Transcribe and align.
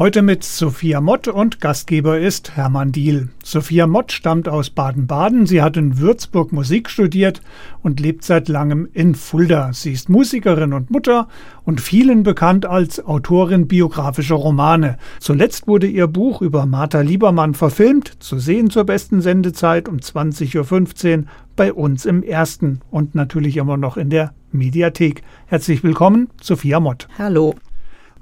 Heute 0.00 0.22
mit 0.22 0.44
Sophia 0.44 1.02
Mott 1.02 1.28
und 1.28 1.60
Gastgeber 1.60 2.18
ist 2.18 2.56
Hermann 2.56 2.90
Diel. 2.90 3.28
Sophia 3.44 3.86
Mott 3.86 4.12
stammt 4.12 4.48
aus 4.48 4.70
Baden-Baden. 4.70 5.44
Sie 5.44 5.60
hat 5.60 5.76
in 5.76 5.98
Würzburg 5.98 6.54
Musik 6.54 6.88
studiert 6.88 7.42
und 7.82 8.00
lebt 8.00 8.24
seit 8.24 8.48
langem 8.48 8.88
in 8.94 9.14
Fulda. 9.14 9.74
Sie 9.74 9.92
ist 9.92 10.08
Musikerin 10.08 10.72
und 10.72 10.90
Mutter 10.90 11.28
und 11.64 11.82
vielen 11.82 12.22
bekannt 12.22 12.64
als 12.64 13.04
Autorin 13.04 13.68
biografischer 13.68 14.36
Romane. 14.36 14.96
Zuletzt 15.18 15.68
wurde 15.68 15.86
ihr 15.86 16.06
Buch 16.06 16.40
über 16.40 16.64
Martha 16.64 17.02
Liebermann 17.02 17.52
verfilmt, 17.52 18.22
zu 18.22 18.38
sehen 18.38 18.70
zur 18.70 18.84
besten 18.84 19.20
Sendezeit 19.20 19.86
um 19.86 19.98
20.15 19.98 21.18
Uhr 21.18 21.24
bei 21.56 21.74
uns 21.74 22.06
im 22.06 22.22
Ersten 22.22 22.80
und 22.90 23.14
natürlich 23.14 23.58
immer 23.58 23.76
noch 23.76 23.98
in 23.98 24.08
der 24.08 24.32
Mediathek. 24.50 25.22
Herzlich 25.44 25.84
willkommen, 25.84 26.30
Sophia 26.40 26.80
Mott. 26.80 27.06
Hallo. 27.18 27.54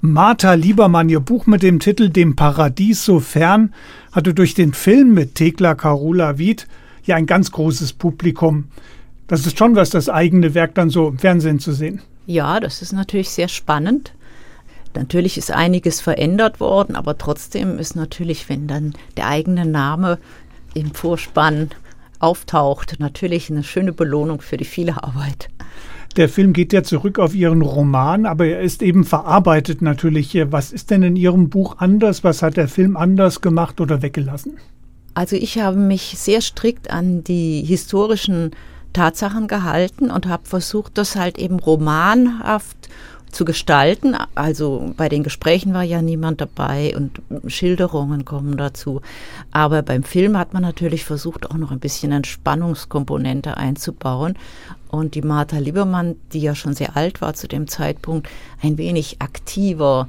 Martha 0.00 0.54
Liebermann, 0.54 1.08
ihr 1.08 1.18
Buch 1.18 1.46
mit 1.46 1.64
dem 1.64 1.80
Titel 1.80 2.08
Dem 2.08 2.36
Paradies 2.36 3.04
so 3.04 3.18
fern, 3.18 3.74
hatte 4.12 4.32
durch 4.32 4.54
den 4.54 4.72
Film 4.72 5.12
mit 5.12 5.34
Thekla 5.34 5.74
Carola 5.74 6.38
Wied 6.38 6.68
ja 7.02 7.16
ein 7.16 7.26
ganz 7.26 7.50
großes 7.50 7.94
Publikum. 7.94 8.68
Das 9.26 9.44
ist 9.44 9.58
schon 9.58 9.74
was, 9.74 9.90
das 9.90 10.08
eigene 10.08 10.54
Werk 10.54 10.76
dann 10.76 10.88
so 10.88 11.08
im 11.08 11.18
Fernsehen 11.18 11.58
zu 11.58 11.72
sehen. 11.72 12.00
Ja, 12.26 12.60
das 12.60 12.80
ist 12.80 12.92
natürlich 12.92 13.30
sehr 13.30 13.48
spannend. 13.48 14.12
Natürlich 14.94 15.36
ist 15.36 15.50
einiges 15.50 16.00
verändert 16.00 16.60
worden, 16.60 16.94
aber 16.94 17.18
trotzdem 17.18 17.80
ist 17.80 17.96
natürlich, 17.96 18.48
wenn 18.48 18.68
dann 18.68 18.94
der 19.16 19.26
eigene 19.26 19.66
Name 19.66 20.18
im 20.74 20.94
Vorspann 20.94 21.70
auftaucht, 22.20 23.00
natürlich 23.00 23.50
eine 23.50 23.64
schöne 23.64 23.92
Belohnung 23.92 24.42
für 24.42 24.58
die 24.58 24.64
viele 24.64 25.02
Arbeit. 25.02 25.48
Der 26.16 26.28
Film 26.28 26.52
geht 26.52 26.72
ja 26.72 26.82
zurück 26.82 27.18
auf 27.18 27.34
Ihren 27.34 27.62
Roman, 27.62 28.26
aber 28.26 28.46
er 28.46 28.60
ist 28.60 28.82
eben 28.82 29.04
verarbeitet 29.04 29.82
natürlich. 29.82 30.36
Was 30.50 30.72
ist 30.72 30.90
denn 30.90 31.02
in 31.02 31.16
Ihrem 31.16 31.48
Buch 31.48 31.76
anders? 31.78 32.24
Was 32.24 32.42
hat 32.42 32.56
der 32.56 32.68
Film 32.68 32.96
anders 32.96 33.40
gemacht 33.40 33.80
oder 33.80 34.02
weggelassen? 34.02 34.58
Also 35.14 35.36
ich 35.36 35.58
habe 35.58 35.76
mich 35.76 36.14
sehr 36.16 36.40
strikt 36.40 36.90
an 36.90 37.24
die 37.24 37.62
historischen 37.62 38.52
Tatsachen 38.92 39.48
gehalten 39.48 40.10
und 40.10 40.26
habe 40.26 40.46
versucht, 40.46 40.96
das 40.98 41.14
halt 41.14 41.38
eben 41.38 41.58
romanhaft 41.58 42.88
zu 43.30 43.44
gestalten. 43.44 44.16
Also 44.34 44.92
bei 44.96 45.08
den 45.08 45.22
Gesprächen 45.22 45.74
war 45.74 45.82
ja 45.82 46.02
niemand 46.02 46.40
dabei 46.40 46.94
und 46.96 47.20
Schilderungen 47.50 48.24
kommen 48.24 48.56
dazu. 48.56 49.00
Aber 49.50 49.82
beim 49.82 50.02
Film 50.02 50.36
hat 50.38 50.54
man 50.54 50.62
natürlich 50.62 51.04
versucht, 51.04 51.50
auch 51.50 51.56
noch 51.56 51.70
ein 51.70 51.80
bisschen 51.80 52.12
Entspannungskomponente 52.12 53.56
einzubauen 53.56 54.34
und 54.90 55.14
die 55.14 55.22
Martha 55.22 55.58
Liebermann, 55.58 56.16
die 56.32 56.40
ja 56.40 56.54
schon 56.54 56.74
sehr 56.74 56.96
alt 56.96 57.20
war 57.20 57.34
zu 57.34 57.48
dem 57.48 57.68
Zeitpunkt, 57.68 58.28
ein 58.62 58.78
wenig 58.78 59.20
aktiver 59.20 60.08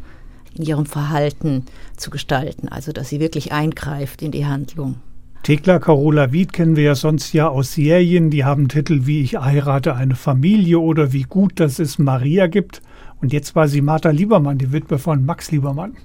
in 0.56 0.64
ihrem 0.64 0.86
Verhalten 0.86 1.66
zu 1.97 2.09
gestalten, 2.09 2.70
also 2.70 2.92
dass 2.92 3.09
sie 3.09 3.20
wirklich 3.20 3.52
eingreift 3.52 4.22
in 4.22 4.31
die 4.31 4.45
Handlung. 4.45 4.95
Thekla 5.44 5.80
Carola 5.80 6.34
Wied 6.34 6.52
kennen 6.52 6.75
wir 6.75 6.84
ja 6.84 6.95
sonst 6.95 7.31
ja 7.34 7.47
aus 7.47 7.73
Serien, 7.73 8.30
die 8.30 8.44
haben 8.44 8.67
Titel 8.67 9.06
wie 9.06 9.22
Ich 9.22 9.40
heirate 9.40 9.95
eine 9.95 10.16
Familie 10.16 10.80
oder 10.80 11.14
Wie 11.14 11.23
gut, 11.23 11.59
dass 11.62 11.80
es 11.80 11.97
Maria 11.97 12.47
gibt. 12.47 12.81
Und 13.22 13.34
jetzt 13.34 13.56
war 13.56 13.67
sie 13.67 13.81
Martha 13.81 14.09
Liebermann, 14.09 14.58
die 14.58 14.72
Witwe 14.72 14.98
von 14.98 15.25
Max 15.25 15.52
Liebermann. 15.52 15.98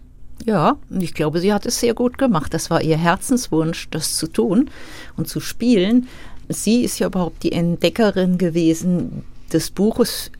Ja, 0.45 0.77
und 0.91 1.03
ich 1.03 1.15
glaube, 1.15 1.41
sie 1.41 1.53
hat 1.53 1.65
es 1.65 1.81
sehr 1.81 1.95
gut 1.95 2.19
gemacht. 2.19 2.53
Das 2.53 2.70
war 2.70 2.83
ihr 2.83 2.97
Herzenswunsch, 2.97 3.89
das 3.91 4.17
zu 4.17 4.27
tun 4.27 4.70
und 5.17 5.29
zu 5.29 5.41
spielen. 5.41 6.09
Sie 6.48 6.83
ist 6.83 6.98
ja 6.98 7.07
überhaupt 7.07 7.42
die 7.42 7.53
Entdeckerin 7.53 8.36
gewesen 8.36 9.24
des 9.53 9.70
Buches 9.70 10.30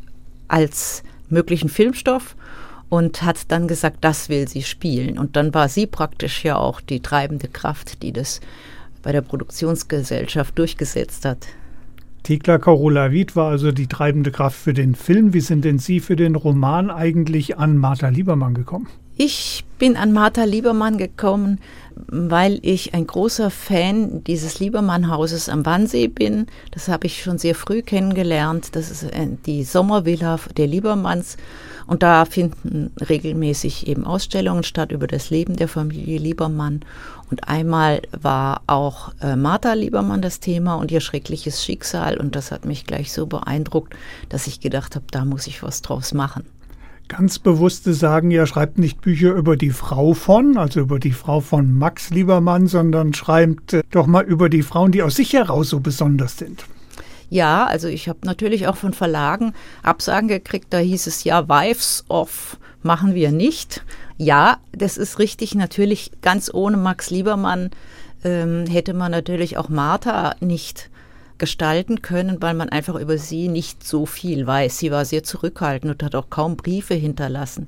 als 0.49 1.03
möglichen 1.29 1.69
Filmstoff 1.69 2.37
und 2.91 3.23
hat 3.23 3.51
dann 3.51 3.67
gesagt, 3.67 3.99
das 4.03 4.29
will 4.29 4.47
sie 4.47 4.63
spielen. 4.63 5.19
Und 5.19 5.37
dann 5.37 5.55
war 5.55 5.69
sie 5.69 5.87
praktisch 5.87 6.45
ja 6.45 6.57
auch 6.57 6.81
die 6.81 7.01
treibende 7.01 7.49
Kraft, 7.49 8.03
die 8.03 8.13
das 8.13 8.41
bei 9.03 9.13
der 9.13 9.23
Produktionsgesellschaft 9.23 10.59
durchgesetzt 10.59 11.25
hat. 11.25 11.47
Thekla 12.25 12.57
Carola 12.57 13.13
Wied 13.13 13.37
war 13.37 13.51
also 13.51 13.71
die 13.71 13.87
treibende 13.87 14.31
Kraft 14.31 14.57
für 14.57 14.73
den 14.73 14.95
Film. 14.95 15.35
Wie 15.35 15.41
sind 15.41 15.63
denn 15.63 15.79
Sie 15.79 16.01
für 16.01 16.17
den 16.17 16.37
Roman 16.37 16.91
eigentlich 16.91 17.59
an 17.59 17.77
Martha 17.77 18.09
Liebermann 18.09 18.55
gekommen? 18.55 18.89
Ich 19.17 19.65
bin 19.79 19.97
an 19.97 20.13
Martha 20.13 20.45
Liebermann 20.45 20.97
gekommen, 20.97 21.61
weil 21.95 22.59
ich 22.63 22.95
ein 22.95 23.07
großer 23.07 23.51
Fan 23.51 24.25
dieses 24.25 24.59
Liebermann-Hauses 24.59 25.51
am 25.51 25.67
Wannsee 25.67 26.09
bin. 26.09 26.47
Das 26.71 26.89
habe 26.89 27.07
ich 27.07 27.23
schon 27.23 27.37
sehr 27.37 27.55
früh 27.55 27.83
kennengelernt. 27.83 28.71
Das 28.73 28.91
ist 28.91 29.05
äh, 29.05 29.29
die 29.45 29.63
Sommervilla 29.63 30.41
der 30.57 30.67
Liebermanns. 30.67 31.37
Und 31.87 32.03
da 32.03 32.25
finden 32.25 32.91
regelmäßig 33.09 33.87
eben 33.87 34.07
Ausstellungen 34.07 34.65
statt 34.65 34.91
über 34.91 35.07
das 35.07 35.29
Leben 35.29 35.57
der 35.57 35.69
Familie 35.69 36.19
Liebermann. 36.19 36.81
Und 37.31 37.49
einmal 37.49 38.03
war 38.13 38.63
auch 38.67 39.13
äh, 39.21 39.37
Martha 39.37 39.73
Liebermann 39.73 40.23
das 40.23 40.41
Thema 40.41 40.75
und 40.75 40.91
ihr 40.91 41.01
schreckliches 41.01 41.65
Schicksal. 41.65 42.19
Und 42.19 42.37
das 42.37 42.51
hat 42.51 42.65
mich 42.65 42.87
gleich 42.87 43.13
so 43.13 43.27
beeindruckt, 43.27 43.95
dass 44.29 44.47
ich 44.47 44.61
gedacht 44.61 44.95
habe, 44.95 45.07
da 45.11 45.25
muss 45.25 45.47
ich 45.47 45.63
was 45.63 45.83
draus 45.83 46.13
machen. 46.15 46.45
Ganz 47.09 47.39
bewusste 47.39 47.93
sagen, 47.93 48.31
er 48.31 48.47
schreibt 48.47 48.79
nicht 48.79 49.03
Bücher 49.03 49.35
über 49.35 49.57
die 49.57 49.71
Frau 49.71 50.15
von, 50.15 50.57
also 50.57 50.81
über 50.81 50.99
die 50.99 51.13
Frau 51.13 51.41
von 51.41 51.73
Max 51.73 52.11
Liebermann, 52.11 52.67
sondern 52.67 53.13
schreibt 53.13 53.75
äh, 53.75 53.83
doch 53.91 54.07
mal 54.07 54.25
über 54.25 54.49
die 54.49 54.63
Frauen, 54.63 54.93
die 54.93 55.03
aus 55.03 55.17
sich 55.17 55.33
heraus 55.33 55.71
so 55.71 55.81
besonders 55.81 56.39
sind. 56.39 56.65
Ja, 57.31 57.67
also 57.67 57.89
ich 57.89 58.09
habe 58.09 58.21
natürlich 58.25 58.67
auch 58.67 58.77
von 58.77 58.93
Verlagen 58.93 59.55
Absagen 59.83 60.29
gekriegt, 60.29 60.67
da 60.71 60.79
hieß 60.79 61.07
es 61.07 61.25
ja, 61.25 61.49
Wives 61.49 62.05
of 62.09 62.59
machen 62.83 63.15
wir 63.15 63.33
nicht. 63.33 63.83
Ja, 64.19 64.59
das 64.73 64.97
ist 64.97 65.19
richtig, 65.19 65.55
natürlich 65.55 66.13
ganz 66.23 66.53
ohne 66.53 66.77
Max 66.77 67.11
Liebermann 67.11 67.71
ähm, 68.25 68.67
hätte 68.67 68.95
man 68.95 69.11
natürlich 69.11 69.57
auch 69.57 69.69
Martha 69.69 70.37
nicht 70.41 70.91
gestalten 71.39 72.01
können, 72.01 72.41
weil 72.41 72.55
man 72.55 72.69
einfach 72.69 72.95
über 72.95 73.19
sie 73.19 73.49
nicht 73.49 73.85
so 73.85 74.07
viel 74.07 74.47
weiß. 74.47 74.79
Sie 74.79 74.91
war 74.91 75.05
sehr 75.05 75.25
zurückhaltend 75.25 75.93
und 75.93 76.03
hat 76.03 76.15
auch 76.15 76.31
kaum 76.31 76.57
Briefe 76.57 76.95
hinterlassen. 76.95 77.67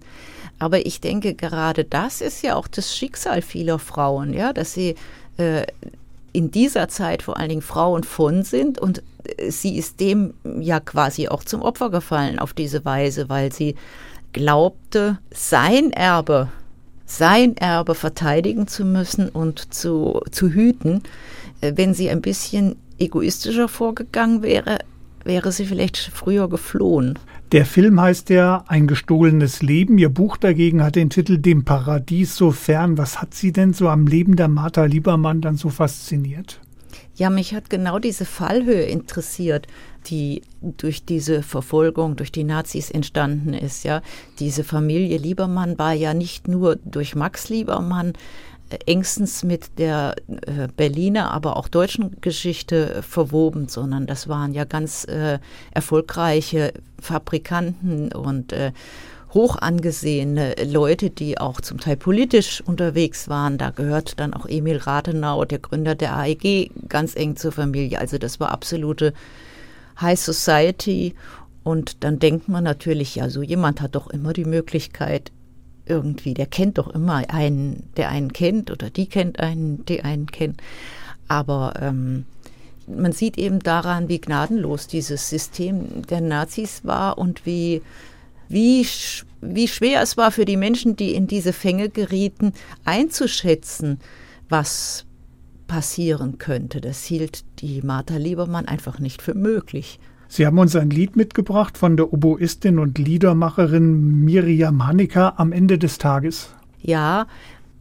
Aber 0.59 0.87
ich 0.87 1.01
denke, 1.01 1.35
gerade 1.35 1.85
das 1.85 2.21
ist 2.21 2.43
ja 2.43 2.55
auch 2.55 2.69
das 2.69 2.97
Schicksal 2.97 3.43
vieler 3.43 3.79
Frauen, 3.79 4.33
ja, 4.33 4.53
dass 4.53 4.73
sie 4.73 4.95
äh, 5.37 5.67
in 6.37 6.51
dieser 6.51 6.89
Zeit 6.89 7.23
vor 7.23 7.39
allen 7.39 7.49
Dingen 7.49 7.63
Frauen 7.63 8.05
von 8.05 8.43
sind 8.43 8.79
und 8.79 9.03
äh, 9.39 9.51
sie 9.51 9.79
ist 9.79 10.01
dem 10.01 10.35
ja 10.61 10.81
quasi 10.81 11.29
auch 11.29 11.43
zum 11.43 11.63
Opfer 11.63 11.89
gefallen 11.89 12.39
auf 12.39 12.53
diese 12.53 12.85
Weise, 12.85 13.31
weil 13.31 13.53
sie 13.53 13.75
glaubte, 14.35 15.19
sein 15.33 15.93
Erbe, 15.93 16.49
sein 17.07 17.57
Erbe 17.57 17.95
verteidigen 17.95 18.69
zu 18.69 18.85
müssen 18.85 19.31
und 19.31 19.73
zu, 19.73 20.21
zu 20.31 20.51
hüten, 20.51 21.03
äh, 21.63 21.73
wenn 21.75 21.95
sie 21.95 22.11
ein 22.11 22.21
bisschen 22.21 22.77
egoistischer 22.99 23.69
vorgegangen 23.69 24.43
wäre, 24.43 24.81
wäre 25.25 25.53
sie 25.53 25.65
vielleicht 25.65 25.97
früher 25.97 26.51
geflohen. 26.51 27.19
Der 27.53 27.65
Film 27.65 28.01
heißt 28.01 28.31
ja 28.31 28.65
Ein 28.67 28.89
gestohlenes 28.89 29.63
Leben. 29.63 29.99
Ihr 29.99 30.09
Buch 30.09 30.37
dagegen 30.37 30.83
hat 30.83 30.97
den 30.97 31.11
Titel 31.11 31.39
Dem 31.39 31.65
Paradies 31.65 32.35
so 32.35 32.51
fern. 32.51 32.99
Was 32.99 33.23
hat 33.23 33.35
Sie 33.35 33.53
denn 33.53 33.73
so 33.73 33.89
am 33.89 34.09
Leben 34.09 34.35
der 34.35 34.49
Martha 34.49 34.85
Liebermann 34.85 35.41
dann 35.41 35.57
so 35.57 35.69
fasziniert? 35.69 36.61
Ja, 37.15 37.31
mich 37.31 37.55
hat 37.55 37.71
genau 37.71 38.01
diese 38.01 38.25
Fallhöhe 38.25 38.83
interessiert, 38.83 39.69
die 40.07 40.43
durch 40.61 41.05
diese 41.05 41.43
Verfolgung 41.43 42.17
durch 42.17 42.33
die 42.33 42.45
Nazis 42.45 42.91
entstanden 42.91 43.55
ist. 43.55 43.85
Ja, 43.85 44.03
diese 44.41 44.65
Familie 44.65 45.17
Liebermann 45.17 45.79
war 45.79 45.93
ja 45.93 46.15
nicht 46.15 46.49
nur 46.49 46.77
durch 46.85 47.15
Max 47.15 47.49
Liebermann 47.49 48.15
engstens 48.87 49.45
mit 49.45 49.79
der 49.79 50.17
äh, 50.29 50.69
Berliner, 50.77 51.31
aber 51.31 51.57
auch 51.57 51.69
deutschen 51.69 52.21
Geschichte 52.21 53.03
verwoben, 53.03 53.69
sondern 53.69 54.07
das 54.07 54.29
waren 54.29 54.55
ja 54.55 54.65
ganz 54.65 55.05
äh, 55.05 55.39
erfolgreiche 55.73 56.73
Fabrikanten 57.01 58.13
und 58.13 58.53
äh, 58.53 58.73
hoch 59.35 59.57
angesehene 59.57 60.55
Leute, 60.65 61.11
die 61.11 61.39
auch 61.39 61.61
zum 61.61 61.79
Teil 61.79 61.97
politisch 61.97 62.63
unterwegs 62.63 63.29
waren. 63.29 63.59
Da 63.59 63.71
gehört 63.71 64.19
dann 64.19 64.33
auch 64.33 64.47
Emil 64.47 64.79
Rathenau, 64.79 65.45
der 65.45 65.59
Gründer 65.59 65.95
der 65.95 66.17
AEG, 66.17 66.71
ganz 66.89 67.15
eng 67.15 67.37
zur 67.37 67.53
Familie. 67.53 67.99
Also 68.01 68.19
das 68.19 68.41
war 68.41 68.51
absolute 68.51 69.13
High 70.01 70.19
Society. 70.19 71.15
Und 71.63 72.05
dann 72.05 72.19
denkt 72.19 72.49
man 72.49 72.65
natürlich, 72.65 73.17
ja, 73.17 73.29
so 73.29 73.43
jemand 73.43 73.81
hat 73.81 73.95
doch 73.95 74.09
immer 74.09 74.33
die 74.33 74.45
Möglichkeit, 74.45 75.33
irgendwie, 75.87 76.35
der 76.35 76.47
kennt 76.47 76.79
doch 76.79 76.89
immer 76.89 77.23
einen, 77.29 77.89
der 77.97 78.11
einen 78.11 78.33
kennt 78.33 78.71
oder 78.71 78.91
die 78.91 79.07
kennt 79.07 79.41
einen, 79.41 79.85
die 79.87 80.03
einen 80.03 80.27
kennt. 80.27 80.61
Aber 81.29 81.75
ähm, 81.81 82.25
man 82.87 83.13
sieht 83.13 83.39
eben 83.39 83.61
daran, 83.61 84.09
wie 84.09 84.21
gnadenlos 84.21 84.87
dieses 84.87 85.29
System 85.29 86.03
der 86.07 86.21
Nazis 86.21 86.85
war 86.85 87.19
und 87.19 87.47
wie 87.47 87.83
wie, 88.49 88.87
wie 89.41 89.69
schwer 89.69 90.03
es 90.03 90.17
war 90.17 90.31
für 90.31 90.45
die 90.45 90.57
Menschen, 90.57 90.97
die 90.97 91.15
in 91.15 91.27
diese 91.27 91.53
Fänge 91.53 91.89
gerieten, 91.89 92.53
einzuschätzen, 92.85 93.99
was 94.49 95.05
passieren 95.67 96.39
könnte. 96.39 96.81
Das 96.81 97.05
hielt 97.05 97.45
die 97.61 97.83
Martha 97.83 98.17
Liebermann 98.17 98.67
einfach 98.67 98.99
nicht 98.99 99.21
für 99.21 99.35
möglich. 99.35 99.99
Sie 100.29 100.47
haben 100.47 100.59
uns 100.59 100.75
ein 100.75 100.91
Lied 100.91 101.17
mitgebracht 101.17 101.79
von 101.79 101.97
der 101.97 102.13
Oboistin 102.13 102.79
und 102.79 102.99
Liedermacherin 102.99 104.25
Miriam 104.25 104.87
Hanecker 104.87 105.39
am 105.39 105.53
Ende 105.53 105.79
des 105.79 105.99
Tages. 105.99 106.51
Ja, 106.83 107.27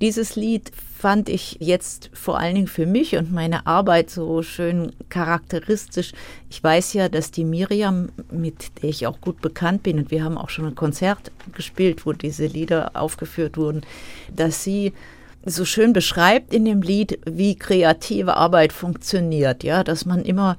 dieses 0.02 0.36
Lied 0.36 0.72
fand 0.98 1.30
ich 1.30 1.58
jetzt 1.60 2.10
vor 2.14 2.38
allen 2.38 2.56
Dingen 2.56 2.68
für 2.68 2.86
mich 2.86 3.16
und 3.16 3.32
meine 3.32 3.66
Arbeit 3.66 4.10
so 4.10 4.44
schön 4.44 4.92
charakteristisch. 5.10 6.12
Ich 6.50 6.64
weiß 6.64 6.94
ja, 6.94 7.10
dass 7.10 7.32
die 7.32 7.46
Miriam, 7.46 8.10
mit 8.32 8.82
der 8.82 8.90
ich 8.90 9.08
auch 9.08 9.22
gut 9.22 9.42
bekannt 9.42 9.84
bin, 9.84 9.98
und 9.98 10.12
wir 10.12 10.24
haben 10.24 10.38
auch 10.38 10.50
schon 10.50 10.66
ein 10.66 10.76
Konzert 10.76 11.32
gespielt, 11.54 12.06
wo 12.06 12.14
diese 12.14 12.46
Lieder 12.46 12.92
aufgeführt 12.94 13.58
wurden, 13.58 13.82
dass 14.36 14.64
sie 14.64 14.94
so 15.46 15.64
schön 15.64 15.94
beschreibt 15.94 16.54
in 16.54 16.66
dem 16.66 16.82
Lied, 16.82 17.20
wie 17.26 17.56
kreative 17.56 18.36
Arbeit 18.36 18.74
funktioniert, 18.74 19.64
ja, 19.64 19.84
dass 19.84 20.06
man 20.06 20.24
immer 20.24 20.58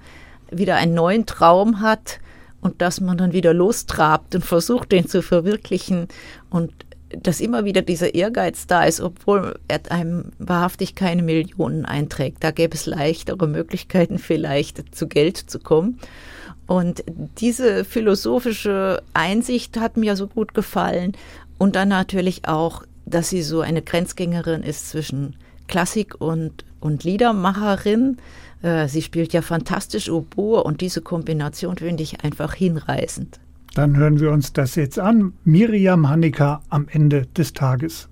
wieder 0.59 0.77
einen 0.77 0.95
neuen 0.95 1.27
Traum 1.27 1.81
hat 1.81 2.21
und 2.61 2.83
dass 2.83 3.01
man 3.01 3.19
dann 3.19 3.33
wieder 3.33 3.55
lostrabt 3.55 4.35
und 4.35 4.45
versucht, 4.45 4.93
den 4.93 5.09
zu 5.09 5.23
verwirklichen 5.23 6.09
und 6.51 6.73
dass 7.11 7.41
immer 7.41 7.65
wieder 7.65 7.83
dieser 7.83 8.15
Ehrgeiz 8.15 8.67
da 8.67 8.85
ist, 8.85 9.01
obwohl 9.01 9.59
er 9.69 9.81
einem 9.91 10.33
wahrhaftig 10.39 10.95
keine 10.95 11.23
Millionen 11.23 11.85
einträgt. 11.85 12.43
Da 12.43 12.51
gäbe 12.51 12.75
es 12.75 12.87
leichtere 12.87 13.47
Möglichkeiten, 13.47 14.19
vielleicht 14.19 14.95
zu 14.95 15.07
Geld 15.07 15.37
zu 15.37 15.61
kommen. 15.61 16.01
Und 16.67 17.05
diese 17.39 17.85
philosophische 17.85 19.03
Einsicht 19.15 19.79
hat 19.79 19.97
mir 19.97 20.17
so 20.17 20.27
gut 20.27 20.53
gefallen. 20.53 21.13
Und 21.59 21.77
dann 21.77 21.89
natürlich 21.89 22.49
auch, 22.49 22.83
dass 23.07 23.31
sie 23.31 23.43
so 23.43 23.61
eine 23.61 23.83
Grenzgängerin 23.83 24.63
ist 24.63 24.91
zwischen 24.91 25.37
Klassik 25.69 26.21
und, 26.21 26.65
und 26.81 27.05
Liedermacherin. 27.05 28.19
Äh, 28.67 28.89
sie 28.89 29.01
spielt 29.01 29.33
ja 29.33 29.43
fantastisch 29.43 30.11
Oboe 30.11 30.65
und 30.65 30.81
diese 30.81 31.01
Kombination 31.01 31.77
finde 31.77 32.03
ich 32.03 32.25
einfach 32.25 32.53
hinreißend. 32.53 33.39
Dann 33.75 33.97
hören 33.97 34.19
wir 34.19 34.33
uns 34.33 34.53
das 34.53 34.75
jetzt 34.75 34.99
an. 34.99 35.35
Miriam 35.45 36.09
Hanecker 36.09 36.63
am 36.69 36.89
Ende 36.89 37.27
des 37.37 37.53
Tages. 37.53 38.09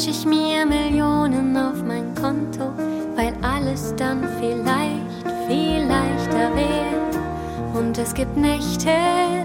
Wünsch 0.00 0.18
ich 0.18 0.24
mir 0.24 0.64
Millionen 0.64 1.56
auf 1.56 1.82
mein 1.84 2.14
Konto, 2.14 2.72
weil 3.16 3.34
alles 3.42 3.94
dann 3.96 4.26
vielleicht 4.38 5.26
viel 5.46 5.86
leichter 5.86 6.54
wäre. 6.54 7.10
Und 7.74 7.98
es 7.98 8.14
gibt 8.14 8.34
Nächte, 8.36 8.94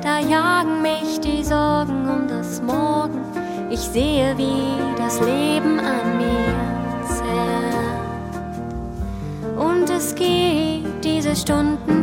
da 0.02 0.20
jagen 0.20 0.82
mich 0.82 1.20
die 1.20 1.44
Sorgen 1.44 2.08
um 2.10 2.28
das 2.30 2.62
Morgen. 2.62 3.20
Ich 3.70 3.82
sehe, 3.82 4.34
wie 4.38 4.78
das 4.98 5.20
Leben 5.20 5.78
an 5.80 6.18
mir 6.18 6.54
zerrt. 7.06 8.06
Und 9.58 9.90
es 9.90 10.16
gibt 10.16 11.04
diese 11.04 11.36
Stunden 11.36 11.95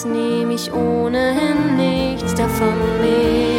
Tages 0.00 0.04
nehme 0.04 0.54
ich 0.54 0.72
ohnehin 0.72 1.76
nichts 1.76 2.34
davon 2.34 2.74
mit. 3.00 3.50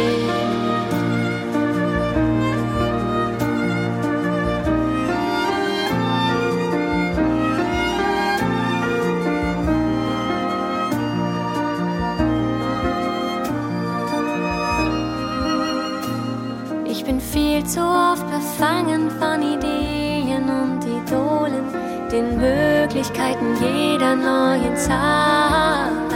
Ich 16.86 17.04
bin 17.04 17.20
viel 17.20 17.64
zu 17.64 17.80
oft 17.80 18.24
befangen 18.30 19.10
von 19.10 19.42
Ideen 19.42 20.48
und 20.48 20.84
Idolen 20.84 21.64
den 22.10 22.36
Möglichkeiten 22.38 23.56
jeder 23.60 24.14
neuen 24.14 24.76
Zeit. 24.76 26.11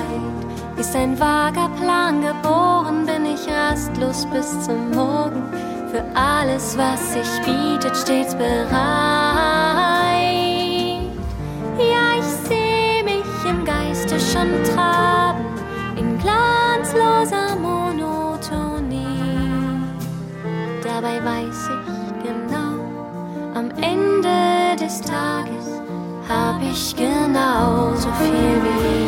Ist 0.78 0.94
ein 0.94 1.18
vager 1.18 1.70
Plan 1.80 2.20
geboren, 2.20 3.06
bin 3.06 3.24
ich 3.24 3.48
rastlos 3.48 4.26
bis 4.26 4.60
zum 4.62 4.90
Morgen. 4.90 5.42
Für 5.90 6.04
alles, 6.14 6.76
was 6.76 7.14
sich 7.14 7.28
bietet, 7.46 7.96
stets 7.96 8.34
bereit. 8.34 8.66
Ja, 11.78 12.18
ich 12.18 12.48
sehe 12.48 13.02
mich 13.04 13.24
im 13.48 13.64
Geiste 13.64 14.20
schon 14.20 14.50
traben, 14.74 15.46
in 15.96 16.18
glanzloser 16.18 17.56
Monotonie. 17.56 19.00
Dabei 20.84 21.24
weiß 21.24 21.70
ich 21.70 22.22
genau, 22.22 22.84
am 23.54 23.70
Ende 23.80 24.76
des 24.78 25.00
Tages 25.00 25.80
hab 26.28 26.60
ich 26.62 26.94
genauso 26.94 28.10
viel 28.18 28.60
wie. 28.62 29.05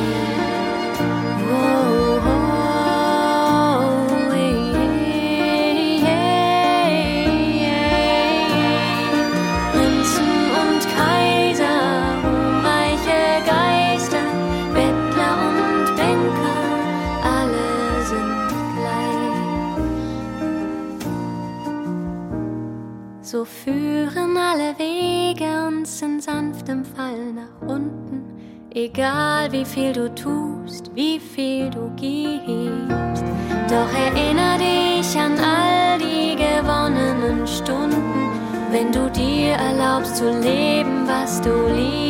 Alle 24.51 24.79
Wege 24.79 25.67
uns 25.67 26.01
in 26.01 26.21
sanftem 26.21 26.83
Fall 26.83 27.33
nach 27.35 27.69
unten. 27.69 28.23
Egal 28.71 29.53
wie 29.53 29.65
viel 29.65 29.93
du 29.93 30.15
tust, 30.15 30.91
wie 30.95 31.21
viel 31.21 31.69
du 31.69 31.91
gibst. 31.97 33.25
Doch 33.69 33.93
erinnere 34.07 34.59
dich 34.59 35.19
an 35.19 35.39
all 35.39 35.99
die 35.99 36.35
gewonnenen 36.35 37.47
Stunden, 37.47 38.31
wenn 38.71 38.91
du 38.91 39.11
dir 39.11 39.53
erlaubst 39.53 40.17
zu 40.17 40.31
leben, 40.41 41.07
was 41.07 41.43
du 41.43 41.69
liebst. 41.75 42.09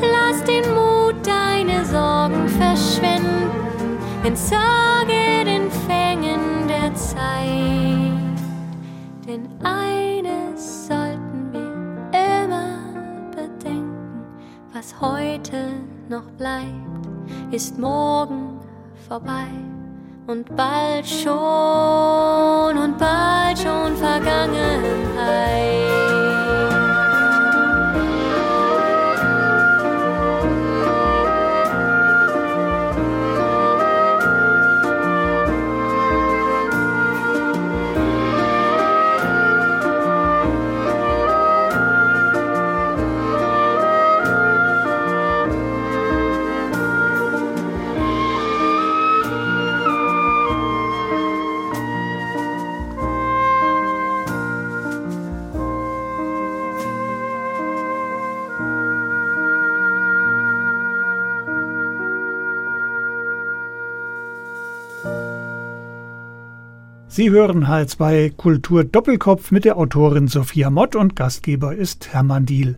Lass 0.00 0.42
den 0.42 0.64
Mut 0.74 1.14
deine 1.24 1.84
Sorgen 1.84 2.48
verschwinden, 2.48 3.96
entsorge 4.24 5.44
den 5.44 5.70
Fängen 5.86 6.66
der 6.66 6.92
Zeit. 6.96 7.91
Denn 9.32 9.48
eines 9.64 10.88
sollten 10.88 11.48
wir 11.52 11.72
immer 12.12 12.76
bedenken, 13.30 14.26
was 14.74 14.94
heute 15.00 15.70
noch 16.10 16.30
bleibt, 16.32 17.08
ist 17.50 17.78
morgen 17.78 18.60
vorbei 19.08 19.46
und 20.26 20.54
bald 20.54 21.06
schon 21.06 22.76
und 22.76 22.98
bald 22.98 23.58
schon 23.58 23.96
Vergangenheit. 23.96 26.41
Sie 67.14 67.28
hören 67.28 67.66
H2 67.66 68.36
Kultur 68.38 68.84
Doppelkopf 68.84 69.50
mit 69.50 69.66
der 69.66 69.76
Autorin 69.76 70.28
Sophia 70.28 70.70
Mott 70.70 70.96
und 70.96 71.14
Gastgeber 71.14 71.76
ist 71.76 72.08
Hermann 72.14 72.46
Diel. 72.46 72.76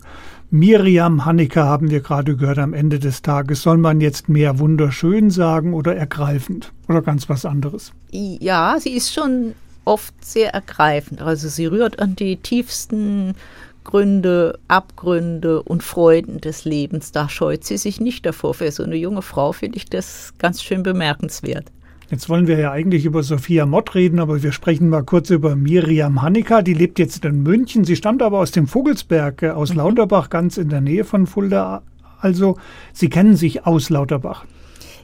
Miriam 0.50 1.24
Hanneke 1.24 1.62
haben 1.62 1.88
wir 1.88 2.00
gerade 2.00 2.34
gehört 2.34 2.58
am 2.58 2.74
Ende 2.74 2.98
des 2.98 3.22
Tages. 3.22 3.62
Soll 3.62 3.76
man 3.76 4.00
jetzt 4.00 4.28
mehr 4.28 4.58
wunderschön 4.58 5.30
sagen 5.30 5.72
oder 5.72 5.94
ergreifend 5.94 6.72
oder 6.88 7.00
ganz 7.00 7.28
was 7.28 7.44
anderes? 7.44 7.92
Ja, 8.10 8.76
sie 8.80 8.96
ist 8.96 9.14
schon 9.14 9.54
oft 9.84 10.12
sehr 10.24 10.52
ergreifend. 10.52 11.22
Also 11.22 11.48
sie 11.48 11.66
rührt 11.66 12.00
an 12.00 12.16
die 12.16 12.36
tiefsten 12.36 13.36
Gründe, 13.84 14.58
Abgründe 14.66 15.62
und 15.62 15.84
Freuden 15.84 16.40
des 16.40 16.64
Lebens. 16.64 17.12
Da 17.12 17.28
scheut 17.28 17.62
sie 17.62 17.76
sich 17.76 18.00
nicht 18.00 18.26
davor. 18.26 18.54
Für 18.54 18.72
so 18.72 18.82
eine 18.82 18.96
junge 18.96 19.22
Frau 19.22 19.52
finde 19.52 19.76
ich 19.76 19.84
das 19.84 20.34
ganz 20.38 20.60
schön 20.60 20.82
bemerkenswert. 20.82 21.70
Jetzt 22.11 22.28
wollen 22.28 22.46
wir 22.46 22.58
ja 22.58 22.70
eigentlich 22.70 23.06
über 23.06 23.23
Sophia 23.23 23.64
Mott 23.64 23.94
reden, 23.94 24.18
aber 24.18 24.42
wir 24.42 24.52
sprechen 24.52 24.90
mal 24.90 25.04
kurz 25.04 25.30
über 25.30 25.56
Miriam 25.56 26.20
Hannika. 26.20 26.61
Die 26.61 26.75
lebt 26.75 26.99
jetzt 26.99 27.25
in 27.25 27.42
München. 27.42 27.84
Sie 27.84 27.96
stammt 27.96 28.23
aber 28.23 28.40
aus 28.40 28.50
dem 28.50 28.66
Vogelsberg, 28.66 29.42
äh, 29.42 29.50
aus 29.50 29.70
mhm. 29.70 29.78
Lauterbach, 29.78 30.28
ganz 30.28 30.58
in 30.58 30.68
der 30.68 30.82
Nähe 30.82 31.04
von 31.04 31.26
Fulda. 31.26 31.82
Also, 32.20 32.58
Sie 32.92 33.08
kennen 33.08 33.37
sich 33.37 33.66
aus 33.66 33.88
Lauterbach. 33.88 34.44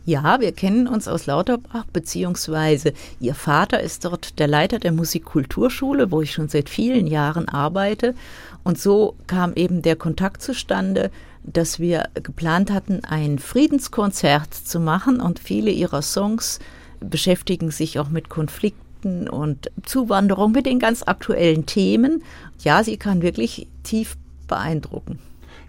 Ja, 0.04 0.40
wir 0.40 0.52
kennen 0.52 0.88
uns 0.88 1.09
aus 1.09 1.26
Lauterbach, 1.26 1.85
beziehungsweise 1.92 2.92
Ihr 3.19 3.35
Vater 3.35 3.80
ist 3.80 4.04
dort 4.04 4.38
der 4.38 4.49
Leiter 4.49 4.78
der 4.78 4.92
Musikkulturschule, 4.92 6.11
wo 6.11 6.21
ich 6.21 6.33
schon 6.33 6.49
seit 6.49 6.69
vielen 6.69 7.07
Jahren 7.07 7.49
arbeite. 7.49 8.14
Und 8.62 8.78
so 8.78 9.14
kam 9.26 9.54
eben 9.54 9.83
der 9.83 9.97
Kontakt 9.97 10.42
zustande, 10.42 11.11
dass 11.45 11.78
wir 11.78 12.09
geplant 12.14 12.71
hatten, 12.71 13.00
ein 13.04 13.38
Friedenskonzert 13.38 14.52
zu 14.52 14.80
machen 14.80 15.21
und 15.21 15.38
viele 15.38 15.71
ihrer 15.71 16.02
Songs 16.02 16.59
beschäftigen 17.00 17.71
sich 17.71 17.99
auch 17.99 18.11
mit 18.11 18.28
Konflikten 18.28 19.28
und 19.28 19.71
Zuwanderung, 19.85 20.52
mit 20.52 20.66
den 20.66 20.78
ganz 20.78 21.02
aktuellen 21.02 21.66
Themen. 21.66 22.23
Ja, 22.61 22.85
sie 22.85 22.97
kann 22.97 23.23
wirklich 23.23 23.66
tief 23.83 24.16
beeindrucken. 24.47 25.19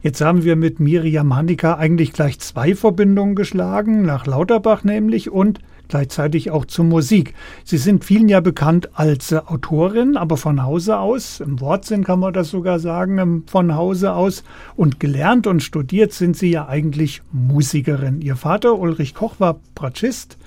Jetzt 0.03 0.19
haben 0.21 0.43
wir 0.43 0.55
mit 0.55 0.79
Miriam 0.79 1.35
Handika 1.35 1.75
eigentlich 1.75 2.11
gleich 2.11 2.39
zwei 2.39 2.73
Verbindungen 2.73 3.35
geschlagen, 3.35 4.01
nach 4.01 4.25
Lauterbach 4.25 4.83
nämlich 4.83 5.29
und 5.29 5.59
gleichzeitig 5.89 6.49
auch 6.49 6.65
zur 6.65 6.85
Musik. 6.85 7.35
Sie 7.63 7.77
sind 7.77 8.03
vielen 8.03 8.27
ja 8.27 8.39
bekannt 8.39 8.89
als 8.93 9.31
Autorin, 9.33 10.17
aber 10.17 10.37
von 10.37 10.63
Hause 10.63 10.97
aus, 10.97 11.39
im 11.39 11.59
Wortsinn 11.59 12.03
kann 12.03 12.19
man 12.19 12.33
das 12.33 12.49
sogar 12.49 12.79
sagen, 12.79 13.43
von 13.45 13.75
Hause 13.75 14.13
aus. 14.13 14.43
Und 14.75 14.99
gelernt 14.99 15.45
und 15.45 15.61
studiert 15.61 16.13
sind 16.13 16.35
Sie 16.35 16.49
ja 16.49 16.67
eigentlich 16.67 17.21
Musikerin. 17.31 18.21
Ihr 18.21 18.37
Vater 18.37 18.79
Ulrich 18.79 19.13
Koch 19.13 19.39
war 19.39 19.59
Bratschist. 19.75 20.37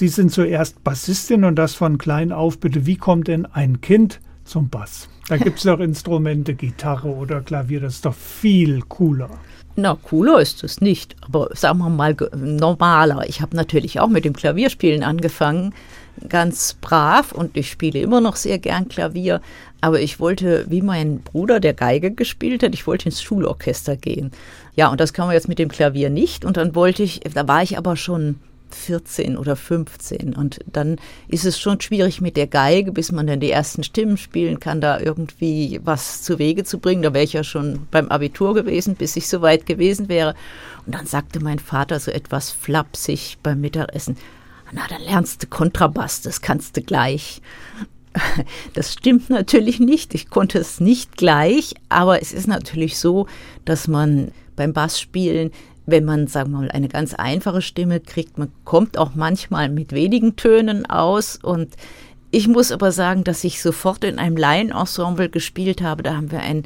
Sie 0.00 0.08
sind 0.08 0.32
zuerst 0.32 0.82
Bassistin 0.82 1.44
und 1.44 1.56
das 1.56 1.74
von 1.74 1.98
klein 1.98 2.32
auf. 2.32 2.58
Bitte, 2.58 2.86
wie 2.86 2.96
kommt 2.96 3.28
denn 3.28 3.44
ein 3.44 3.82
Kind 3.82 4.20
zum 4.46 4.70
Bass? 4.70 5.10
Da 5.28 5.36
gibt 5.36 5.58
es 5.58 5.64
doch 5.64 5.78
Instrumente, 5.78 6.54
Gitarre 6.54 7.08
oder 7.08 7.42
Klavier, 7.42 7.80
das 7.80 7.96
ist 7.96 8.06
doch 8.06 8.14
viel 8.14 8.80
cooler. 8.88 9.28
Na, 9.76 9.98
cooler 10.02 10.40
ist 10.40 10.64
es 10.64 10.80
nicht, 10.80 11.16
aber 11.20 11.50
sagen 11.52 11.80
wir 11.80 11.90
mal 11.90 12.16
normaler. 12.34 13.28
Ich 13.28 13.42
habe 13.42 13.54
natürlich 13.54 14.00
auch 14.00 14.08
mit 14.08 14.24
dem 14.24 14.32
Klavierspielen 14.32 15.02
angefangen, 15.02 15.74
ganz 16.30 16.78
brav 16.80 17.32
und 17.32 17.58
ich 17.58 17.70
spiele 17.70 18.00
immer 18.00 18.22
noch 18.22 18.36
sehr 18.36 18.58
gern 18.58 18.88
Klavier, 18.88 19.42
aber 19.82 20.00
ich 20.00 20.18
wollte, 20.18 20.64
wie 20.70 20.80
mein 20.80 21.20
Bruder, 21.20 21.60
der 21.60 21.74
Geige 21.74 22.10
gespielt 22.10 22.62
hat, 22.62 22.72
ich 22.72 22.86
wollte 22.86 23.10
ins 23.10 23.22
Schulorchester 23.22 23.98
gehen. 23.98 24.30
Ja, 24.76 24.88
und 24.88 24.98
das 24.98 25.12
kann 25.12 25.26
man 25.26 25.34
jetzt 25.34 25.48
mit 25.48 25.58
dem 25.58 25.68
Klavier 25.68 26.08
nicht 26.08 26.46
und 26.46 26.56
dann 26.56 26.74
wollte 26.74 27.02
ich, 27.02 27.20
da 27.34 27.46
war 27.46 27.62
ich 27.62 27.76
aber 27.76 27.96
schon 27.96 28.36
14 28.74 29.36
oder 29.36 29.56
15. 29.56 30.34
Und 30.34 30.60
dann 30.66 30.96
ist 31.28 31.44
es 31.44 31.58
schon 31.58 31.80
schwierig 31.80 32.20
mit 32.20 32.36
der 32.36 32.46
Geige, 32.46 32.92
bis 32.92 33.12
man 33.12 33.26
dann 33.26 33.40
die 33.40 33.50
ersten 33.50 33.82
Stimmen 33.82 34.16
spielen 34.16 34.60
kann, 34.60 34.80
da 34.80 35.00
irgendwie 35.00 35.80
was 35.84 36.22
zu 36.22 36.38
Wege 36.38 36.64
zu 36.64 36.78
bringen. 36.78 37.02
Da 37.02 37.14
wäre 37.14 37.24
ich 37.24 37.32
ja 37.32 37.44
schon 37.44 37.86
beim 37.90 38.08
Abitur 38.08 38.54
gewesen, 38.54 38.94
bis 38.94 39.16
ich 39.16 39.28
so 39.28 39.42
weit 39.42 39.66
gewesen 39.66 40.08
wäre. 40.08 40.34
Und 40.86 40.94
dann 40.94 41.06
sagte 41.06 41.40
mein 41.40 41.58
Vater 41.58 42.00
so 42.00 42.10
etwas 42.10 42.50
flapsig 42.50 43.38
beim 43.42 43.60
Mittagessen. 43.60 44.16
Na, 44.72 44.82
dann 44.88 45.02
lernst 45.02 45.42
du 45.42 45.46
Kontrabass, 45.48 46.22
das 46.22 46.40
kannst 46.40 46.76
du 46.76 46.82
gleich. 46.82 47.40
Das 48.74 48.92
stimmt 48.92 49.30
natürlich 49.30 49.78
nicht. 49.78 50.14
Ich 50.14 50.30
konnte 50.30 50.58
es 50.58 50.80
nicht 50.80 51.16
gleich, 51.16 51.74
aber 51.88 52.20
es 52.20 52.32
ist 52.32 52.48
natürlich 52.48 52.98
so, 52.98 53.28
dass 53.64 53.86
man 53.86 54.32
beim 54.56 54.72
Bassspielen 54.72 55.52
wenn 55.90 56.04
man, 56.04 56.26
sagen 56.26 56.52
wir 56.52 56.58
mal, 56.58 56.70
eine 56.70 56.88
ganz 56.88 57.14
einfache 57.14 57.62
Stimme 57.62 58.00
kriegt, 58.00 58.38
man 58.38 58.50
kommt 58.64 58.98
auch 58.98 59.14
manchmal 59.14 59.68
mit 59.68 59.92
wenigen 59.92 60.36
Tönen 60.36 60.86
aus 60.86 61.38
und 61.42 61.74
ich 62.30 62.46
muss 62.46 62.70
aber 62.70 62.92
sagen, 62.92 63.24
dass 63.24 63.42
ich 63.42 63.60
sofort 63.60 64.04
in 64.04 64.18
einem 64.18 64.36
Laienensemble 64.36 65.28
gespielt 65.28 65.82
habe. 65.82 66.04
Da 66.04 66.14
haben 66.14 66.30
wir 66.30 66.40
ein 66.40 66.64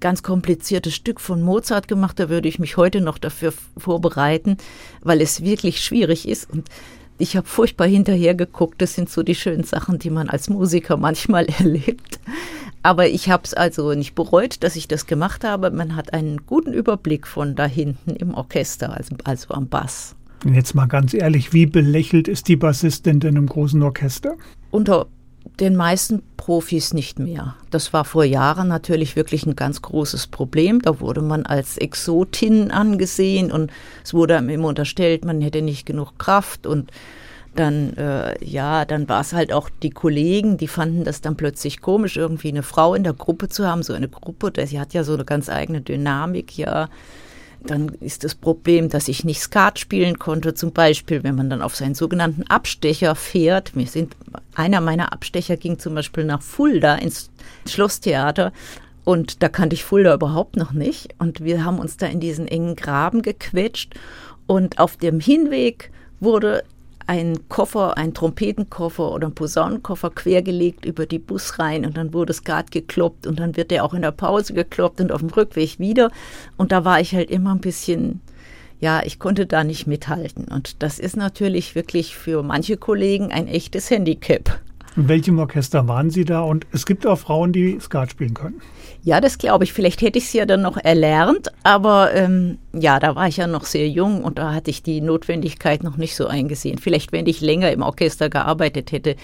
ganz 0.00 0.22
kompliziertes 0.22 0.94
Stück 0.94 1.20
von 1.20 1.40
Mozart 1.40 1.86
gemacht. 1.86 2.18
Da 2.18 2.28
würde 2.28 2.48
ich 2.48 2.58
mich 2.58 2.76
heute 2.76 3.00
noch 3.00 3.18
dafür 3.18 3.52
vorbereiten, 3.76 4.56
weil 5.02 5.20
es 5.20 5.42
wirklich 5.42 5.84
schwierig 5.84 6.28
ist. 6.28 6.50
Und 6.50 6.68
ich 7.16 7.36
habe 7.36 7.46
furchtbar 7.46 7.86
hinterher 7.86 8.34
geguckt. 8.34 8.82
Das 8.82 8.94
sind 8.94 9.08
so 9.08 9.22
die 9.22 9.36
schönen 9.36 9.62
Sachen, 9.62 10.00
die 10.00 10.10
man 10.10 10.28
als 10.28 10.48
Musiker 10.48 10.96
manchmal 10.96 11.46
erlebt. 11.58 12.18
Aber 12.84 13.08
ich 13.08 13.30
habe 13.30 13.44
es 13.44 13.54
also 13.54 13.94
nicht 13.94 14.14
bereut, 14.14 14.62
dass 14.62 14.76
ich 14.76 14.86
das 14.86 15.06
gemacht 15.06 15.42
habe. 15.42 15.70
Man 15.70 15.96
hat 15.96 16.12
einen 16.12 16.44
guten 16.44 16.74
Überblick 16.74 17.26
von 17.26 17.54
da 17.54 17.64
hinten 17.64 18.10
im 18.10 18.34
Orchester, 18.34 18.94
also, 18.94 19.16
also 19.24 19.54
am 19.54 19.68
Bass. 19.68 20.14
Jetzt 20.44 20.74
mal 20.74 20.86
ganz 20.86 21.14
ehrlich, 21.14 21.54
wie 21.54 21.64
belächelt 21.64 22.28
ist 22.28 22.46
die 22.46 22.56
Bassistin 22.56 23.20
denn 23.20 23.36
im 23.36 23.46
großen 23.46 23.82
Orchester? 23.82 24.34
Unter 24.70 25.06
den 25.60 25.76
meisten 25.76 26.22
Profis 26.36 26.92
nicht 26.92 27.18
mehr. 27.18 27.56
Das 27.70 27.94
war 27.94 28.04
vor 28.04 28.24
Jahren 28.24 28.68
natürlich 28.68 29.16
wirklich 29.16 29.46
ein 29.46 29.56
ganz 29.56 29.80
großes 29.80 30.26
Problem. 30.26 30.82
Da 30.82 31.00
wurde 31.00 31.22
man 31.22 31.46
als 31.46 31.78
Exotin 31.78 32.70
angesehen 32.70 33.50
und 33.50 33.72
es 34.04 34.12
wurde 34.12 34.36
einem 34.36 34.50
immer 34.50 34.68
unterstellt, 34.68 35.24
man 35.24 35.40
hätte 35.40 35.62
nicht 35.62 35.86
genug 35.86 36.18
Kraft 36.18 36.66
und 36.66 36.90
dann, 37.54 37.96
äh, 37.96 38.44
ja, 38.44 38.84
dann 38.84 39.08
war 39.08 39.20
es 39.20 39.32
halt 39.32 39.52
auch 39.52 39.70
die 39.82 39.90
Kollegen, 39.90 40.56
die 40.56 40.68
fanden 40.68 41.04
das 41.04 41.20
dann 41.20 41.36
plötzlich 41.36 41.80
komisch, 41.80 42.16
irgendwie 42.16 42.48
eine 42.48 42.62
Frau 42.62 42.94
in 42.94 43.04
der 43.04 43.12
Gruppe 43.12 43.48
zu 43.48 43.66
haben, 43.66 43.82
so 43.82 43.92
eine 43.92 44.08
Gruppe, 44.08 44.52
sie 44.66 44.80
hat 44.80 44.94
ja 44.94 45.04
so 45.04 45.14
eine 45.14 45.24
ganz 45.24 45.48
eigene 45.48 45.80
Dynamik, 45.80 46.56
ja. 46.56 46.88
Dann 47.66 47.88
ist 48.00 48.24
das 48.24 48.34
Problem, 48.34 48.90
dass 48.90 49.08
ich 49.08 49.24
nicht 49.24 49.40
Skat 49.40 49.78
spielen 49.78 50.18
konnte, 50.18 50.52
zum 50.52 50.72
Beispiel, 50.72 51.24
wenn 51.24 51.34
man 51.34 51.48
dann 51.48 51.62
auf 51.62 51.74
seinen 51.74 51.94
sogenannten 51.94 52.42
Abstecher 52.42 53.14
fährt. 53.14 53.74
Wir 53.74 53.86
sind, 53.86 54.14
einer 54.54 54.82
meiner 54.82 55.14
Abstecher 55.14 55.56
ging 55.56 55.78
zum 55.78 55.94
Beispiel 55.94 56.24
nach 56.24 56.42
Fulda 56.42 56.96
ins 56.96 57.30
Schlosstheater 57.66 58.52
und 59.04 59.42
da 59.42 59.48
kannte 59.48 59.74
ich 59.74 59.84
Fulda 59.84 60.14
überhaupt 60.14 60.56
noch 60.56 60.72
nicht. 60.72 61.14
Und 61.18 61.44
wir 61.44 61.64
haben 61.64 61.78
uns 61.78 61.96
da 61.96 62.06
in 62.06 62.20
diesen 62.20 62.48
engen 62.48 62.74
Graben 62.74 63.22
gequetscht. 63.22 63.94
Und 64.46 64.78
auf 64.78 64.96
dem 64.96 65.20
Hinweg 65.20 65.90
wurde 66.20 66.64
ein 67.06 67.48
Koffer, 67.48 67.96
ein 67.96 68.14
Trompetenkoffer 68.14 69.12
oder 69.12 69.28
ein 69.28 69.34
Posaunenkoffer 69.34 70.10
quergelegt 70.10 70.84
über 70.84 71.06
die 71.06 71.18
Busreihen 71.18 71.84
und 71.84 71.96
dann 71.96 72.14
wurde 72.14 72.32
Skat 72.32 72.70
gekloppt 72.70 73.26
und 73.26 73.38
dann 73.38 73.56
wird 73.56 73.70
der 73.70 73.84
auch 73.84 73.94
in 73.94 74.02
der 74.02 74.12
Pause 74.12 74.54
gekloppt 74.54 75.00
und 75.00 75.12
auf 75.12 75.20
dem 75.20 75.30
Rückweg 75.30 75.78
wieder. 75.78 76.10
Und 76.56 76.72
da 76.72 76.84
war 76.84 77.00
ich 77.00 77.14
halt 77.14 77.30
immer 77.30 77.54
ein 77.54 77.60
bisschen, 77.60 78.20
ja, 78.80 79.02
ich 79.04 79.18
konnte 79.18 79.46
da 79.46 79.64
nicht 79.64 79.86
mithalten. 79.86 80.46
Und 80.46 80.82
das 80.82 80.98
ist 80.98 81.16
natürlich 81.16 81.74
wirklich 81.74 82.16
für 82.16 82.42
manche 82.42 82.76
Kollegen 82.76 83.32
ein 83.32 83.48
echtes 83.48 83.90
Handicap. 83.90 84.60
In 84.96 85.08
welchem 85.08 85.38
Orchester 85.40 85.88
waren 85.88 86.10
Sie 86.10 86.24
da? 86.24 86.42
Und 86.42 86.66
es 86.72 86.86
gibt 86.86 87.06
auch 87.06 87.18
Frauen, 87.18 87.52
die 87.52 87.78
Skat 87.80 88.12
spielen 88.12 88.34
können. 88.34 88.60
Ja, 89.02 89.20
das 89.20 89.38
glaube 89.38 89.64
ich. 89.64 89.72
Vielleicht 89.72 90.02
hätte 90.02 90.18
ich 90.18 90.24
es 90.24 90.32
ja 90.32 90.46
dann 90.46 90.62
noch 90.62 90.76
erlernt, 90.76 91.48
aber 91.64 92.14
ähm, 92.14 92.58
ja, 92.72 93.00
da 93.00 93.16
war 93.16 93.26
ich 93.26 93.38
ja 93.38 93.46
noch 93.46 93.64
sehr 93.64 93.88
jung 93.88 94.22
und 94.22 94.38
da 94.38 94.54
hatte 94.54 94.70
ich 94.70 94.82
die 94.82 95.00
Notwendigkeit 95.00 95.82
noch 95.82 95.96
nicht 95.96 96.14
so 96.14 96.26
eingesehen. 96.26 96.78
Vielleicht, 96.78 97.12
wenn 97.12 97.26
ich 97.26 97.40
länger 97.40 97.72
im 97.72 97.82
Orchester 97.82 98.30
gearbeitet 98.30 98.92
hätte. 98.92 99.16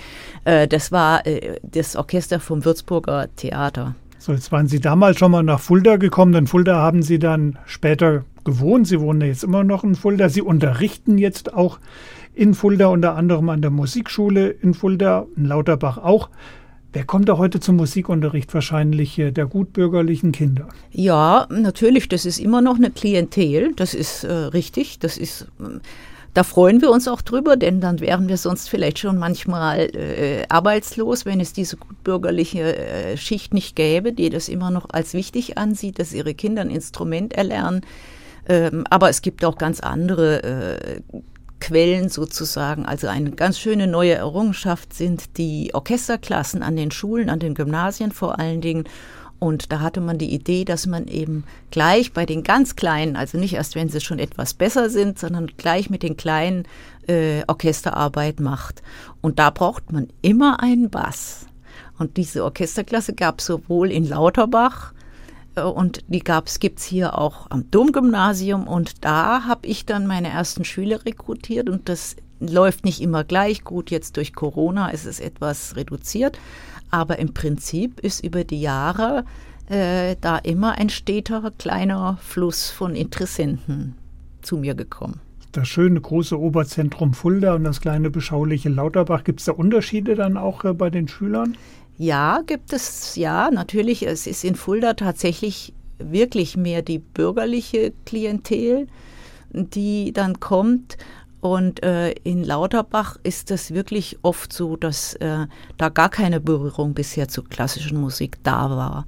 Äh, 0.44 0.66
das 0.66 0.90
war 0.90 1.26
äh, 1.26 1.60
das 1.62 1.94
Orchester 1.94 2.40
vom 2.40 2.64
Würzburger 2.64 3.28
Theater. 3.36 3.94
So, 4.18 4.32
jetzt 4.32 4.52
waren 4.52 4.66
Sie 4.66 4.80
damals 4.80 5.18
schon 5.18 5.30
mal 5.30 5.42
nach 5.42 5.60
Fulda 5.60 5.96
gekommen. 5.96 6.34
In 6.34 6.46
Fulda 6.46 6.76
haben 6.76 7.02
Sie 7.02 7.18
dann 7.18 7.58
später 7.64 8.24
gewohnt. 8.44 8.86
Sie 8.86 9.00
wohnen 9.00 9.22
jetzt 9.22 9.44
immer 9.44 9.64
noch 9.64 9.82
in 9.82 9.94
Fulda. 9.94 10.28
Sie 10.28 10.42
unterrichten 10.42 11.16
jetzt 11.16 11.54
auch 11.54 11.78
in 12.34 12.54
Fulda, 12.54 12.88
unter 12.88 13.16
anderem 13.16 13.48
an 13.48 13.62
der 13.62 13.70
Musikschule 13.70 14.48
in 14.48 14.74
Fulda, 14.74 15.26
in 15.36 15.46
Lauterbach 15.46 15.98
auch. 15.98 16.30
Wer 16.92 17.04
kommt 17.04 17.28
da 17.28 17.38
heute 17.38 17.60
zum 17.60 17.76
Musikunterricht? 17.76 18.52
Wahrscheinlich 18.52 19.18
äh, 19.18 19.30
der 19.30 19.46
gutbürgerlichen 19.46 20.32
Kinder. 20.32 20.68
Ja, 20.90 21.46
natürlich, 21.50 22.08
das 22.08 22.26
ist 22.26 22.40
immer 22.40 22.60
noch 22.60 22.76
eine 22.76 22.90
Klientel, 22.90 23.74
das 23.76 23.94
ist 23.94 24.24
äh, 24.24 24.32
richtig. 24.32 24.98
Das 24.98 25.16
ist, 25.16 25.42
äh, 25.60 25.78
da 26.34 26.42
freuen 26.42 26.80
wir 26.80 26.90
uns 26.90 27.06
auch 27.06 27.22
drüber, 27.22 27.56
denn 27.56 27.80
dann 27.80 28.00
wären 28.00 28.28
wir 28.28 28.36
sonst 28.36 28.68
vielleicht 28.68 28.98
schon 28.98 29.18
manchmal 29.18 29.90
äh, 29.94 30.44
arbeitslos, 30.48 31.26
wenn 31.26 31.40
es 31.40 31.52
diese 31.52 31.76
gutbürgerliche 31.76 32.76
äh, 32.76 33.16
Schicht 33.16 33.54
nicht 33.54 33.76
gäbe, 33.76 34.12
die 34.12 34.30
das 34.30 34.48
immer 34.48 34.70
noch 34.72 34.90
als 34.90 35.14
wichtig 35.14 35.58
ansieht, 35.58 36.00
dass 36.00 36.12
ihre 36.12 36.34
Kinder 36.34 36.62
ein 36.62 36.70
Instrument 36.70 37.34
erlernen. 37.34 37.82
Ähm, 38.48 38.84
aber 38.90 39.08
es 39.10 39.22
gibt 39.22 39.44
auch 39.44 39.58
ganz 39.58 39.78
andere 39.78 40.42
äh, 40.42 41.00
Quellen 41.60 42.08
sozusagen. 42.08 42.86
Also 42.86 43.06
eine 43.06 43.30
ganz 43.30 43.58
schöne 43.58 43.86
neue 43.86 44.14
Errungenschaft 44.14 44.92
sind 44.94 45.36
die 45.38 45.70
Orchesterklassen 45.74 46.62
an 46.62 46.76
den 46.76 46.90
Schulen, 46.90 47.30
an 47.30 47.38
den 47.38 47.54
Gymnasien 47.54 48.12
vor 48.12 48.38
allen 48.38 48.60
Dingen. 48.60 48.84
Und 49.38 49.72
da 49.72 49.80
hatte 49.80 50.02
man 50.02 50.18
die 50.18 50.34
Idee, 50.34 50.64
dass 50.66 50.86
man 50.86 51.08
eben 51.08 51.44
gleich 51.70 52.12
bei 52.12 52.26
den 52.26 52.42
ganz 52.42 52.76
Kleinen, 52.76 53.16
also 53.16 53.38
nicht 53.38 53.54
erst, 53.54 53.74
wenn 53.74 53.88
sie 53.88 54.00
schon 54.00 54.18
etwas 54.18 54.52
besser 54.52 54.90
sind, 54.90 55.18
sondern 55.18 55.46
gleich 55.56 55.88
mit 55.88 56.02
den 56.02 56.18
Kleinen 56.18 56.64
äh, 57.06 57.42
Orchesterarbeit 57.46 58.38
macht. 58.38 58.82
Und 59.22 59.38
da 59.38 59.48
braucht 59.48 59.92
man 59.92 60.08
immer 60.20 60.60
einen 60.60 60.90
Bass. 60.90 61.46
Und 61.98 62.18
diese 62.18 62.44
Orchesterklasse 62.44 63.14
gab 63.14 63.40
es 63.40 63.46
sowohl 63.46 63.90
in 63.90 64.06
Lauterbach 64.06 64.92
und 65.68 66.04
die 66.08 66.20
gab's, 66.20 66.58
gibt's 66.60 66.84
hier 66.84 67.18
auch 67.18 67.46
am 67.50 67.70
Domgymnasium 67.70 68.66
und 68.66 69.04
da 69.04 69.44
habe 69.46 69.66
ich 69.66 69.86
dann 69.86 70.06
meine 70.06 70.28
ersten 70.28 70.64
Schüler 70.64 71.04
rekrutiert 71.04 71.68
und 71.68 71.88
das 71.88 72.16
läuft 72.40 72.84
nicht 72.84 73.00
immer 73.00 73.24
gleich 73.24 73.64
gut. 73.64 73.90
Jetzt 73.90 74.16
durch 74.16 74.34
Corona 74.34 74.90
ist 74.90 75.06
es 75.06 75.20
etwas 75.20 75.76
reduziert, 75.76 76.38
aber 76.90 77.18
im 77.18 77.34
Prinzip 77.34 78.00
ist 78.00 78.24
über 78.24 78.44
die 78.44 78.60
Jahre 78.60 79.24
äh, 79.68 80.16
da 80.20 80.38
immer 80.38 80.72
ein 80.72 80.90
steter 80.90 81.52
kleiner 81.56 82.18
Fluss 82.20 82.70
von 82.70 82.94
Interessenten 82.94 83.94
zu 84.42 84.56
mir 84.56 84.74
gekommen. 84.74 85.20
Das 85.52 85.66
schöne 85.66 86.00
große 86.00 86.38
Oberzentrum 86.38 87.12
Fulda 87.12 87.54
und 87.54 87.64
das 87.64 87.80
kleine 87.80 88.10
beschauliche 88.10 88.68
Lauterbach, 88.68 89.24
gibt 89.24 89.40
es 89.40 89.46
da 89.46 89.52
Unterschiede 89.52 90.14
dann 90.14 90.36
auch 90.36 90.64
äh, 90.64 90.72
bei 90.72 90.90
den 90.90 91.08
Schülern? 91.08 91.56
Ja, 92.00 92.40
gibt 92.46 92.72
es, 92.72 93.16
ja, 93.16 93.50
natürlich. 93.50 94.06
Es 94.06 94.26
ist 94.26 94.42
in 94.42 94.54
Fulda 94.54 94.94
tatsächlich 94.94 95.74
wirklich 95.98 96.56
mehr 96.56 96.80
die 96.80 96.98
bürgerliche 96.98 97.92
Klientel, 98.06 98.86
die 99.50 100.10
dann 100.14 100.40
kommt. 100.40 100.96
Und 101.42 101.82
äh, 101.82 102.12
in 102.24 102.42
Lauterbach 102.42 103.18
ist 103.22 103.50
es 103.50 103.74
wirklich 103.74 104.16
oft 104.22 104.50
so, 104.50 104.76
dass 104.76 105.12
äh, 105.16 105.46
da 105.76 105.88
gar 105.90 106.08
keine 106.08 106.40
Berührung 106.40 106.94
bisher 106.94 107.28
zur 107.28 107.46
klassischen 107.46 108.00
Musik 108.00 108.38
da 108.44 108.70
war. 108.70 109.06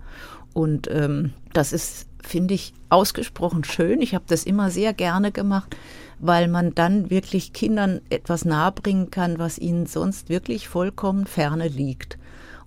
Und 0.53 0.87
ähm, 0.91 1.33
das 1.55 1.73
ist, 1.73 2.09
finde 2.23 2.53
ich, 2.53 2.75
ausgesprochen 2.91 3.65
schön. 3.65 4.03
Ich 4.03 4.15
habe 4.15 4.25
das 4.29 4.45
immer 4.45 4.71
sehr 4.71 4.93
gerne 4.93 5.33
gemacht, 5.33 5.75
weil 6.19 6.47
man 6.47 6.75
dann 6.75 7.09
wirklich 7.09 7.55
Kindern 7.55 8.03
etwas 8.11 8.45
nahebringen 8.45 9.11
kann, 9.11 9.39
was 9.39 9.59
ihnen 9.59 9.87
sonst 9.87 10.29
wirklich 10.29 10.69
vollkommen 10.69 11.25
ferne 11.25 11.69
liegt 11.69 12.19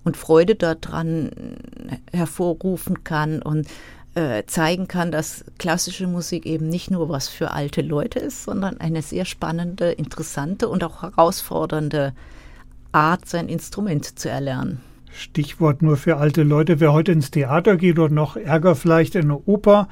und 0.06 0.16
Freude 0.16 0.54
daran 0.54 1.30
hervorrufen 2.12 3.02
kann 3.02 3.42
und 3.42 3.66
äh, 4.14 4.44
zeigen 4.46 4.86
kann, 4.86 5.10
dass 5.10 5.44
klassische 5.58 6.06
Musik 6.06 6.46
eben 6.46 6.68
nicht 6.68 6.90
nur 6.90 7.08
was 7.08 7.28
für 7.28 7.50
alte 7.50 7.82
Leute 7.82 8.20
ist, 8.20 8.44
sondern 8.44 8.78
eine 8.78 9.02
sehr 9.02 9.24
spannende, 9.24 9.90
interessante 9.90 10.68
und 10.68 10.84
auch 10.84 11.02
herausfordernde 11.02 12.14
Art, 12.92 13.28
sein 13.28 13.48
Instrument 13.48 14.18
zu 14.18 14.30
erlernen. 14.30 14.80
Stichwort 15.12 15.82
nur 15.82 15.96
für 15.96 16.18
alte 16.18 16.44
Leute, 16.44 16.78
wer 16.78 16.92
heute 16.92 17.10
ins 17.10 17.32
Theater 17.32 17.76
geht 17.76 17.98
oder 17.98 18.14
noch 18.14 18.36
Ärger 18.36 18.76
vielleicht 18.76 19.16
in 19.16 19.24
eine 19.24 19.38
Oper, 19.44 19.88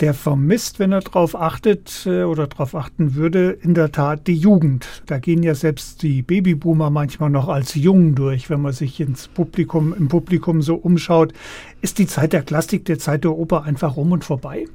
der 0.00 0.14
vermisst, 0.14 0.78
wenn 0.78 0.92
er 0.92 1.00
darauf 1.00 1.36
achtet 1.36 2.04
äh, 2.06 2.24
oder 2.24 2.46
darauf 2.46 2.74
achten 2.74 3.14
würde, 3.14 3.50
in 3.50 3.74
der 3.74 3.92
Tat 3.92 4.26
die 4.26 4.36
Jugend. 4.36 4.86
Da 5.06 5.18
gehen 5.18 5.42
ja 5.42 5.54
selbst 5.54 6.02
die 6.02 6.22
Babyboomer 6.22 6.90
manchmal 6.90 7.30
noch 7.30 7.48
als 7.48 7.74
jung 7.74 8.14
durch, 8.14 8.50
wenn 8.50 8.60
man 8.60 8.72
sich 8.72 9.00
ins 9.00 9.28
Publikum, 9.28 9.94
im 9.94 10.08
Publikum 10.08 10.62
so 10.62 10.74
umschaut. 10.74 11.32
Ist 11.80 11.98
die 11.98 12.06
Zeit 12.06 12.32
der 12.32 12.42
Klassik, 12.42 12.84
der 12.86 12.98
Zeit 12.98 13.24
der 13.24 13.32
Oper 13.32 13.62
einfach 13.62 13.96
rum 13.96 14.12
und 14.12 14.24
vorbei? 14.24 14.66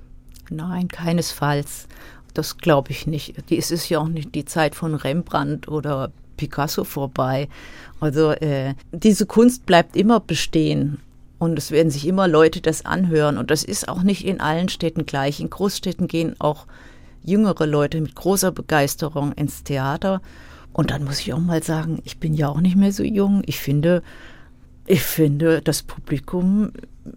Nein, 0.50 0.88
keinesfalls. 0.88 1.88
Das 2.34 2.58
glaube 2.58 2.92
ich 2.92 3.08
nicht. 3.08 3.36
Es 3.52 3.72
ist 3.72 3.90
ja 3.90 4.00
auch 4.00 4.08
nicht 4.08 4.34
die 4.36 4.46
Zeit 4.46 4.76
von 4.76 4.96
Rembrandt 4.96 5.68
oder 5.68 6.12
Picasso 6.38 6.86
vorbei. 6.86 7.50
Also 8.00 8.32
äh, 8.32 8.76
diese 8.92 9.26
Kunst 9.26 9.66
bleibt 9.66 9.98
immer 9.98 10.20
bestehen. 10.20 11.00
Und 11.40 11.58
es 11.58 11.72
werden 11.72 11.90
sich 11.90 12.06
immer 12.06 12.28
Leute 12.28 12.62
das 12.62 12.86
anhören. 12.86 13.38
Und 13.38 13.50
das 13.50 13.64
ist 13.64 13.88
auch 13.88 14.04
nicht 14.04 14.26
in 14.26 14.42
allen 14.42 14.70
Städten 14.70 15.06
gleich. 15.06 15.40
In 15.40 15.50
Großstädten 15.50 16.08
gehen 16.08 16.36
auch 16.40 16.68
jüngere 17.24 17.66
Leute 17.66 18.02
mit 18.02 18.14
großer 18.14 18.52
Begeisterung 18.52 19.32
ins 19.32 19.64
Theater. 19.64 20.22
Und 20.74 20.92
dann 20.92 21.06
muss 21.06 21.22
ich 21.22 21.34
auch 21.34 21.40
mal 21.40 21.64
sagen, 21.64 22.02
ich 22.04 22.20
bin 22.20 22.34
ja 22.34 22.50
auch 22.50 22.60
nicht 22.60 22.76
mehr 22.76 22.92
so 22.92 23.04
jung. 23.04 23.42
Ich 23.46 23.60
finde, 23.60 24.04
ich 24.86 25.02
finde, 25.02 25.62
das 25.62 25.82
Publikum 25.82 26.72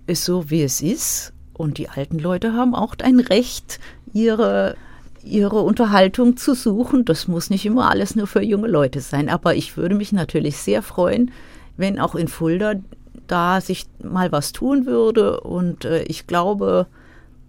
ist 0.06 0.24
so, 0.24 0.50
wie 0.50 0.62
es 0.62 0.80
ist. 0.80 1.32
Und 1.52 1.78
die 1.78 1.88
alten 1.88 2.18
Leute 2.18 2.54
haben 2.54 2.74
auch 2.74 2.94
ein 3.02 3.18
Recht, 3.18 3.80
ihre, 4.12 4.76
ihre 5.24 5.60
Unterhaltung 5.62 6.36
zu 6.36 6.54
suchen. 6.54 7.04
Das 7.04 7.26
muss 7.26 7.50
nicht 7.50 7.66
immer 7.66 7.90
alles 7.90 8.14
nur 8.14 8.28
für 8.28 8.42
junge 8.42 8.68
Leute 8.68 9.00
sein. 9.00 9.28
Aber 9.28 9.56
ich 9.56 9.76
würde 9.76 9.96
mich 9.96 10.12
natürlich 10.12 10.58
sehr 10.58 10.82
freuen, 10.82 11.32
wenn 11.76 11.98
auch 11.98 12.14
in 12.14 12.28
Fulda 12.28 12.74
da 13.32 13.62
sich 13.62 13.86
mal 14.02 14.30
was 14.30 14.52
tun 14.52 14.84
würde. 14.84 15.40
Und 15.40 15.86
äh, 15.86 16.02
ich 16.02 16.26
glaube, 16.26 16.86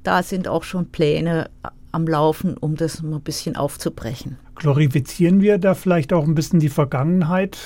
da 0.04 0.24
sind 0.24 0.48
auch 0.48 0.64
schon 0.64 0.88
Pläne 0.88 1.50
am 1.92 2.08
Laufen, 2.08 2.58
um 2.58 2.76
das 2.76 3.04
mal 3.04 3.18
ein 3.18 3.22
bisschen 3.22 3.56
aufzubrechen. 3.56 4.38
Glorifizieren 4.56 5.42
wir 5.42 5.58
da 5.58 5.74
vielleicht 5.74 6.14
auch 6.14 6.24
ein 6.24 6.36
bisschen 6.36 6.60
die 6.60 6.70
Vergangenheit? 6.70 7.58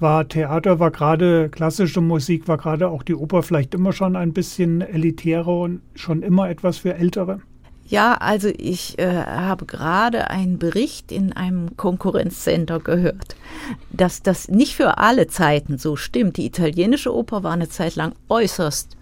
War 0.00 0.26
Theater, 0.26 0.80
war 0.80 0.90
gerade 0.90 1.48
klassische 1.48 2.00
Musik, 2.00 2.48
war 2.48 2.58
gerade 2.58 2.88
auch 2.88 3.04
die 3.04 3.14
Oper 3.14 3.44
vielleicht 3.44 3.72
immer 3.74 3.92
schon 3.92 4.16
ein 4.16 4.32
bisschen 4.32 4.80
elitärer 4.80 5.60
und 5.60 5.80
schon 5.94 6.22
immer 6.22 6.50
etwas 6.50 6.78
für 6.78 6.94
Ältere? 6.94 7.40
Ja, 7.86 8.14
also 8.14 8.48
ich 8.48 8.98
äh, 8.98 9.24
habe 9.26 9.66
gerade 9.66 10.30
einen 10.30 10.58
Bericht 10.58 11.12
in 11.12 11.32
einem 11.32 11.76
Konkurrenzcenter 11.76 12.80
gehört, 12.80 13.36
dass 13.90 14.22
das 14.22 14.48
nicht 14.48 14.76
für 14.76 14.98
alle 14.98 15.26
Zeiten 15.26 15.78
so 15.78 15.96
stimmt. 15.96 16.36
Die 16.36 16.46
italienische 16.46 17.14
Oper 17.14 17.42
war 17.42 17.52
eine 17.52 17.68
Zeit 17.68 17.96
lang 17.96 18.14
äußerst 18.28 18.96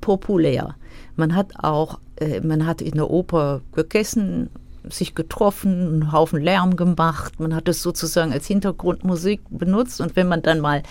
populär. 0.00 0.76
Man 1.16 1.34
hat 1.34 1.52
auch, 1.64 1.98
äh, 2.16 2.40
man 2.40 2.66
hat 2.66 2.82
in 2.82 2.94
der 2.94 3.10
Oper 3.10 3.62
gegessen, 3.74 4.50
sich 4.88 5.14
getroffen, 5.14 5.72
einen 5.72 6.12
Haufen 6.12 6.40
Lärm 6.40 6.76
gemacht. 6.76 7.40
Man 7.40 7.54
hat 7.54 7.68
es 7.68 7.82
sozusagen 7.82 8.32
als 8.32 8.46
Hintergrundmusik 8.46 9.40
benutzt. 9.50 10.00
Und 10.00 10.14
wenn 10.14 10.28
man 10.28 10.42
dann 10.42 10.60
mal 10.60 10.82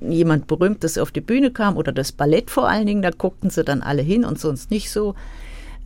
jemand 0.00 0.46
Berühmtes 0.46 0.98
auf 0.98 1.10
die 1.10 1.20
Bühne 1.20 1.50
kam 1.50 1.76
oder 1.76 1.92
das 1.92 2.12
Ballett 2.12 2.50
vor 2.50 2.68
allen 2.68 2.86
Dingen, 2.86 3.02
da 3.02 3.10
guckten 3.10 3.50
sie 3.50 3.64
dann 3.64 3.82
alle 3.82 4.02
hin 4.02 4.24
und 4.24 4.38
sonst 4.38 4.70
nicht 4.70 4.90
so. 4.90 5.14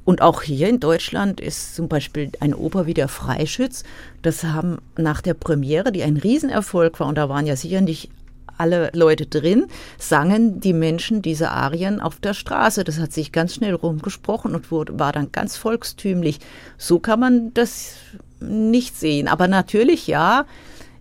Und 0.07 0.23
auch 0.23 0.43
hier 0.43 0.69
in 0.69 0.79
Deutschland 0.79 1.41
ist 1.41 1.75
zum 1.75 1.89
Beispiel 1.89 2.31
eine 2.39 2.57
Oper 2.57 2.87
wie 2.87 2.95
der 2.95 3.09
Freischütz. 3.09 3.83
Das 4.23 4.45
haben 4.45 4.79
nach 4.97 5.21
der 5.21 5.35
Premiere, 5.35 5.91
die 5.91 6.05
ein 6.05 6.17
Riesenerfolg 6.17 7.01
war, 7.01 7.09
und 7.09 7.19
da 7.19 7.29
waren 7.29 7.45
ja 7.45 7.57
sicher 7.57 7.81
nicht 7.81 8.09
alle 8.57 8.91
Leute 8.95 9.27
drin, 9.27 9.67
sangen 9.99 10.61
die 10.61 10.73
Menschen 10.73 11.23
diese 11.23 11.51
Arien 11.51 12.01
auf 12.01 12.21
der 12.21 12.35
Straße. 12.35 12.85
Das 12.85 13.01
hat 13.01 13.13
sich 13.13 13.33
ganz 13.33 13.57
schnell 13.57 13.75
rumgesprochen 13.75 14.55
und 14.55 14.71
wurde, 14.71 14.97
war 14.99 15.11
dann 15.11 15.33
ganz 15.33 15.57
volkstümlich. 15.57 16.39
So 16.79 17.01
kann 17.01 17.19
man 17.19 17.53
das 17.53 17.97
nicht 18.39 18.97
sehen. 18.97 19.27
Aber 19.27 19.49
natürlich, 19.49 20.07
ja, 20.07 20.47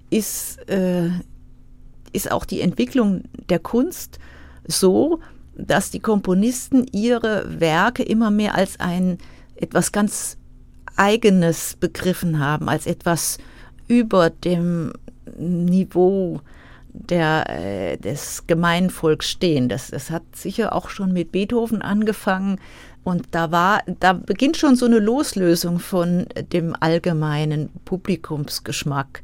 ist, 0.10 0.68
äh, 0.68 1.10
ist 2.12 2.32
auch 2.32 2.46
die 2.46 2.62
Entwicklung 2.62 3.22
der 3.50 3.60
Kunst 3.60 4.18
so, 4.68 5.20
dass 5.58 5.92
die 5.92 6.00
Komponisten 6.00 6.86
ihre 6.92 7.60
Werke 7.60 8.04
immer 8.04 8.32
mehr 8.32 8.56
als 8.56 8.80
ein 8.80 9.18
etwas 9.56 9.92
ganz 9.92 10.38
Eigenes 10.98 11.76
begriffen 11.80 12.40
haben, 12.40 12.70
als 12.70 12.88
etwas 12.88 13.38
über 13.88 14.30
dem 14.30 14.94
Niveau 15.38 16.42
der, 16.94 17.50
äh, 17.50 17.98
des 17.98 18.48
Gemeinvolks 18.48 19.30
stehen. 19.30 19.68
Das, 19.68 19.90
das 19.92 20.10
hat 20.10 20.24
sicher 20.34 20.74
auch 20.74 20.90
schon 20.90 21.12
mit 21.12 21.32
Beethoven 21.32 21.82
angefangen. 21.82 22.60
Und 23.04 23.28
da 23.32 23.52
war, 23.52 23.82
da 24.00 24.14
beginnt 24.14 24.58
schon 24.58 24.76
so 24.76 24.86
eine 24.86 25.00
Loslösung 25.00 25.80
von 25.80 26.26
dem 26.52 26.76
allgemeinen 26.80 27.70
Publikumsgeschmack. 27.84 29.22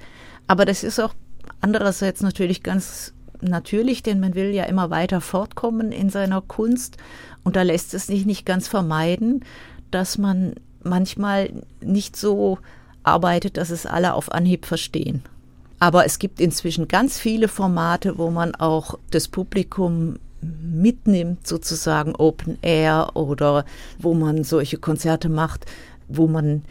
Aber 0.48 0.66
das 0.66 0.84
ist 0.84 1.00
auch 1.00 1.14
andererseits 1.62 2.22
natürlich 2.22 2.62
ganz 2.62 3.14
natürlich, 3.42 4.04
denn 4.04 4.20
man 4.20 4.36
will 4.36 4.52
ja 4.52 4.64
immer 4.66 4.90
weiter 4.90 5.22
fortkommen 5.22 5.92
in 5.92 6.10
seiner 6.10 6.42
Kunst. 6.42 6.98
Und 7.44 7.56
da 7.56 7.62
lässt 7.62 7.94
es 7.94 8.08
sich 8.08 8.26
nicht 8.26 8.46
ganz 8.46 8.68
vermeiden, 8.68 9.44
dass 9.90 10.18
man 10.18 10.56
manchmal 10.84 11.52
nicht 11.82 12.16
so 12.16 12.60
arbeitet, 13.04 13.58
dass 13.58 13.70
es 13.70 13.86
alle 13.86 14.14
auf 14.14 14.32
Anhieb 14.32 14.66
verstehen. 14.66 15.24
Aber 15.80 16.06
es 16.06 16.20
gibt 16.20 16.40
inzwischen 16.40 16.88
ganz 16.88 17.18
viele 17.18 17.48
Formate, 17.48 18.18
wo 18.18 18.30
man 18.30 18.54
auch 18.54 19.00
das 19.10 19.28
Publikum 19.28 20.18
mitnimmt, 20.42 21.48
sozusagen 21.48 22.16
Open 22.16 22.58
Air 22.62 23.12
oder 23.16 23.66
wo 24.00 24.14
man 24.14 24.44
solche 24.44 24.78
Konzerte 24.78 25.30
macht, 25.30 25.66
wo 26.08 26.28
man 26.28 26.64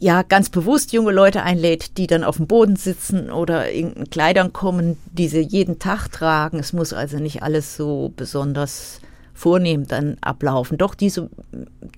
ja 0.00 0.22
ganz 0.22 0.50
bewusst 0.50 0.92
junge 0.92 1.12
Leute 1.12 1.42
einlädt, 1.42 1.96
die 1.98 2.06
dann 2.06 2.24
auf 2.24 2.36
dem 2.36 2.46
Boden 2.46 2.76
sitzen 2.76 3.30
oder 3.30 3.70
in 3.70 4.08
Kleidern 4.10 4.52
kommen, 4.52 4.96
die 5.12 5.28
sie 5.28 5.40
jeden 5.40 5.78
Tag 5.78 6.08
tragen. 6.08 6.58
Es 6.58 6.72
muss 6.72 6.92
also 6.92 7.18
nicht 7.18 7.42
alles 7.42 7.76
so 7.76 8.12
besonders 8.16 9.00
vornehm 9.34 9.86
dann 9.86 10.16
ablaufen. 10.20 10.78
Doch 10.78 10.94
diese, 10.94 11.30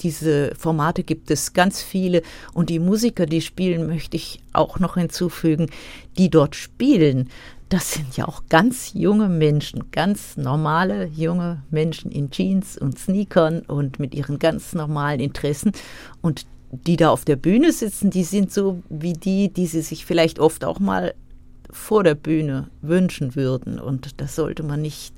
diese 0.03 0.55
Formate 0.57 1.03
gibt 1.03 1.31
es 1.31 1.55
ganz 1.55 1.83
viele 1.83 2.23
und 2.53 2.69
die 2.69 2.79
Musiker, 2.79 3.27
die 3.27 3.41
spielen, 3.41 3.87
möchte 3.87 4.17
ich 4.17 4.43
auch 4.53 4.79
noch 4.79 4.95
hinzufügen, 4.95 5.71
die 6.19 6.29
dort 6.29 6.55
spielen. 6.55 7.31
Das 7.71 7.93
sind 7.93 8.17
ja 8.17 8.27
auch 8.27 8.43
ganz 8.49 8.93
junge 8.95 9.29
Menschen, 9.29 9.91
ganz 9.91 10.37
normale 10.37 11.07
junge 11.07 11.63
Menschen 11.71 12.11
in 12.11 12.31
Jeans 12.31 12.77
und 12.77 12.99
Sneakern 12.99 13.61
und 13.61 13.99
mit 13.99 14.15
ihren 14.15 14.39
ganz 14.39 14.75
normalen 14.75 15.21
Interessen. 15.21 15.73
Und 16.21 16.47
die 16.71 16.97
da 16.97 17.11
auf 17.11 17.25
der 17.25 17.37
Bühne 17.37 17.73
sitzen, 17.73 18.11
die 18.11 18.25
sind 18.25 18.53
so 18.53 18.83
wie 18.89 19.15
die, 19.15 19.53
die 19.53 19.67
sie 19.67 19.83
sich 19.83 20.05
vielleicht 20.05 20.39
oft 20.39 20.65
auch 20.65 20.79
mal 20.79 21.15
vor 21.71 22.05
der 22.05 22.15
Bühne 22.15 22.69
wünschen 22.83 23.35
würden. 23.35 23.79
Und 23.79 24.21
das 24.21 24.37
sollte 24.37 24.63
man 24.63 24.83
nicht 24.83 25.15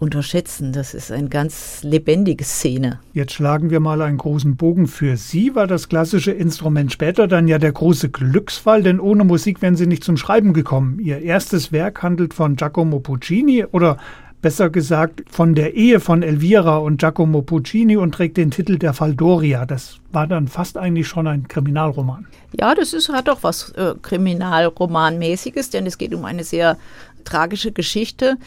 unterschätzen. 0.00 0.72
Das 0.72 0.94
ist 0.94 1.12
eine 1.12 1.28
ganz 1.28 1.82
lebendige 1.82 2.44
Szene. 2.44 3.00
Jetzt 3.12 3.34
schlagen 3.34 3.70
wir 3.70 3.80
mal 3.80 4.00
einen 4.00 4.16
großen 4.16 4.56
Bogen. 4.56 4.86
Für 4.86 5.16
Sie 5.16 5.54
war 5.54 5.66
das 5.66 5.88
klassische 5.88 6.32
Instrument 6.32 6.92
später 6.92 7.28
dann 7.28 7.48
ja 7.48 7.58
der 7.58 7.72
große 7.72 8.08
Glücksfall, 8.08 8.82
denn 8.82 8.98
ohne 8.98 9.24
Musik 9.24 9.62
wären 9.62 9.76
Sie 9.76 9.86
nicht 9.86 10.02
zum 10.02 10.16
Schreiben 10.16 10.54
gekommen. 10.54 10.98
Ihr 11.00 11.20
erstes 11.20 11.70
Werk 11.70 12.02
handelt 12.02 12.34
von 12.34 12.56
Giacomo 12.56 13.00
Puccini 13.00 13.64
oder 13.64 13.98
besser 14.42 14.70
gesagt 14.70 15.22
von 15.30 15.54
der 15.54 15.74
Ehe 15.74 16.00
von 16.00 16.22
Elvira 16.22 16.78
und 16.78 16.98
Giacomo 16.98 17.42
Puccini 17.42 17.96
und 17.96 18.12
trägt 18.12 18.36
den 18.36 18.50
Titel 18.50 18.78
Der 18.78 18.94
Fall 18.94 19.14
Doria. 19.14 19.66
Das 19.66 19.98
war 20.12 20.26
dann 20.26 20.48
fast 20.48 20.76
eigentlich 20.76 21.08
schon 21.08 21.26
ein 21.26 21.48
Kriminalroman. 21.48 22.26
Ja, 22.58 22.74
das 22.74 22.92
ist, 22.92 23.08
hat 23.10 23.28
doch 23.28 23.42
was 23.42 23.70
äh, 23.72 23.94
Kriminalromanmäßiges, 24.00 25.70
denn 25.70 25.86
es 25.86 25.98
geht 25.98 26.14
um 26.14 26.24
eine 26.24 26.44
sehr 26.44 26.78
tragische 27.24 27.72
Geschichte 27.72 28.38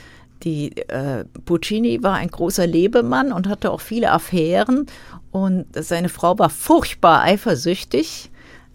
die 0.43 0.75
äh, 0.89 1.25
Puccini 1.45 2.03
war 2.03 2.15
ein 2.15 2.27
großer 2.27 2.67
Lebemann 2.67 3.31
und 3.31 3.47
hatte 3.47 3.71
auch 3.71 3.81
viele 3.81 4.11
Affären 4.11 4.87
und 5.31 5.65
seine 5.73 6.09
Frau 6.09 6.37
war 6.37 6.49
furchtbar 6.49 7.21
eifersüchtig, 7.21 8.29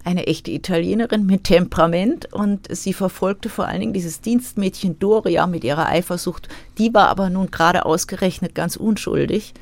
eine 0.08 0.26
echte 0.26 0.50
Italienerin 0.50 1.26
mit 1.26 1.44
Temperament 1.44 2.32
und 2.32 2.66
sie 2.74 2.94
verfolgte 2.94 3.50
vor 3.50 3.66
allen 3.66 3.80
Dingen 3.80 3.92
dieses 3.92 4.22
Dienstmädchen 4.22 4.98
Doria 4.98 5.46
mit 5.46 5.64
ihrer 5.64 5.86
Eifersucht. 5.86 6.48
Die 6.78 6.94
war 6.94 7.08
aber 7.08 7.28
nun 7.28 7.50
gerade 7.50 7.84
ausgerechnet 7.84 8.54
ganz 8.54 8.76
unschuldig. 8.76 9.52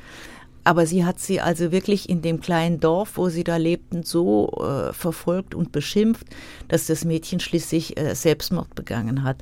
Aber 0.63 0.85
sie 0.85 1.03
hat 1.03 1.19
sie 1.19 1.41
also 1.41 1.73
wirklich 1.73 2.09
in 2.09 2.21
dem 2.21 2.39
kleinen 2.39 2.79
Dorf, 2.79 3.17
wo 3.17 3.27
sie 3.27 3.43
da 3.43 3.57
lebten, 3.57 4.03
so 4.03 4.49
äh, 4.61 4.93
verfolgt 4.93 5.53
und 5.53 5.73
beschimpft, 5.73 6.27
dass 6.69 6.87
das 6.87 7.03
Mädchen 7.03 7.41
schließlich 7.41 7.97
äh, 7.99 8.15
Selbstmord 8.15 8.73
begangen 8.73 9.23
hat. 9.23 9.37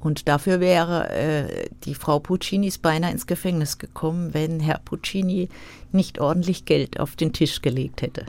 Und 0.00 0.26
dafür 0.26 0.60
wäre 0.60 1.10
äh, 1.10 1.68
die 1.84 1.94
Frau 1.94 2.18
Puccinis 2.18 2.78
beinahe 2.78 3.12
ins 3.12 3.26
Gefängnis 3.26 3.76
gekommen, 3.76 4.32
wenn 4.32 4.60
Herr 4.60 4.80
Puccini 4.84 5.50
nicht 5.92 6.18
ordentlich 6.18 6.64
Geld 6.64 6.98
auf 6.98 7.14
den 7.16 7.34
Tisch 7.34 7.60
gelegt 7.60 8.00
hätte. 8.00 8.24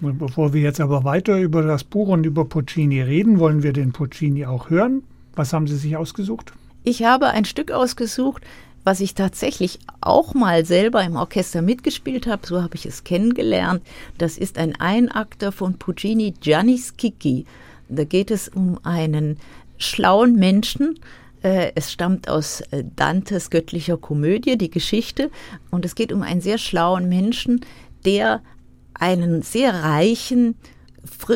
Bevor 0.00 0.54
wir 0.54 0.62
jetzt 0.62 0.80
aber 0.80 1.04
weiter 1.04 1.38
über 1.38 1.62
das 1.62 1.84
Buch 1.84 2.08
und 2.08 2.24
über 2.24 2.46
Puccini 2.46 3.02
reden, 3.02 3.38
wollen 3.38 3.62
wir 3.62 3.74
den 3.74 3.92
Puccini 3.92 4.46
auch 4.46 4.70
hören. 4.70 5.02
Was 5.34 5.52
haben 5.52 5.66
Sie 5.66 5.76
sich 5.76 5.96
ausgesucht? 5.96 6.52
Ich 6.84 7.04
habe 7.04 7.28
ein 7.28 7.44
Stück 7.44 7.70
ausgesucht, 7.70 8.42
was 8.82 9.00
ich 9.00 9.14
tatsächlich 9.14 9.78
auch 10.00 10.32
mal 10.32 10.64
selber 10.64 11.04
im 11.04 11.16
Orchester 11.16 11.60
mitgespielt 11.60 12.26
habe, 12.26 12.46
so 12.46 12.62
habe 12.62 12.76
ich 12.76 12.86
es 12.86 13.04
kennengelernt. 13.04 13.82
Das 14.16 14.38
ist 14.38 14.56
ein 14.56 14.74
Einakter 14.80 15.52
von 15.52 15.74
Puccini 15.74 16.32
Gianni 16.40 16.78
Schicchi. 16.78 17.44
Da 17.90 18.04
geht 18.04 18.30
es 18.30 18.48
um 18.48 18.78
einen 18.82 19.36
schlauen 19.76 20.36
Menschen. 20.36 20.98
Äh, 21.42 21.72
es 21.74 21.92
stammt 21.92 22.28
aus 22.30 22.62
äh, 22.70 22.84
Dantes 22.96 23.50
göttlicher 23.50 23.98
Komödie, 23.98 24.56
die 24.56 24.70
Geschichte. 24.70 25.30
Und 25.70 25.84
es 25.84 25.94
geht 25.94 26.12
um 26.12 26.22
einen 26.22 26.40
sehr 26.40 26.58
schlauen 26.58 27.08
Menschen, 27.08 27.60
der 28.06 28.40
einen 29.00 29.42
sehr 29.42 29.74
reichen, 29.74 30.54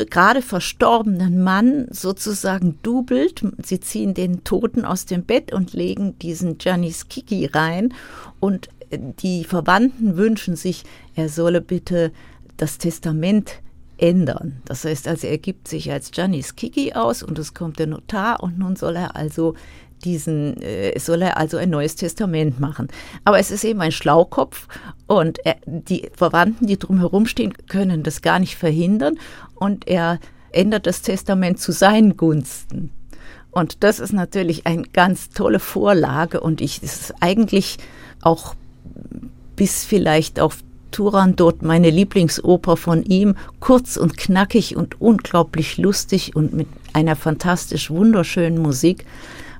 gerade 0.09 0.41
verstorbenen 0.41 1.43
Mann 1.43 1.87
sozusagen 1.89 2.79
dubelt. 2.83 3.41
Sie 3.63 3.79
ziehen 3.79 4.13
den 4.13 4.43
Toten 4.43 4.85
aus 4.85 5.05
dem 5.05 5.23
Bett 5.23 5.51
und 5.53 5.73
legen 5.73 6.17
diesen 6.19 6.57
Giannis 6.57 7.09
Kiki 7.09 7.47
rein. 7.47 7.93
Und 8.39 8.69
äh, 8.91 8.99
die 9.19 9.43
Verwandten 9.43 10.17
wünschen 10.17 10.55
sich, 10.55 10.83
er 11.15 11.29
solle 11.29 11.61
bitte 11.61 12.11
das 12.57 12.77
Testament 12.77 13.61
ändern. 13.97 14.61
Das 14.65 14.83
heißt 14.83 15.07
also, 15.07 15.27
er 15.27 15.37
gibt 15.37 15.67
sich 15.67 15.91
als 15.91 16.11
Giannis 16.11 16.55
Kiki 16.55 16.93
aus 16.93 17.23
und 17.23 17.39
es 17.39 17.53
kommt 17.53 17.79
der 17.79 17.87
Notar 17.87 18.43
und 18.43 18.59
nun 18.59 18.75
soll 18.75 18.95
er 18.95 19.15
also 19.15 19.55
diesen, 20.03 20.61
äh, 20.61 20.97
soll 20.99 21.21
er 21.21 21.37
also 21.37 21.57
ein 21.57 21.69
neues 21.69 21.95
Testament 21.95 22.59
machen. 22.59 22.87
Aber 23.23 23.39
es 23.39 23.51
ist 23.51 23.63
eben 23.63 23.81
ein 23.81 23.91
Schlaukopf 23.91 24.67
und 25.07 25.39
er, 25.45 25.55
die 25.65 26.09
Verwandten, 26.13 26.67
die 26.67 26.77
drumherum 26.77 27.25
stehen, 27.25 27.53
können 27.67 28.03
das 28.03 28.21
gar 28.21 28.39
nicht 28.39 28.55
verhindern 28.55 29.17
und 29.55 29.87
er 29.87 30.19
ändert 30.51 30.87
das 30.87 31.01
Testament 31.01 31.59
zu 31.59 31.71
seinen 31.71 32.17
Gunsten. 32.17 32.91
Und 33.51 33.83
das 33.83 33.99
ist 33.99 34.13
natürlich 34.13 34.67
eine 34.67 34.83
ganz 34.83 35.29
tolle 35.29 35.59
Vorlage 35.59 36.41
und 36.41 36.61
ich, 36.61 36.83
ist 36.83 37.13
eigentlich 37.21 37.77
auch 38.21 38.55
bis 39.55 39.85
vielleicht 39.85 40.39
auf 40.39 40.57
Turandot, 40.91 41.61
meine 41.61 41.89
Lieblingsoper 41.89 42.77
von 42.77 43.03
ihm, 43.03 43.35
kurz 43.59 43.97
und 43.97 44.17
knackig 44.17 44.75
und 44.75 45.01
unglaublich 45.01 45.77
lustig 45.77 46.35
und 46.35 46.53
mit 46.53 46.67
einer 46.93 47.15
fantastisch 47.15 47.89
wunderschönen 47.89 48.61
Musik. 48.61 49.05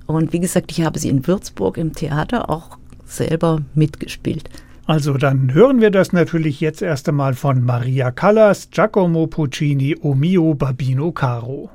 Und 0.08 0.34
wie 0.34 0.40
gesagt, 0.40 0.72
ich 0.72 0.84
habe 0.84 1.00
sie 1.00 1.10
in 1.10 1.28
Würzburg 1.28 1.78
im 1.78 1.94
Theater 1.94 2.50
auch 2.50 2.78
selber 3.06 3.62
mitgespielt. 3.74 4.50
Also 4.88 5.14
dann 5.18 5.54
hören 5.54 5.82
wir 5.82 5.90
das 5.90 6.14
natürlich 6.14 6.62
jetzt 6.62 6.84
erst 6.84 7.10
einmal 7.10 7.34
von 7.34 7.64
Maria 7.64 8.12
Callas, 8.12 8.70
Giacomo 8.70 9.26
Puccini, 9.26 9.96
O 10.00 10.14
mio 10.14 10.54
Babino 10.54 11.12
Caro. 11.12 11.72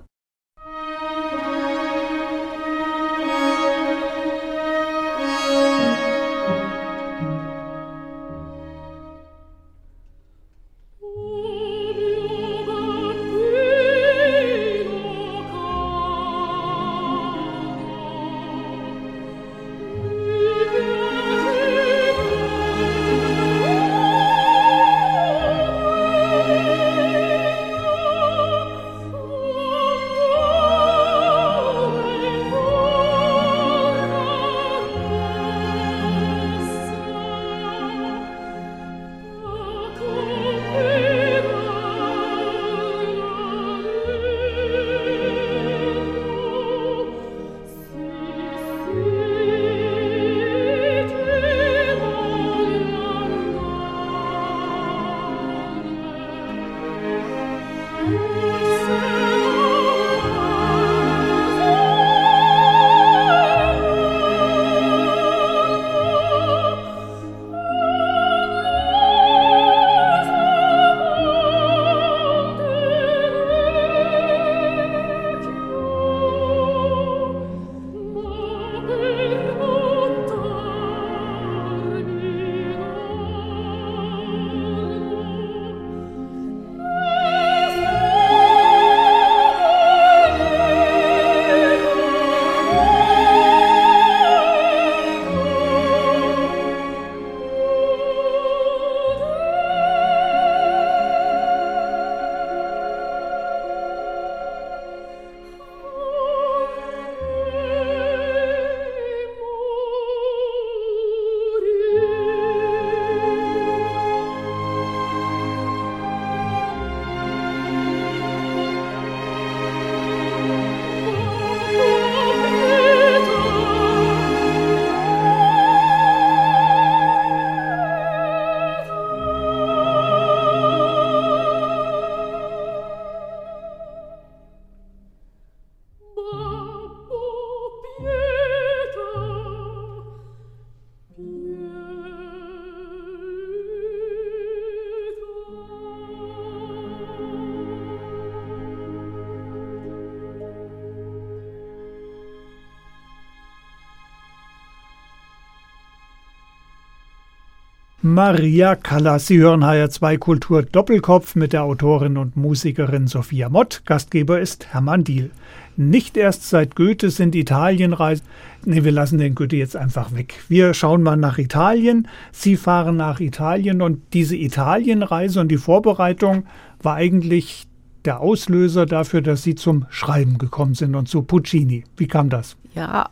Maria 158.22 158.76
Callas. 158.76 159.28
Sie 159.28 159.38
hören 159.38 159.64
HR2 159.64 160.18
Kultur 160.18 160.62
Doppelkopf 160.62 161.36
mit 161.36 161.54
der 161.54 161.62
Autorin 161.62 162.18
und 162.18 162.36
Musikerin 162.36 163.06
Sophia 163.06 163.48
Mott. 163.48 163.80
Gastgeber 163.86 164.38
ist 164.40 164.74
Hermann 164.74 165.04
Diel. 165.04 165.30
Nicht 165.78 166.18
erst 166.18 166.46
seit 166.46 166.76
Goethe 166.76 167.08
sind 167.08 167.34
Italienreisen. 167.34 168.26
Nee, 168.66 168.84
wir 168.84 168.92
lassen 168.92 169.16
den 169.16 169.34
Goethe 169.34 169.56
jetzt 169.56 169.74
einfach 169.74 170.14
weg. 170.14 170.34
Wir 170.48 170.74
schauen 170.74 171.02
mal 171.02 171.16
nach 171.16 171.38
Italien. 171.38 172.08
Sie 172.30 172.58
fahren 172.58 172.98
nach 172.98 173.20
Italien 173.20 173.80
und 173.80 174.02
diese 174.12 174.36
Italienreise 174.36 175.40
und 175.40 175.48
die 175.48 175.56
Vorbereitung 175.56 176.44
war 176.82 176.96
eigentlich 176.96 177.68
der 178.04 178.20
Auslöser 178.20 178.84
dafür, 178.84 179.22
dass 179.22 179.44
Sie 179.44 179.54
zum 179.54 179.86
Schreiben 179.88 180.36
gekommen 180.36 180.74
sind 180.74 180.94
und 180.94 181.08
zu 181.08 181.22
Puccini. 181.22 181.84
Wie 181.96 182.06
kam 182.06 182.28
das? 182.28 182.58
Ja, 182.74 183.08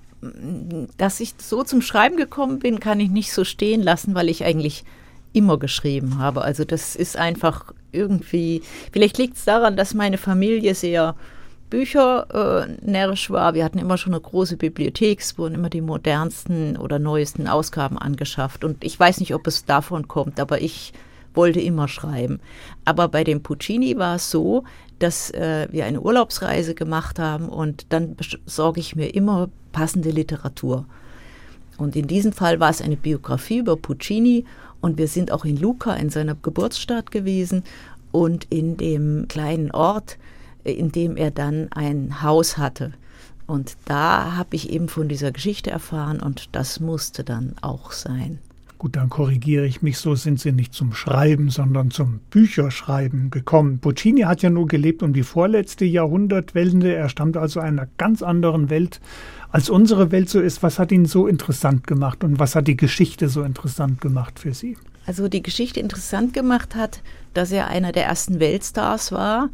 dass 0.96 1.20
ich 1.20 1.34
so 1.38 1.62
zum 1.62 1.80
Schreiben 1.80 2.16
gekommen 2.16 2.58
bin, 2.58 2.80
kann 2.80 3.00
ich 3.00 3.10
nicht 3.10 3.32
so 3.32 3.44
stehen 3.44 3.82
lassen, 3.82 4.14
weil 4.14 4.28
ich 4.28 4.44
eigentlich 4.44 4.84
immer 5.32 5.58
geschrieben 5.58 6.18
habe. 6.18 6.42
Also 6.42 6.64
das 6.64 6.96
ist 6.96 7.16
einfach 7.16 7.72
irgendwie, 7.92 8.62
vielleicht 8.92 9.18
liegt 9.18 9.36
es 9.36 9.44
daran, 9.44 9.76
dass 9.76 9.94
meine 9.94 10.18
Familie 10.18 10.74
sehr 10.74 11.14
büchernärrisch 11.70 13.30
äh, 13.30 13.32
war. 13.32 13.54
Wir 13.54 13.64
hatten 13.64 13.78
immer 13.78 13.98
schon 13.98 14.14
eine 14.14 14.22
große 14.22 14.56
Bibliothek, 14.56 15.20
es 15.20 15.38
wurden 15.38 15.54
immer 15.54 15.70
die 15.70 15.80
modernsten 15.80 16.76
oder 16.76 16.98
neuesten 16.98 17.46
Ausgaben 17.46 17.98
angeschafft. 17.98 18.64
Und 18.64 18.84
ich 18.84 18.98
weiß 18.98 19.20
nicht, 19.20 19.34
ob 19.34 19.46
es 19.46 19.64
davon 19.64 20.08
kommt, 20.08 20.40
aber 20.40 20.60
ich 20.60 20.92
wollte 21.34 21.60
immer 21.60 21.88
schreiben. 21.88 22.40
Aber 22.84 23.08
bei 23.08 23.22
dem 23.22 23.42
Puccini 23.42 23.96
war 23.96 24.16
es 24.16 24.30
so, 24.30 24.64
dass 24.98 25.30
äh, 25.30 25.68
wir 25.70 25.84
eine 25.84 26.00
Urlaubsreise 26.00 26.74
gemacht 26.74 27.18
haben 27.18 27.48
und 27.48 27.86
dann 27.90 28.16
besorge 28.16 28.80
ich 28.80 28.96
mir 28.96 29.14
immer 29.14 29.48
passende 29.72 30.10
Literatur. 30.10 30.86
Und 31.76 31.94
in 31.94 32.08
diesem 32.08 32.32
Fall 32.32 32.58
war 32.58 32.70
es 32.70 32.82
eine 32.82 32.96
Biografie 32.96 33.58
über 33.58 33.76
Puccini 33.76 34.44
und 34.80 34.98
wir 34.98 35.08
sind 35.08 35.30
auch 35.30 35.44
in 35.44 35.56
Lucca 35.56 35.94
in 35.94 36.10
seiner 36.10 36.34
Geburtsstadt 36.34 37.10
gewesen 37.10 37.62
und 38.10 38.46
in 38.50 38.76
dem 38.76 39.26
kleinen 39.28 39.70
Ort, 39.70 40.18
äh, 40.64 40.72
in 40.72 40.92
dem 40.92 41.16
er 41.16 41.30
dann 41.30 41.68
ein 41.72 42.22
Haus 42.22 42.58
hatte. 42.58 42.92
Und 43.46 43.76
da 43.86 44.36
habe 44.36 44.56
ich 44.56 44.70
eben 44.70 44.88
von 44.88 45.08
dieser 45.08 45.32
Geschichte 45.32 45.70
erfahren 45.70 46.20
und 46.20 46.50
das 46.52 46.80
musste 46.80 47.24
dann 47.24 47.54
auch 47.62 47.92
sein. 47.92 48.40
Gut, 48.78 48.94
dann 48.94 49.08
korrigiere 49.08 49.66
ich 49.66 49.82
mich, 49.82 49.98
so 49.98 50.14
sind 50.14 50.38
Sie 50.38 50.52
nicht 50.52 50.72
zum 50.72 50.92
Schreiben, 50.92 51.50
sondern 51.50 51.90
zum 51.90 52.20
Bücherschreiben 52.30 53.30
gekommen. 53.30 53.80
Puccini 53.80 54.20
hat 54.20 54.42
ja 54.42 54.50
nur 54.50 54.68
gelebt 54.68 55.02
um 55.02 55.12
die 55.12 55.24
vorletzte 55.24 55.84
Jahrhundertwende. 55.84 56.94
Er 56.94 57.08
stammt 57.08 57.36
also 57.36 57.58
einer 57.58 57.88
ganz 57.98 58.22
anderen 58.22 58.70
Welt, 58.70 59.00
als 59.50 59.68
unsere 59.68 60.12
Welt 60.12 60.28
so 60.28 60.40
ist. 60.40 60.62
Was 60.62 60.78
hat 60.78 60.92
ihn 60.92 61.06
so 61.06 61.26
interessant 61.26 61.88
gemacht 61.88 62.22
und 62.22 62.38
was 62.38 62.54
hat 62.54 62.68
die 62.68 62.76
Geschichte 62.76 63.28
so 63.28 63.42
interessant 63.42 64.00
gemacht 64.00 64.38
für 64.38 64.54
Sie? 64.54 64.76
Also 65.06 65.26
die 65.26 65.42
Geschichte 65.42 65.80
interessant 65.80 66.32
gemacht 66.32 66.76
hat, 66.76 67.02
dass 67.34 67.50
er 67.50 67.66
einer 67.66 67.90
der 67.90 68.04
ersten 68.04 68.38
Weltstars 68.38 69.10
war, 69.10 69.48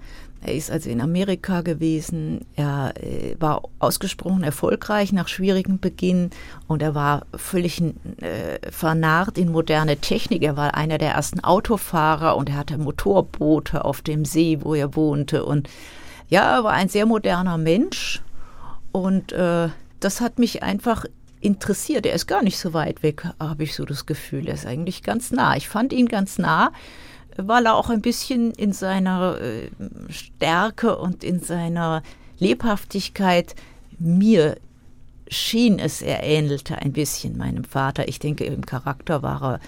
er 0.44 0.54
ist 0.54 0.70
also 0.70 0.90
in 0.90 1.00
Amerika 1.00 1.62
gewesen. 1.62 2.44
Er 2.54 2.92
äh, 3.02 3.34
war 3.40 3.62
ausgesprochen 3.78 4.42
erfolgreich 4.42 5.12
nach 5.12 5.28
schwierigem 5.28 5.78
Beginn 5.78 6.30
und 6.68 6.82
er 6.82 6.94
war 6.94 7.26
völlig 7.34 7.80
äh, 7.80 8.58
vernarrt 8.70 9.38
in 9.38 9.50
moderne 9.50 9.96
Technik. 9.96 10.42
Er 10.42 10.56
war 10.56 10.74
einer 10.74 10.98
der 10.98 11.12
ersten 11.12 11.40
Autofahrer 11.40 12.36
und 12.36 12.50
er 12.50 12.56
hatte 12.56 12.76
Motorboote 12.76 13.84
auf 13.84 14.02
dem 14.02 14.24
See, 14.24 14.58
wo 14.60 14.74
er 14.74 14.94
wohnte. 14.94 15.44
Und 15.44 15.70
ja, 16.28 16.58
er 16.58 16.64
war 16.64 16.72
ein 16.72 16.88
sehr 16.88 17.06
moderner 17.06 17.56
Mensch 17.56 18.22
und 18.92 19.32
äh, 19.32 19.68
das 20.00 20.20
hat 20.20 20.38
mich 20.38 20.62
einfach 20.62 21.06
interessiert. 21.40 22.04
Er 22.04 22.14
ist 22.14 22.26
gar 22.26 22.42
nicht 22.42 22.58
so 22.58 22.74
weit 22.74 23.02
weg, 23.02 23.26
habe 23.40 23.64
ich 23.64 23.74
so 23.74 23.84
das 23.84 24.04
Gefühl. 24.04 24.48
Er 24.48 24.54
ist 24.54 24.66
eigentlich 24.66 25.02
ganz 25.02 25.30
nah. 25.30 25.56
Ich 25.56 25.68
fand 25.68 25.92
ihn 25.92 26.06
ganz 26.06 26.38
nah 26.38 26.70
weil 27.36 27.66
er 27.66 27.74
auch 27.74 27.90
ein 27.90 28.00
bisschen 28.00 28.52
in 28.52 28.72
seiner 28.72 29.40
äh, 29.40 29.68
Stärke 30.08 30.96
und 30.96 31.24
in 31.24 31.40
seiner 31.40 32.02
Lebhaftigkeit 32.38 33.54
mir 33.98 34.56
schien 35.28 35.78
es, 35.78 36.02
er 36.02 36.22
ähnelte 36.22 36.78
ein 36.78 36.92
bisschen 36.92 37.36
meinem 37.36 37.64
Vater. 37.64 38.08
Ich 38.08 38.18
denke, 38.18 38.44
im 38.44 38.66
Charakter 38.66 39.22
war 39.22 39.42
er 39.42 39.60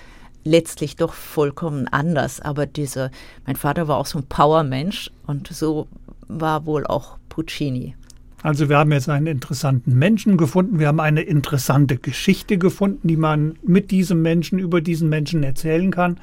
letztlich 0.44 0.96
doch 0.96 1.12
vollkommen 1.12 1.88
anders. 1.88 2.40
Aber 2.40 2.66
diese, 2.66 3.11
mein 3.46 3.57
Vater 3.57 3.88
war 3.88 3.98
auch 3.98 4.07
so 4.07 4.18
ein 4.18 4.26
Powermensch 4.26 5.11
und 5.26 5.48
so 5.48 5.88
war 6.29 6.66
wohl 6.66 6.87
auch 6.87 7.18
Puccini. 7.29 7.94
Also 8.42 8.68
wir 8.68 8.79
haben 8.79 8.92
jetzt 8.92 9.09
einen 9.09 9.26
interessanten 9.26 9.94
Menschen 9.98 10.37
gefunden, 10.37 10.79
wir 10.79 10.87
haben 10.88 11.00
eine 11.00 11.22
interessante 11.22 11.96
Geschichte 11.96 12.59
gefunden, 12.59 13.09
die 13.09 13.16
man 13.16 13.57
mit 13.62 13.90
diesem 13.90 14.22
Menschen, 14.22 14.59
über 14.59 14.81
diesen 14.81 15.09
Menschen 15.09 15.42
erzählen 15.42 15.90
kann. 15.90 16.18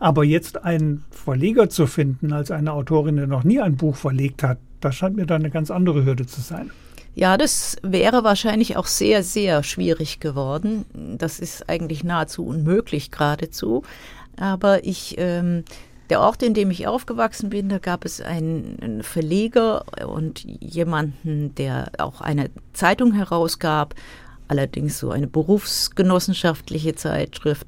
Aber 0.00 0.24
jetzt 0.24 0.64
einen 0.64 1.04
Verleger 1.10 1.68
zu 1.68 1.86
finden 1.86 2.32
als 2.32 2.50
eine 2.50 2.72
Autorin, 2.72 3.16
die 3.16 3.26
noch 3.26 3.44
nie 3.44 3.60
ein 3.60 3.76
Buch 3.76 3.94
verlegt 3.94 4.42
hat, 4.42 4.58
das 4.80 4.96
scheint 4.96 5.14
mir 5.14 5.26
dann 5.26 5.42
eine 5.42 5.50
ganz 5.50 5.70
andere 5.70 6.04
Hürde 6.04 6.26
zu 6.26 6.40
sein. 6.40 6.70
Ja, 7.14 7.36
das 7.36 7.76
wäre 7.82 8.24
wahrscheinlich 8.24 8.76
auch 8.76 8.86
sehr, 8.86 9.22
sehr 9.22 9.62
schwierig 9.62 10.20
geworden. 10.20 10.86
Das 11.18 11.38
ist 11.38 11.68
eigentlich 11.68 12.02
nahezu 12.02 12.46
unmöglich 12.46 13.10
geradezu. 13.10 13.82
Aber 14.38 14.84
ich, 14.84 15.16
ähm, 15.18 15.64
der 16.08 16.20
Ort, 16.20 16.42
in 16.42 16.54
dem 16.54 16.70
ich 16.70 16.86
aufgewachsen 16.86 17.50
bin, 17.50 17.68
da 17.68 17.78
gab 17.78 18.04
es 18.04 18.20
einen 18.20 19.02
Verleger 19.02 19.84
und 20.08 20.44
jemanden, 20.44 21.54
der 21.56 21.92
auch 21.98 22.20
eine 22.20 22.50
Zeitung 22.72 23.12
herausgab, 23.12 23.94
allerdings 24.48 24.98
so 24.98 25.10
eine 25.10 25.26
berufsgenossenschaftliche 25.26 26.94
Zeitschrift. 26.94 27.66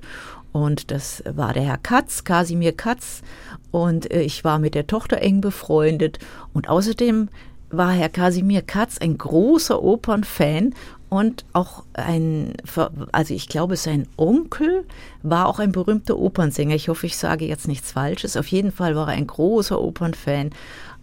Und 0.52 0.90
das 0.90 1.22
war 1.26 1.54
der 1.54 1.64
Herr 1.64 1.78
Katz, 1.78 2.24
Kasimir 2.24 2.76
Katz. 2.76 3.22
Und 3.70 4.10
äh, 4.12 4.22
ich 4.22 4.44
war 4.44 4.58
mit 4.58 4.74
der 4.74 4.86
Tochter 4.86 5.18
eng 5.18 5.40
befreundet. 5.40 6.18
Und 6.52 6.68
außerdem 6.68 7.28
war 7.70 7.92
Herr 7.92 8.10
Kasimir 8.10 8.62
Katz 8.62 8.98
ein 8.98 9.16
großer 9.16 9.82
Opernfan 9.82 10.74
und 11.08 11.44
auch 11.52 11.84
ein, 11.92 12.54
also 13.12 13.34
ich 13.34 13.46
glaube, 13.46 13.76
sein 13.76 14.08
Onkel 14.16 14.86
war 15.22 15.46
auch 15.46 15.58
ein 15.58 15.72
berühmter 15.72 16.18
Opernsänger. 16.18 16.74
Ich 16.74 16.88
hoffe, 16.88 17.04
ich 17.04 17.18
sage 17.18 17.46
jetzt 17.46 17.68
nichts 17.68 17.92
Falsches. 17.92 18.34
Auf 18.34 18.46
jeden 18.46 18.72
Fall 18.72 18.96
war 18.96 19.08
er 19.08 19.14
ein 19.18 19.26
großer 19.26 19.78
Opernfan. 19.78 20.50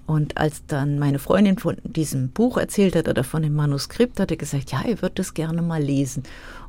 Und 0.08 0.40
als 0.40 0.66
dann 0.66 0.98
meine 0.98 1.20
Freundin 1.20 1.60
von 1.60 1.78
diesem 1.84 2.30
Buch 2.30 2.58
erzählt 2.58 2.96
hat 2.96 3.08
oder 3.08 3.24
von 3.24 3.44
dem 3.44 3.54
Manuskript, 3.54 4.20
hat 4.20 4.32
er 4.32 4.38
gesagt, 4.38 4.72
ja, 4.72 4.82
er 4.82 5.04
wird 5.04 5.20
das 5.20 5.36
gerne 5.36 5.62
mal 5.62 5.84
lesen. 5.84 6.24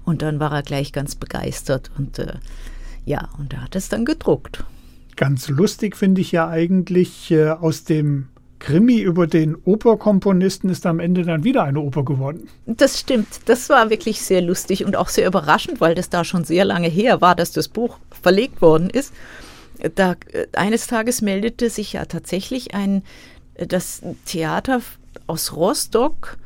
Und 0.05 0.21
dann 0.21 0.39
war 0.39 0.53
er 0.53 0.63
gleich 0.63 0.93
ganz 0.93 1.15
begeistert 1.15 1.91
und 1.97 2.19
äh, 2.19 2.35
ja, 3.05 3.29
und 3.39 3.53
er 3.53 3.63
hat 3.63 3.77
es 3.77 3.89
dann 3.89 4.05
gedruckt. 4.05 4.65
Ganz 5.17 5.49
lustig 5.49 5.97
finde 5.97 6.21
ich 6.21 6.33
ja 6.33 6.49
eigentlich, 6.49 7.31
äh, 7.31 7.51
aus 7.51 7.85
dem 7.85 8.29
Krimi 8.61 9.01
über 9.01 9.27
den 9.27 9.57
Operkomponisten 9.65 10.71
ist 10.71 10.87
am 10.87 11.01
Ende 11.01 11.25
dann 11.25 11.45
wieder 11.45 11.65
eine 11.65 11.81
Oper 11.81 12.05
geworden. 12.05 12.49
Das 12.67 13.01
stimmt. 13.01 13.27
Das 13.47 13.71
war 13.71 13.91
wirklich 13.91 14.21
sehr 14.21 14.43
lustig 14.43 14.85
und 14.85 14.97
auch 14.97 15.09
sehr 15.09 15.27
überraschend, 15.27 15.81
weil 15.81 15.95
das 15.95 16.11
da 16.11 16.25
schon 16.25 16.45
sehr 16.45 16.65
lange 16.65 16.89
her 16.89 17.21
war, 17.21 17.35
dass 17.35 17.53
das 17.53 17.69
Buch 17.69 17.99
verlegt 18.23 18.61
worden 18.61 18.91
ist. 18.91 19.15
Da 19.95 20.15
äh, 20.33 20.47
eines 20.53 20.87
Tages 20.87 21.23
meldete 21.23 21.71
sich 21.71 21.95
ja 21.95 22.05
tatsächlich 22.05 22.75
ein 22.75 23.03
äh, 23.55 23.67
das 23.67 24.03
Theater 24.27 24.83
aus 25.27 25.57
Rostock 25.57 26.37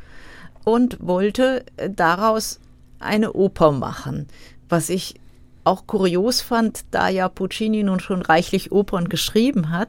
und 0.64 0.98
wollte 1.00 1.64
äh, 1.76 1.90
daraus 1.90 2.60
eine 3.00 3.32
Oper 3.32 3.72
machen, 3.72 4.28
was 4.68 4.88
ich 4.88 5.16
auch 5.64 5.86
kurios 5.86 6.40
fand, 6.40 6.84
da 6.90 7.08
ja 7.08 7.28
Puccini 7.28 7.82
nun 7.82 8.00
schon 8.00 8.22
reichlich 8.22 8.72
Opern 8.72 9.08
geschrieben 9.08 9.70
hat 9.70 9.88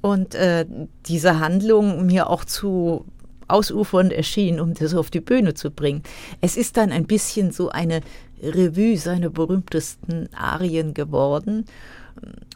und 0.00 0.34
äh, 0.34 0.66
diese 1.06 1.38
Handlung 1.38 2.06
mir 2.06 2.28
auch 2.28 2.44
zu 2.44 3.04
ausufernd 3.48 4.12
erschien, 4.12 4.60
um 4.60 4.74
das 4.74 4.94
auf 4.94 5.10
die 5.10 5.20
Bühne 5.20 5.54
zu 5.54 5.70
bringen. 5.70 6.02
Es 6.40 6.56
ist 6.56 6.76
dann 6.76 6.90
ein 6.90 7.06
bisschen 7.06 7.52
so 7.52 7.68
eine 7.68 8.00
Revue 8.42 8.96
seiner 8.96 9.30
berühmtesten 9.30 10.28
Arien 10.34 10.94
geworden. 10.94 11.66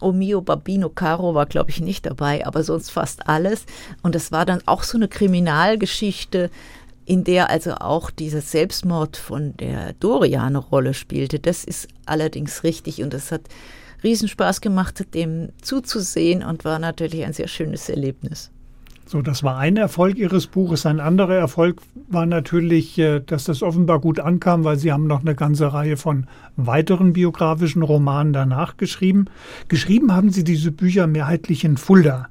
O 0.01 0.13
mio 0.13 0.43
Babino 0.43 0.91
Caro 0.91 1.35
war, 1.35 1.47
glaube 1.47 1.71
ich, 1.71 1.81
nicht 1.81 2.07
dabei, 2.07 2.47
aber 2.47 2.63
sonst 2.63 2.91
fast 2.91 3.29
alles. 3.29 3.65
Und 4.03 4.15
es 4.15 4.33
war 4.33 4.45
dann 4.45 4.61
auch 4.67 4.83
so 4.83 4.99
eine 4.99 5.09
Kriminalgeschichte, 5.09 6.51
in 7.07 7.25
der 7.25 7.49
also 7.49 7.75
auch 7.77 8.11
dieser 8.11 8.41
Selbstmord 8.41 9.17
von 9.17 9.57
der 9.57 9.95
Doria 9.95 10.45
eine 10.45 10.59
Rolle 10.59 10.93
spielte. 10.93 11.39
Das 11.39 11.65
ist 11.65 11.89
allerdings 12.05 12.65
richtig 12.65 13.03
und 13.03 13.15
es 13.15 13.33
hat 13.33 13.43
Riesenspaß 14.03 14.61
gemacht, 14.61 15.15
dem 15.15 15.51
zuzusehen 15.63 16.43
und 16.43 16.65
war 16.65 16.79
natürlich 16.79 17.25
ein 17.25 17.33
sehr 17.33 17.49
schönes 17.49 17.89
Erlebnis. 17.89 18.51
So, 19.09 19.23
das 19.23 19.45
war 19.45 19.57
ein 19.57 19.77
Erfolg 19.77 20.19
Ihres 20.19 20.49
Buches. 20.49 20.85
Ein 20.85 20.99
anderer 20.99 21.37
Erfolg 21.37 21.81
war 22.09 22.27
natürlich, 22.27 22.99
äh, 22.99 23.21
dass 23.21 23.45
das 23.45 23.63
offenbar 23.63 24.01
gut 24.01 24.19
ankam, 24.19 24.65
weil 24.65 24.79
Sie 24.79 24.93
haben 24.93 25.07
noch 25.07 25.21
eine 25.21 25.37
ganze 25.37 25.73
Reihe 25.73 25.97
von 25.97 26.27
weiteren 26.57 27.13
biografischen 27.13 27.83
Romanen 27.83 28.33
danach 28.33 28.77
geschrieben. 28.79 29.27
Geschrieben 29.69 30.13
haben 30.13 30.31
Sie 30.31 30.43
diese 30.43 30.73
Bücher 30.73 31.07
mehrheitlich 31.07 31.63
in 31.63 31.77
Fulda. 31.77 32.29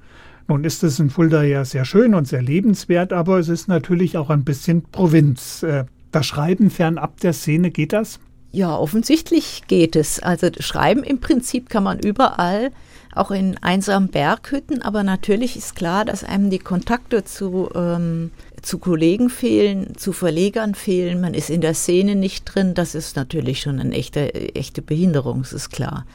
Nun 0.48 0.64
ist 0.64 0.84
es 0.84 1.00
in 1.00 1.10
Fulda 1.10 1.44
ja 1.44 1.66
sehr 1.66 1.86
schön 1.86 2.14
und 2.14 2.28
sehr 2.28 2.42
lebenswert, 2.42 3.14
aber 3.14 3.40
es 3.40 3.50
ist 3.50 3.68
natürlich 3.68 4.18
auch 4.18 4.30
ein 4.30 4.44
bisschen 4.44 4.84
Provinz. 4.84 5.64
Äh, 5.64 5.86
das 6.12 6.26
Schreiben 6.28 6.70
fernab 6.70 7.20
der 7.20 7.34
Szene, 7.34 7.72
geht 7.72 7.94
das? 7.94 8.20
Ja, 8.52 8.78
offensichtlich 8.78 9.64
geht 9.68 9.96
es. 9.96 10.22
Also 10.22 10.48
schreiben 10.60 11.04
im 11.04 11.20
Prinzip 11.20 11.68
kann 11.68 11.84
man 11.84 12.00
überall, 12.00 12.72
auch 13.14 13.32
in 13.32 13.58
einsamen 13.58 14.10
Berghütten, 14.10 14.82
aber 14.82 15.04
natürlich 15.04 15.58
ist 15.58 15.76
klar, 15.76 16.06
dass 16.06 16.24
einem 16.24 16.50
die 16.50 16.60
Kontakte 16.60 17.24
zu, 17.24 17.70
ähm, 17.74 18.32
zu 18.62 18.78
Kollegen 18.78 19.30
fehlen, 19.30 19.98
zu 19.98 20.14
Verlegern 20.14 20.76
fehlen, 20.76 21.22
man 21.22 21.34
ist 21.34 21.50
in 21.50 21.62
der 21.62 21.74
Szene 21.74 22.16
nicht 22.16 22.46
drin, 22.46 22.74
das 22.74 22.94
ist 22.94 23.16
natürlich 23.16 23.62
schon 23.62 23.80
eine 23.80 23.94
echte, 23.94 24.34
echte 24.56 24.82
Behinderung, 24.82 25.42
das 25.42 25.54
ist 25.54 25.70
klar. 25.70 26.06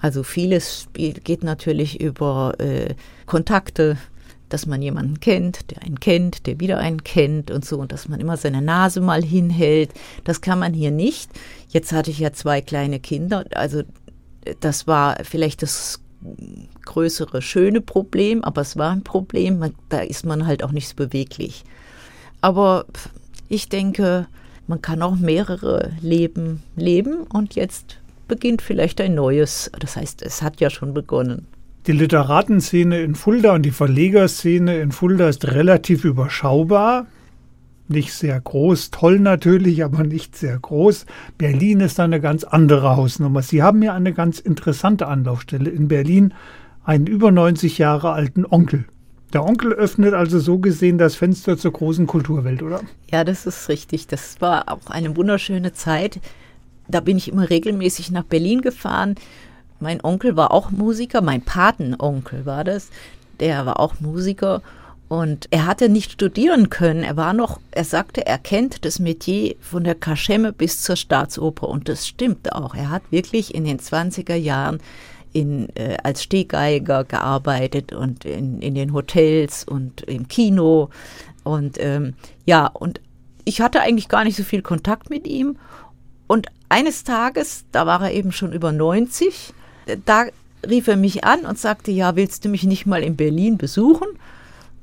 Also 0.00 0.22
vieles 0.22 0.88
geht 0.92 1.42
natürlich 1.42 2.00
über 2.00 2.54
äh, 2.58 2.94
Kontakte, 3.26 3.96
dass 4.48 4.66
man 4.66 4.80
jemanden 4.80 5.20
kennt, 5.20 5.70
der 5.70 5.82
einen 5.82 6.00
kennt, 6.00 6.46
der 6.46 6.60
wieder 6.60 6.78
einen 6.78 7.04
kennt 7.04 7.50
und 7.50 7.64
so 7.64 7.78
und 7.78 7.92
dass 7.92 8.08
man 8.08 8.20
immer 8.20 8.36
seine 8.36 8.62
Nase 8.62 9.00
mal 9.00 9.22
hinhält. 9.22 9.90
Das 10.24 10.40
kann 10.40 10.58
man 10.58 10.72
hier 10.72 10.90
nicht. 10.90 11.30
Jetzt 11.68 11.92
hatte 11.92 12.10
ich 12.10 12.18
ja 12.18 12.32
zwei 12.32 12.60
kleine 12.60 13.00
Kinder, 13.00 13.44
also 13.54 13.82
das 14.60 14.86
war 14.86 15.18
vielleicht 15.24 15.62
das 15.62 16.00
größere, 16.84 17.42
schöne 17.42 17.80
Problem, 17.80 18.42
aber 18.42 18.62
es 18.62 18.76
war 18.76 18.90
ein 18.90 19.04
Problem, 19.04 19.58
man, 19.58 19.74
da 19.88 20.00
ist 20.00 20.24
man 20.24 20.46
halt 20.46 20.62
auch 20.62 20.72
nicht 20.72 20.88
so 20.88 20.96
beweglich. 20.96 21.64
Aber 22.40 22.86
ich 23.48 23.68
denke, 23.68 24.26
man 24.66 24.82
kann 24.82 25.02
auch 25.02 25.16
mehrere 25.16 25.92
Leben 26.00 26.62
leben 26.76 27.22
und 27.22 27.54
jetzt 27.54 27.98
beginnt 28.28 28.62
vielleicht 28.62 29.00
ein 29.00 29.14
neues. 29.14 29.70
Das 29.78 29.96
heißt, 29.96 30.22
es 30.22 30.42
hat 30.42 30.60
ja 30.60 30.70
schon 30.70 30.94
begonnen. 30.94 31.46
Die 31.86 31.92
Literatenszene 31.92 33.00
in 33.00 33.14
Fulda 33.14 33.54
und 33.54 33.62
die 33.62 33.70
Verlegerszene 33.70 34.78
in 34.78 34.92
Fulda 34.92 35.28
ist 35.28 35.46
relativ 35.46 36.04
überschaubar. 36.04 37.06
Nicht 37.88 38.12
sehr 38.12 38.38
groß, 38.38 38.90
toll 38.90 39.18
natürlich, 39.18 39.82
aber 39.82 40.04
nicht 40.04 40.36
sehr 40.36 40.58
groß. 40.58 41.06
Berlin 41.38 41.80
ist 41.80 41.98
eine 41.98 42.20
ganz 42.20 42.44
andere 42.44 42.96
Hausnummer. 42.96 43.40
Sie 43.40 43.62
haben 43.62 43.82
ja 43.82 43.94
eine 43.94 44.12
ganz 44.12 44.38
interessante 44.38 45.06
Anlaufstelle 45.06 45.70
in 45.70 45.88
Berlin, 45.88 46.34
einen 46.84 47.06
über 47.06 47.30
90 47.30 47.78
Jahre 47.78 48.12
alten 48.12 48.44
Onkel. 48.44 48.84
Der 49.32 49.44
Onkel 49.44 49.72
öffnet 49.72 50.14
also 50.14 50.38
so 50.38 50.58
gesehen 50.58 50.98
das 50.98 51.16
Fenster 51.16 51.56
zur 51.56 51.72
großen 51.72 52.06
Kulturwelt, 52.06 52.62
oder? 52.62 52.80
Ja, 53.10 53.24
das 53.24 53.46
ist 53.46 53.68
richtig. 53.70 54.06
Das 54.06 54.40
war 54.40 54.70
auch 54.70 54.90
eine 54.90 55.16
wunderschöne 55.16 55.72
Zeit. 55.72 56.20
Da 56.88 57.00
bin 57.00 57.16
ich 57.16 57.30
immer 57.30 57.50
regelmäßig 57.50 58.10
nach 58.10 58.24
Berlin 58.24 58.62
gefahren 58.62 59.16
mein 59.80 60.02
Onkel 60.02 60.36
war 60.36 60.52
auch 60.52 60.70
Musiker, 60.70 61.20
mein 61.20 61.42
Patenonkel 61.42 62.46
war 62.46 62.64
das. 62.64 62.90
Der 63.40 63.66
war 63.66 63.78
auch 63.78 64.00
Musiker 64.00 64.62
und 65.08 65.46
er 65.50 65.66
hatte 65.66 65.88
nicht 65.88 66.12
studieren 66.12 66.68
können. 66.68 67.04
Er 67.04 67.16
war 67.16 67.32
noch, 67.32 67.60
er 67.70 67.84
sagte, 67.84 68.26
er 68.26 68.38
kennt 68.38 68.84
das 68.84 68.98
Metier 68.98 69.54
von 69.60 69.84
der 69.84 69.94
Kaschemme 69.94 70.52
bis 70.52 70.82
zur 70.82 70.96
Staatsoper 70.96 71.68
und 71.68 71.88
das 71.88 72.06
stimmt 72.06 72.52
auch. 72.52 72.74
Er 72.74 72.90
hat 72.90 73.02
wirklich 73.10 73.54
in 73.54 73.64
den 73.64 73.78
20er 73.78 74.34
Jahren 74.34 74.80
in, 75.32 75.68
äh, 75.76 75.96
als 76.02 76.24
Stehgeiger 76.24 77.04
gearbeitet 77.04 77.92
und 77.92 78.24
in, 78.24 78.60
in 78.60 78.74
den 78.74 78.92
Hotels 78.92 79.62
und 79.62 80.02
im 80.02 80.26
Kino. 80.26 80.90
Und 81.44 81.76
ähm, 81.78 82.14
ja, 82.44 82.66
und 82.66 83.00
ich 83.44 83.60
hatte 83.60 83.80
eigentlich 83.80 84.08
gar 84.08 84.24
nicht 84.24 84.36
so 84.36 84.42
viel 84.42 84.62
Kontakt 84.62 85.08
mit 85.08 85.26
ihm. 85.26 85.56
Und 86.28 86.46
eines 86.68 87.02
Tages, 87.02 87.64
da 87.72 87.86
war 87.86 88.02
er 88.02 88.12
eben 88.12 88.30
schon 88.30 88.52
über 88.52 88.70
90, 88.70 89.52
da 90.04 90.26
rief 90.68 90.86
er 90.86 90.96
mich 90.96 91.24
an 91.24 91.40
und 91.40 91.58
sagte, 91.58 91.90
ja, 91.90 92.14
willst 92.14 92.44
du 92.44 92.48
mich 92.48 92.62
nicht 92.64 92.86
mal 92.86 93.02
in 93.02 93.16
Berlin 93.16 93.58
besuchen? 93.58 94.06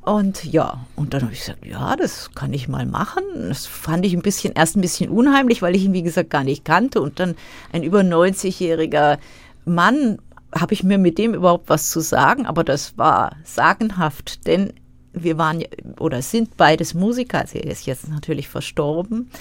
Und 0.01 0.43
ja, 0.45 0.85
und 0.95 1.13
dann 1.13 1.23
habe 1.23 1.33
ich 1.33 1.39
gesagt, 1.39 1.65
ja, 1.65 1.95
das 1.95 2.31
kann 2.35 2.53
ich 2.53 2.67
mal 2.67 2.85
machen. 2.85 3.23
Das 3.47 3.65
fand 3.65 4.05
ich 4.05 4.13
ein 4.13 4.21
bisschen, 4.21 4.53
erst 4.53 4.75
ein 4.75 4.81
bisschen 4.81 5.09
unheimlich, 5.09 5.63
weil 5.63 5.75
ich 5.75 5.83
ihn, 5.83 5.93
wie 5.93 6.03
gesagt, 6.03 6.29
gar 6.29 6.43
nicht 6.43 6.63
kannte. 6.63 7.01
Und 7.01 7.19
dann 7.19 7.35
ein 7.71 7.81
über 7.81 8.01
90-jähriger 8.01 9.17
Mann, 9.65 10.19
habe 10.53 10.73
ich 10.73 10.83
mir 10.83 10.99
mit 10.99 11.17
dem 11.17 11.33
überhaupt 11.33 11.69
was 11.69 11.89
zu 11.89 12.01
sagen? 12.01 12.45
Aber 12.45 12.63
das 12.63 12.97
war 12.97 13.35
sagenhaft, 13.43 14.45
denn 14.45 14.73
wir 15.11 15.37
waren 15.37 15.63
oder 15.99 16.21
sind 16.21 16.55
beides 16.55 16.93
Musiker. 16.93 17.39
Also 17.39 17.57
er 17.57 17.71
ist 17.71 17.85
jetzt 17.85 18.07
natürlich 18.07 18.47
verstorben. 18.47 19.31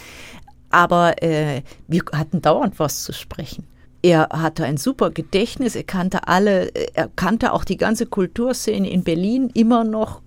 Aber 0.74 1.22
äh, 1.22 1.62
wir 1.86 2.02
hatten 2.12 2.42
dauernd 2.42 2.80
was 2.80 3.04
zu 3.04 3.12
sprechen. 3.12 3.64
Er 4.02 4.28
hatte 4.32 4.64
ein 4.64 4.76
super 4.76 5.12
Gedächtnis, 5.12 5.76
er 5.76 5.84
kannte 5.84 6.26
alle, 6.26 6.74
er 6.94 7.08
kannte 7.14 7.52
auch 7.52 7.64
die 7.64 7.76
ganze 7.76 8.06
Kulturszene 8.06 8.90
in 8.90 9.04
Berlin 9.04 9.50
immer 9.54 9.84
noch, 9.84 10.20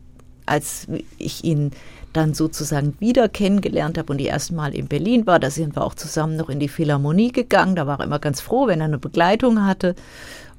als 0.45 0.87
ich 1.17 1.43
ihn 1.43 1.71
dann 2.13 2.33
sozusagen 2.33 2.95
wieder 2.99 3.27
kennengelernt 3.27 3.97
habe 3.97 4.13
und 4.13 4.19
die 4.19 4.25
erste 4.27 4.55
Mal 4.55 4.73
in 4.73 4.87
Berlin 4.87 5.27
war. 5.27 5.37
Da 5.37 5.51
sind 5.51 5.75
wir 5.75 5.83
auch 5.83 5.95
zusammen 5.95 6.37
noch 6.37 6.49
in 6.49 6.61
die 6.61 6.69
Philharmonie 6.69 7.33
gegangen. 7.33 7.75
Da 7.75 7.85
war 7.85 7.99
er 7.99 8.05
immer 8.05 8.19
ganz 8.19 8.39
froh, 8.39 8.67
wenn 8.67 8.79
er 8.79 8.85
eine 8.85 8.99
Begleitung 8.99 9.65
hatte. 9.65 9.95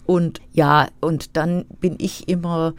Und 0.08 0.40
ja, 0.54 0.88
und 1.00 1.36
dann 1.36 1.66
bin 1.82 1.96
ich 1.98 2.30
immer, 2.30 2.72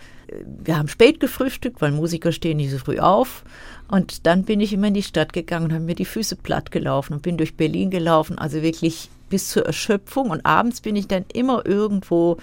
wir 0.63 0.79
haben 0.79 0.87
spät 0.87 1.19
gefrühstückt, 1.19 1.79
weil 1.79 1.91
Musiker 1.91 2.31
stehen 2.31 2.57
nicht 2.57 2.71
so 2.71 2.79
früh 2.79 2.97
auf. 2.97 3.43
Und 3.87 4.25
dann 4.25 4.45
bin 4.45 4.59
ich 4.61 4.73
immer 4.73 4.87
in 4.87 4.95
die 4.95 5.03
Stadt 5.03 5.31
gegangen 5.31 5.65
und 5.65 5.73
habe 5.73 5.83
mir 5.83 5.93
die 5.93 6.05
Füße 6.05 6.37
platt 6.37 6.71
gelaufen 6.71 7.13
und 7.13 7.21
bin 7.21 7.37
durch 7.37 7.55
Berlin 7.55 7.91
gelaufen. 7.91 8.39
Also 8.39 8.63
wirklich 8.63 9.09
bis 9.29 9.49
zur 9.49 9.63
Erschöpfung 9.67 10.31
und 10.31 10.43
abends 10.43 10.81
bin 10.81 10.95
ich 10.95 11.07
dann 11.07 11.23
immer 11.31 11.67
irgendwo 11.67 12.37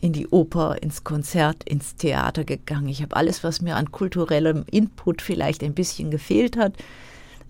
in 0.00 0.14
die 0.14 0.28
Oper, 0.28 0.82
ins 0.82 1.04
Konzert, 1.04 1.62
ins 1.68 1.96
Theater 1.96 2.44
gegangen. 2.44 2.88
Ich 2.88 3.02
habe 3.02 3.16
alles, 3.16 3.44
was 3.44 3.60
mir 3.60 3.76
an 3.76 3.92
kulturellem 3.92 4.64
Input 4.70 5.20
vielleicht 5.20 5.62
ein 5.62 5.74
bisschen 5.74 6.10
gefehlt 6.10 6.56
hat, 6.56 6.72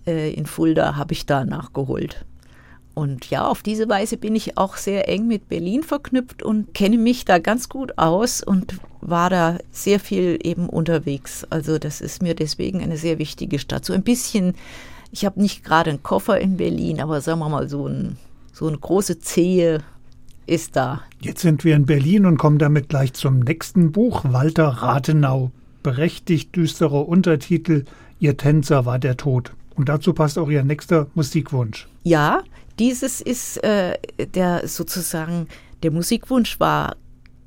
äh, 0.05 0.33
in 0.33 0.45
Fulda 0.45 0.97
habe 0.97 1.13
ich 1.13 1.25
da 1.25 1.45
nachgeholt. 1.45 2.25
Und 2.95 3.29
ja, 3.29 3.45
auf 3.47 3.61
diese 3.61 3.87
Weise 3.89 4.17
bin 4.17 4.35
ich 4.35 4.57
auch 4.57 4.77
sehr 4.77 5.07
eng 5.07 5.27
mit 5.27 5.49
Berlin 5.49 5.83
verknüpft 5.83 6.41
und 6.41 6.73
kenne 6.73 6.97
mich 6.97 7.25
da 7.25 7.37
ganz 7.39 7.69
gut 7.69 7.97
aus 7.97 8.41
und 8.41 8.79
war 9.01 9.29
da 9.29 9.57
sehr 9.71 9.99
viel 9.99 10.39
eben 10.41 10.67
unterwegs. 10.69 11.45
Also 11.49 11.77
das 11.77 12.01
ist 12.01 12.23
mir 12.23 12.33
deswegen 12.33 12.81
eine 12.81 12.97
sehr 12.97 13.19
wichtige 13.19 13.59
Stadt. 13.59 13.85
So 13.85 13.93
ein 13.93 14.01
bisschen, 14.01 14.55
ich 15.11 15.25
habe 15.25 15.41
nicht 15.41 15.63
gerade 15.63 15.91
einen 15.91 16.03
Koffer 16.03 16.39
in 16.39 16.57
Berlin, 16.57 17.01
aber 17.01 17.21
sagen 17.21 17.39
wir 17.39 17.49
mal 17.49 17.69
so 17.69 17.87
ein 17.87 18.17
so 18.55 18.67
eine 18.67 18.77
große 18.77 19.19
Zehe 19.19 19.83
ist 20.47 20.77
da. 20.77 21.01
Jetzt 21.19 21.41
sind 21.41 21.65
wir 21.65 21.75
in 21.75 21.85
Berlin 21.85 22.25
und 22.25 22.37
kommen 22.37 22.57
damit 22.57 22.87
gleich 22.87 23.13
zum 23.13 23.39
nächsten 23.39 23.91
Buch, 23.91 24.23
Walter 24.23 24.67
Rathenau. 24.67 25.51
Berechtigt 25.83 26.55
düsterer 26.55 27.07
Untertitel, 27.07 27.83
Ihr 28.19 28.37
Tänzer 28.37 28.85
war 28.85 28.97
der 28.97 29.17
Tod. 29.17 29.51
Und 29.75 29.89
dazu 29.89 30.13
passt 30.13 30.39
auch 30.39 30.49
Ihr 30.49 30.63
nächster 30.63 31.07
Musikwunsch. 31.15 31.89
Ja, 32.03 32.43
dieses 32.79 33.21
ist 33.21 33.63
äh, 33.63 33.97
der 34.33 34.67
sozusagen, 34.67 35.47
der 35.83 35.91
Musikwunsch 35.91 36.59
war 36.59 36.95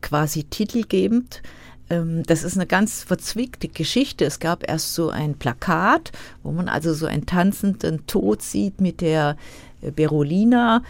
quasi 0.01 0.45
titelgebend. 0.45 1.43
Ähm, 1.91 2.23
das 2.25 2.45
ist 2.45 2.57
eine 2.57 2.67
ganz 2.67 3.03
verzwickte 3.03 3.69
Geschichte. 3.69 4.25
Es 4.25 4.39
gab 4.39 4.69
erst 4.69 4.95
so 4.95 5.11
ein 5.11 5.35
Plakat, 5.35 6.13
wo 6.43 6.53
man 6.53 6.69
also 6.69 6.95
so 6.95 7.07
einen 7.07 7.27
tanzenden 7.27 8.07
Tod 8.07 8.43
sieht 8.43 8.81
mit 8.81 9.01
der 9.01 9.37
Berolina 9.95 10.83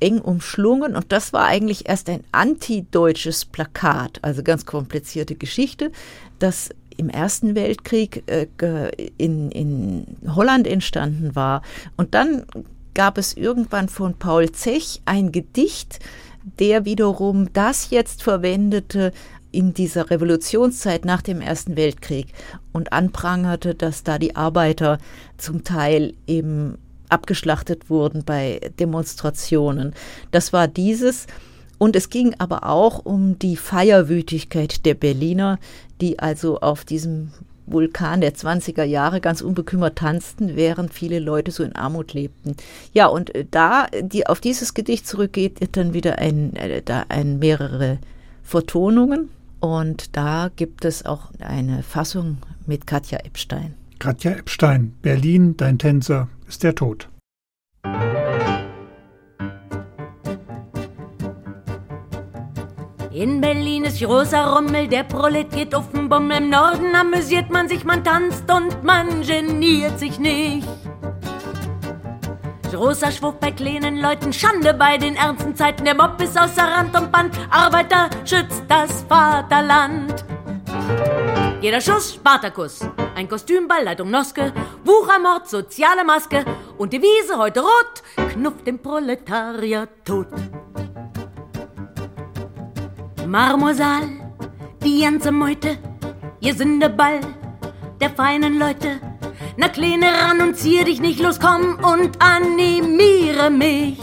eng 0.00 0.20
umschlungen 0.20 0.96
und 0.96 1.12
das 1.12 1.32
war 1.32 1.46
eigentlich 1.46 1.88
erst 1.88 2.08
ein 2.08 2.24
antideutsches 2.32 3.44
Plakat, 3.44 4.18
also 4.22 4.42
ganz 4.42 4.66
komplizierte 4.66 5.36
Geschichte, 5.36 5.92
das 6.38 6.70
im 6.96 7.08
Ersten 7.08 7.54
Weltkrieg 7.54 8.24
äh, 8.26 8.48
in, 9.18 9.52
in 9.52 10.16
Holland 10.34 10.66
entstanden 10.66 11.36
war. 11.36 11.62
Und 11.96 12.14
dann 12.14 12.44
gab 12.98 13.16
es 13.16 13.36
irgendwann 13.36 13.88
von 13.88 14.14
Paul 14.14 14.50
Zech 14.50 15.02
ein 15.04 15.30
Gedicht, 15.30 16.00
der 16.58 16.84
wiederum 16.84 17.52
das 17.52 17.90
jetzt 17.90 18.24
verwendete 18.24 19.12
in 19.52 19.72
dieser 19.72 20.10
Revolutionszeit 20.10 21.04
nach 21.04 21.22
dem 21.22 21.40
Ersten 21.40 21.76
Weltkrieg 21.76 22.32
und 22.72 22.92
anprangerte, 22.92 23.76
dass 23.76 24.02
da 24.02 24.18
die 24.18 24.34
Arbeiter 24.34 24.98
zum 25.36 25.62
Teil 25.62 26.14
eben 26.26 26.76
abgeschlachtet 27.08 27.88
wurden 27.88 28.24
bei 28.24 28.58
Demonstrationen. 28.80 29.94
Das 30.32 30.52
war 30.52 30.66
dieses. 30.66 31.28
Und 31.78 31.94
es 31.94 32.10
ging 32.10 32.34
aber 32.38 32.64
auch 32.64 33.04
um 33.04 33.38
die 33.38 33.54
Feierwütigkeit 33.54 34.84
der 34.84 34.94
Berliner, 34.94 35.60
die 36.00 36.18
also 36.18 36.58
auf 36.58 36.84
diesem 36.84 37.30
Vulkan 37.70 38.20
der 38.20 38.34
20er 38.34 38.84
Jahre 38.84 39.20
ganz 39.20 39.40
unbekümmert 39.40 39.96
tanzten, 39.96 40.56
während 40.56 40.92
viele 40.92 41.18
Leute 41.18 41.50
so 41.50 41.62
in 41.62 41.74
Armut 41.74 42.12
lebten. 42.12 42.56
Ja, 42.92 43.06
und 43.06 43.34
äh, 43.34 43.44
da 43.50 43.86
die 44.00 44.26
auf 44.26 44.40
dieses 44.40 44.74
Gedicht 44.74 45.06
zurückgeht, 45.06 45.76
dann 45.76 45.94
wieder 45.94 46.18
ein, 46.18 46.54
äh, 46.56 46.82
da 46.82 47.04
ein 47.08 47.38
mehrere 47.38 47.98
Vertonungen 48.42 49.28
und 49.60 50.16
da 50.16 50.50
gibt 50.54 50.84
es 50.84 51.04
auch 51.04 51.30
eine 51.40 51.82
Fassung 51.82 52.38
mit 52.66 52.86
Katja 52.86 53.18
Epstein. 53.18 53.74
Katja 53.98 54.32
Epstein, 54.32 54.94
Berlin, 55.02 55.56
dein 55.56 55.78
Tänzer 55.78 56.28
ist 56.46 56.62
der 56.62 56.74
Tod. 56.74 57.08
In 63.18 63.40
Berlin 63.40 63.82
ist 63.82 64.00
großer 64.00 64.46
Rummel, 64.46 64.86
der 64.86 65.02
Prolet 65.02 65.50
geht 65.50 65.74
auf 65.74 65.90
den 65.90 66.08
Bummel. 66.08 66.36
Im 66.36 66.50
Norden 66.50 66.94
amüsiert 66.94 67.50
man 67.50 67.68
sich, 67.68 67.82
man 67.84 68.04
tanzt 68.04 68.48
und 68.48 68.84
man 68.84 69.22
geniert 69.22 69.98
sich 69.98 70.20
nicht. 70.20 70.68
Großer 72.70 73.10
Schwuff 73.10 73.34
bei 73.40 73.50
kleinen 73.50 73.96
Leuten, 73.96 74.32
Schande 74.32 74.72
bei 74.72 74.98
den 74.98 75.16
ernsten 75.16 75.56
Zeiten. 75.56 75.84
Der 75.84 75.96
Mob 75.96 76.22
ist 76.22 76.38
außer 76.38 76.62
Rand 76.62 76.96
und 76.96 77.10
Band, 77.10 77.36
Arbeiter 77.50 78.08
schützt 78.24 78.62
das 78.68 79.02
Vaterland. 79.08 80.24
Jeder 81.60 81.80
Schuss 81.80 82.14
Spartakus, 82.14 82.88
ein 83.16 83.28
Kostümball, 83.28 83.82
Leitung 83.82 84.12
Noske, 84.12 84.52
Wuchermord, 84.84 85.48
soziale 85.48 86.04
Maske 86.04 86.44
und 86.76 86.92
die 86.92 87.02
Wiese 87.02 87.36
heute 87.36 87.62
rot, 87.62 88.28
knufft 88.32 88.64
dem 88.64 88.78
Proletariat 88.78 89.88
tot. 90.04 90.28
Marmorsaal, 93.28 94.08
die 94.82 95.02
ganze 95.02 95.32
Meute, 95.32 95.76
ihr 96.40 96.54
Sündeball 96.54 97.20
der 98.00 98.08
feinen 98.08 98.58
Leute. 98.58 99.02
Na 99.58 99.68
Kleine 99.68 100.06
ran 100.06 100.40
und 100.40 100.56
zieh 100.56 100.82
dich 100.84 100.98
nicht 100.98 101.20
los, 101.20 101.38
komm 101.38 101.78
und 101.84 102.22
animiere 102.22 103.50
mich. 103.50 104.00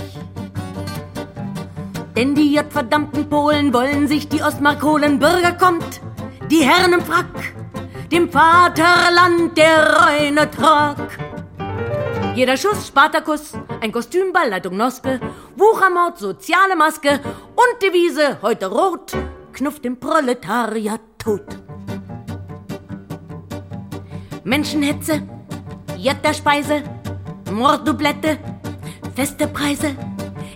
Denn 2.15 2.35
die 2.35 2.59
verdammten 2.69 3.27
Polen 3.27 3.73
wollen 3.73 4.07
sich 4.07 4.29
die 4.29 4.43
Ostmark 4.43 4.83
holen. 4.83 5.17
Bürger 5.17 5.53
kommt, 5.53 6.01
die 6.51 6.63
Herren 6.63 6.93
im 6.93 7.01
Frack, 7.01 7.55
dem 8.11 8.29
Vaterland 8.29 9.57
der 9.57 9.91
reine 10.01 10.51
Track. 10.51 11.34
Jeder 12.35 12.57
Schuss 12.57 12.87
Spartakus, 12.87 13.53
ein 13.79 13.93
Kostümball, 13.93 14.49
Leitung 14.49 14.75
Noske, 14.75 15.21
Wuchermord, 15.55 16.19
soziale 16.19 16.75
Maske 16.75 17.21
und 17.55 17.81
Devise 17.81 18.39
heute 18.41 18.65
rot, 18.65 19.13
knufft 19.53 19.85
dem 19.85 19.97
Proletariat 19.97 20.99
tot. 21.17 21.45
Menschenhetze, 24.43 25.21
Jetterspeise, 25.95 26.83
Morddoublette, 27.53 28.37
feste 29.15 29.47
Preise. 29.47 29.95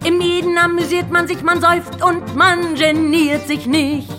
Im 0.04 0.20
Jeden 0.20 0.58
amüsiert 0.58 1.10
man 1.10 1.30
sich, 1.30 1.42
man 1.44 1.62
säuft 1.62 2.04
und 2.04 2.36
man 2.36 2.76
geniert 2.76 3.48
sich 3.48 3.68
nicht. 3.68 4.19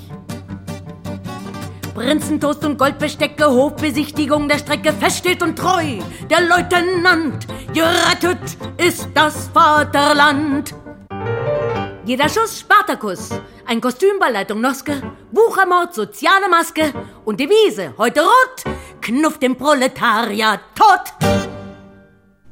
Prinzentoast 2.00 2.64
und 2.64 2.78
Goldbestecke, 2.78 3.44
Hofbesichtigung 3.44 4.48
der 4.48 4.56
Strecke, 4.56 4.90
feststeht 4.90 5.42
und 5.42 5.58
treu. 5.58 5.98
Der 6.30 6.40
Leutnant, 6.40 7.46
gerettet 7.74 8.56
ist 8.78 9.06
das 9.12 9.48
Vaterland. 9.48 10.74
Jeder 12.06 12.30
Schuss 12.30 12.60
Spartakus, 12.60 13.28
ein 13.66 13.82
Kostümballleitung 13.82 14.62
Noske, 14.62 15.02
Buchermord, 15.30 15.94
soziale 15.94 16.48
Maske 16.48 16.90
und 17.26 17.38
Devise, 17.38 17.92
heute 17.98 18.22
rot, 18.22 18.64
knufft 19.02 19.42
dem 19.42 19.56
Proletariat 19.56 20.60
tot. 20.74 21.39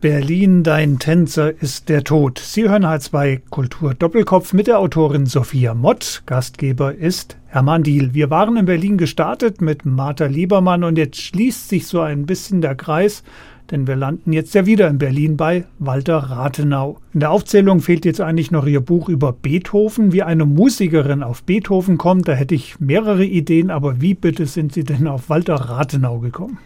Berlin, 0.00 0.62
dein 0.62 1.00
Tänzer 1.00 1.60
ist 1.60 1.88
der 1.88 2.04
Tod. 2.04 2.38
Sie 2.38 2.68
hören 2.68 2.84
H2 2.84 3.40
Kultur 3.50 3.94
Doppelkopf 3.94 4.52
mit 4.52 4.68
der 4.68 4.78
Autorin 4.78 5.26
Sophia 5.26 5.74
Mott. 5.74 6.22
Gastgeber 6.24 6.94
ist 6.94 7.36
Hermann 7.48 7.82
Diel. 7.82 8.14
Wir 8.14 8.30
waren 8.30 8.56
in 8.56 8.66
Berlin 8.66 8.96
gestartet 8.96 9.60
mit 9.60 9.84
Martha 9.84 10.26
Liebermann 10.26 10.84
und 10.84 10.98
jetzt 10.98 11.20
schließt 11.20 11.68
sich 11.68 11.88
so 11.88 12.00
ein 12.00 12.26
bisschen 12.26 12.60
der 12.60 12.76
Kreis, 12.76 13.24
denn 13.72 13.88
wir 13.88 13.96
landen 13.96 14.32
jetzt 14.32 14.54
ja 14.54 14.66
wieder 14.66 14.86
in 14.86 14.98
Berlin 14.98 15.36
bei 15.36 15.64
Walter 15.80 16.18
Rathenau. 16.18 16.98
In 17.12 17.18
der 17.18 17.32
Aufzählung 17.32 17.80
fehlt 17.80 18.04
jetzt 18.04 18.20
eigentlich 18.20 18.52
noch 18.52 18.66
ihr 18.66 18.80
Buch 18.80 19.08
über 19.08 19.32
Beethoven. 19.32 20.12
Wie 20.12 20.22
eine 20.22 20.46
Musikerin 20.46 21.24
auf 21.24 21.42
Beethoven 21.42 21.98
kommt, 21.98 22.28
da 22.28 22.34
hätte 22.34 22.54
ich 22.54 22.78
mehrere 22.78 23.24
Ideen, 23.24 23.72
aber 23.72 24.00
wie 24.00 24.14
bitte 24.14 24.46
sind 24.46 24.72
Sie 24.72 24.84
denn 24.84 25.08
auf 25.08 25.28
Walter 25.28 25.56
Rathenau 25.56 26.20
gekommen? 26.20 26.58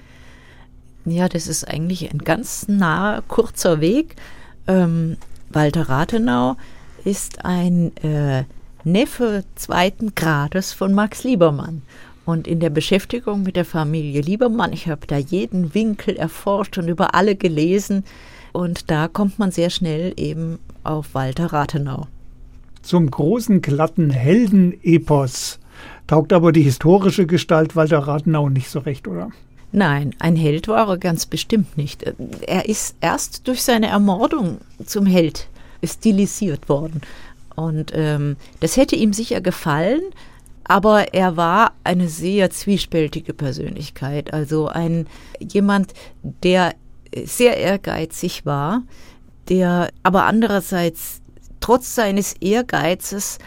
Ja, 1.05 1.29
das 1.29 1.47
ist 1.47 1.65
eigentlich 1.65 2.13
ein 2.13 2.19
ganz 2.19 2.69
naher, 2.69 3.23
kurzer 3.27 3.81
Weg. 3.81 4.17
Ähm, 4.67 5.17
Walter 5.51 5.89
Rathenau 5.89 6.57
ist 7.05 7.45
ein 7.45 7.97
äh, 7.99 8.45
Neffe 8.85 9.45
zweiten 9.55 10.15
Grades 10.15 10.73
von 10.73 10.95
Max 10.95 11.25
Liebermann. 11.25 11.83
Und 12.25 12.47
in 12.47 12.61
der 12.61 12.71
Beschäftigung 12.71 13.43
mit 13.43 13.57
der 13.57 13.65
Familie 13.65 14.21
Liebermann, 14.21 14.73
ich 14.73 14.89
habe 14.89 15.07
da 15.09 15.17
jeden 15.17 15.75
Winkel 15.75 16.17
erforscht 16.17 16.79
und 16.79 16.89
über 16.89 17.15
alle 17.17 17.35
gelesen. 17.35 18.05
Und 18.53 18.91
da 18.91 19.09
kommt 19.09 19.39
man 19.39 19.51
sehr 19.51 19.71
schnell 19.71 20.13
eben 20.17 20.59
auf 20.85 21.15
Walter 21.15 21.47
Rathenau. 21.53 22.07
Zum 22.83 23.11
großen, 23.11 23.61
glatten 23.61 24.11
Heldenepos 24.11 25.59
taugt 26.07 26.33
aber 26.33 26.53
die 26.53 26.63
historische 26.63 27.27
Gestalt 27.27 27.75
Walter 27.75 28.01
Rathenau 28.01 28.49
nicht 28.49 28.69
so 28.69 28.81
recht, 28.81 29.09
oder? 29.09 29.31
Nein, 29.73 30.15
ein 30.19 30.37
Held 30.37 30.69
war 30.69 30.89
er 30.89 30.99
ganz 30.99 31.25
bestimmt 31.25 31.77
nicht. 31.79 32.05
Er 32.47 32.69
ist 32.69 32.97
erst 33.01 33.49
durch 33.49 33.63
seine 33.63 33.89
Ermordung 33.89 34.59
zum 34.85 35.07
Held 35.07 35.49
stilisiert 35.83 36.69
worden. 36.69 37.01
Und 37.57 37.93
ähm, 37.95 38.37
das 38.61 38.77
hätte 38.77 38.97
ihm 38.97 39.13
sicher 39.13 39.41
gefallen, 39.41 40.03
aber 40.65 41.15
er 41.15 41.37
war 41.37 41.73
eine 41.85 42.09
sehr 42.09 42.51
zwiespältige 42.51 43.35
Persönlichkeit. 43.35 44.33
Also 44.33 44.69
ein 44.69 45.07
jemand, 45.41 45.95
der 46.43 46.75
sehr 47.25 47.57
ehrgeizig 47.57 48.47
war, 48.47 48.83
der 49.49 49.91
aber 50.03 50.25
andererseits 50.25 51.21
trotz 51.61 51.95
seines 51.95 52.35
Ehrgeizes 52.41 53.39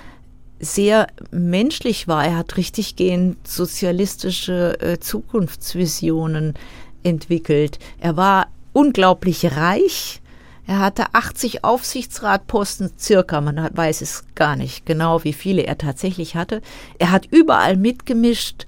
sehr 0.65 1.07
menschlich 1.31 2.07
war. 2.07 2.25
Er 2.25 2.37
hat 2.37 2.57
richtig 2.57 2.95
gehend 2.95 3.47
sozialistische 3.47 4.79
äh, 4.81 4.99
Zukunftsvisionen 4.99 6.55
entwickelt. 7.03 7.79
Er 7.99 8.17
war 8.17 8.47
unglaublich 8.73 9.55
reich. 9.55 10.21
Er 10.67 10.79
hatte 10.79 11.05
80 11.13 11.63
Aufsichtsratposten 11.63 12.91
circa, 12.97 13.39
man 13.39 13.61
hat, 13.61 13.77
weiß 13.77 14.01
es 14.01 14.25
gar 14.33 14.55
nicht 14.55 14.85
genau, 14.85 15.23
wie 15.23 15.33
viele 15.33 15.63
er 15.63 15.77
tatsächlich 15.77 16.35
hatte. 16.35 16.61
Er 16.97 17.11
hat 17.11 17.27
überall 17.29 17.77
mitgemischt. 17.77 18.65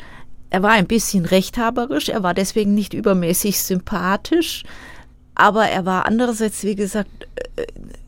Er 0.49 0.61
war 0.63 0.71
ein 0.71 0.87
bisschen 0.87 1.25
rechthaberisch, 1.25 2.07
er 2.09 2.23
war 2.23 2.33
deswegen 2.33 2.73
nicht 2.73 2.93
übermäßig 2.93 3.61
sympathisch, 3.61 4.63
aber 5.35 5.67
er 5.67 5.85
war 5.85 6.05
andererseits, 6.05 6.63
wie 6.63 6.75
gesagt, 6.75 7.27
äh, 7.57 7.65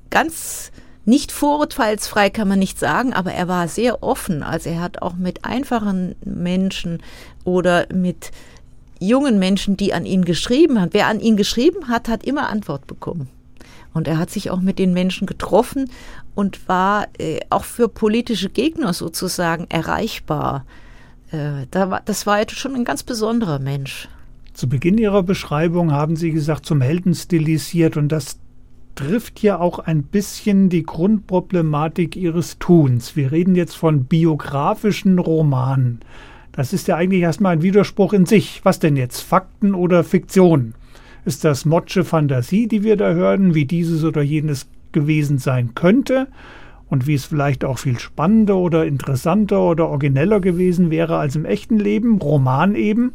ganz 0.10 0.72
nicht 1.10 1.32
vorurteilsfrei 1.32 2.30
kann 2.30 2.48
man 2.48 2.60
nicht 2.60 2.80
sagen, 2.80 3.14
aber 3.14 3.34
er 3.34 3.48
war 3.48 3.68
sehr 3.68 4.04
offen. 4.04 4.44
Also 4.44 4.70
er 4.70 4.80
hat 4.80 5.02
auch 5.02 5.16
mit 5.16 5.44
einfachen 5.44 6.16
Menschen 6.24 7.02
oder 7.44 7.88
mit 7.94 8.32
jungen 9.00 9.40
Menschen, 9.40 9.76
die 9.76 9.94
an 9.94 10.06
ihn 10.06 10.24
geschrieben 10.24 10.80
haben. 10.80 10.94
Wer 10.94 11.08
an 11.08 11.20
ihn 11.20 11.36
geschrieben 11.36 11.88
hat, 11.88 12.08
hat 12.08 12.24
immer 12.24 12.50
Antwort 12.50 12.88
bekommen. 12.88 13.28
Und 13.94 14.08
er 14.08 14.18
hat 14.18 14.30
sich 14.30 14.52
auch 14.52 14.62
mit 14.62 14.78
den 14.78 14.94
Menschen 14.94 15.26
getroffen 15.26 15.90
und 16.36 16.68
war 16.70 17.08
äh, 17.18 17.40
auch 17.50 17.64
für 17.64 17.90
politische 17.90 18.50
Gegner 18.50 18.94
sozusagen 18.94 19.66
erreichbar. 19.70 20.66
Äh, 21.32 21.66
das 21.72 22.28
war 22.28 22.48
schon 22.50 22.76
ein 22.76 22.86
ganz 22.86 23.04
besonderer 23.04 23.60
Mensch. 23.60 24.08
Zu 24.54 24.70
Beginn 24.70 24.98
Ihrer 24.98 25.24
Beschreibung 25.24 25.92
haben 25.92 26.16
Sie 26.16 26.32
gesagt, 26.32 26.66
zum 26.66 26.82
Helden 26.82 27.16
stilisiert 27.16 27.98
und 27.98 28.10
das 28.10 28.38
trifft 29.00 29.42
ja 29.42 29.58
auch 29.58 29.80
ein 29.80 30.04
bisschen 30.04 30.68
die 30.68 30.84
Grundproblematik 30.84 32.18
ihres 32.18 32.60
Tuns. 32.60 33.16
Wir 33.16 33.32
reden 33.32 33.56
jetzt 33.56 33.76
von 33.76 34.04
biografischen 34.04 35.20
Romanen. 35.20 36.02
Das 36.52 36.74
ist 36.74 36.90
ja 36.90 36.98
eigentlich 36.98 37.22
erstmal 37.22 37.54
ein 37.54 37.62
Widerspruch 37.62 38.12
in 38.12 38.26
sich. 38.26 38.60
Was 38.64 38.80
denn 38.80 38.98
jetzt? 38.98 39.22
Fakten 39.22 39.74
oder 39.74 40.04
Fiktion? 40.04 40.74
Ist 41.24 41.46
das 41.46 41.64
Motsche 41.64 42.04
Fantasie, 42.04 42.68
die 42.68 42.84
wir 42.84 42.98
da 42.98 43.14
hören, 43.14 43.56
wie 43.56 43.64
dieses 43.64 44.04
oder 44.04 44.22
jenes 44.22 44.68
gewesen 44.92 45.38
sein 45.38 45.76
könnte? 45.76 46.28
Und 46.90 47.08
wie 47.08 47.14
es 47.14 47.24
vielleicht 47.24 47.64
auch 47.64 47.78
viel 47.78 48.00
spannender 48.00 48.58
oder 48.58 48.86
interessanter 48.86 49.62
oder 49.62 49.88
origineller 49.88 50.42
gewesen 50.42 50.92
wäre 50.92 51.16
als 51.16 51.38
im 51.38 51.46
echten 51.46 51.80
Leben, 51.80 52.18
Roman 52.18 52.76
eben. 52.76 53.14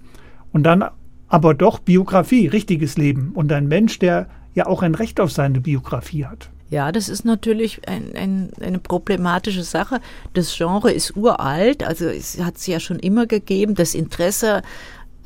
Und 0.50 0.62
dann 0.62 0.82
aber 1.28 1.52
doch 1.52 1.78
Biografie, 1.78 2.46
richtiges 2.46 2.96
Leben. 2.96 3.32
Und 3.34 3.52
ein 3.52 3.68
Mensch, 3.68 3.98
der 3.98 4.28
ja 4.54 4.66
auch 4.66 4.82
ein 4.82 4.94
Recht 4.94 5.20
auf 5.20 5.32
seine 5.32 5.60
Biografie 5.60 6.24
hat. 6.24 6.48
Ja, 6.70 6.90
das 6.92 7.08
ist 7.08 7.24
natürlich 7.24 7.86
ein, 7.86 8.16
ein, 8.16 8.50
eine 8.60 8.78
problematische 8.78 9.62
Sache. 9.62 10.00
Das 10.32 10.56
Genre 10.56 10.90
ist 10.90 11.16
uralt, 11.16 11.84
also 11.84 12.06
es 12.06 12.40
hat 12.40 12.56
es 12.56 12.66
ja 12.66 12.80
schon 12.80 12.98
immer 12.98 13.26
gegeben. 13.26 13.74
Das 13.74 13.94
Interesse 13.94 14.62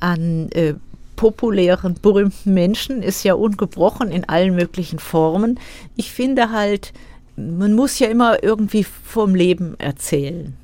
an 0.01 0.51
äh, 0.51 0.75
populären, 1.17 1.95
berühmten 2.01 2.55
Menschen 2.55 3.03
ist 3.03 3.25
ja 3.25 3.35
ungebrochen 3.35 4.11
in 4.11 4.29
allen 4.29 4.55
möglichen 4.55 4.99
Formen. 4.99 5.59
Ich 5.97 6.13
finde 6.13 6.51
halt, 6.51 6.93
man 7.37 7.75
muss 7.75 7.99
ja 7.99 8.09
immer 8.09 8.43
irgendwie 8.43 8.85
vom 8.85 9.35
Leben 9.35 9.79
erzählen. 9.79 10.55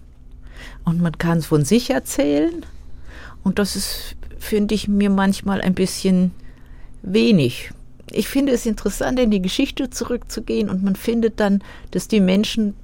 Und 0.84 1.00
man 1.00 1.16
kann 1.18 1.38
es 1.38 1.46
von 1.46 1.64
sich 1.64 1.90
erzählen. 1.90 2.66
Und 3.42 3.58
das 3.58 3.74
ist, 3.74 4.16
finde 4.38 4.74
ich, 4.74 4.86
mir 4.86 5.10
manchmal 5.10 5.60
ein 5.60 5.74
bisschen 5.74 6.32
wenig 7.02 7.70
ich 8.10 8.28
finde 8.28 8.52
es 8.52 8.66
interessant, 8.66 9.18
in 9.18 9.30
die 9.30 9.42
Geschichte 9.42 9.90
zurückzugehen 9.90 10.68
und 10.68 10.82
man 10.82 10.96
findet 10.96 11.40
dann, 11.40 11.62
dass 11.90 12.08
die 12.08 12.20
Menschen 12.20 12.74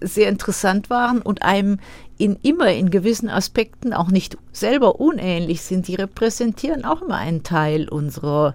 sehr 0.00 0.28
interessant 0.28 0.90
waren 0.90 1.22
und 1.22 1.42
einem 1.42 1.78
in 2.18 2.36
immer 2.42 2.72
in 2.72 2.90
gewissen 2.90 3.28
Aspekten 3.28 3.92
auch 3.92 4.08
nicht 4.08 4.36
selber 4.52 5.00
unähnlich 5.00 5.62
sind. 5.62 5.88
Die 5.88 5.96
repräsentieren 5.96 6.84
auch 6.84 7.02
immer 7.02 7.16
einen 7.16 7.42
Teil 7.42 7.88
unserer, 7.88 8.54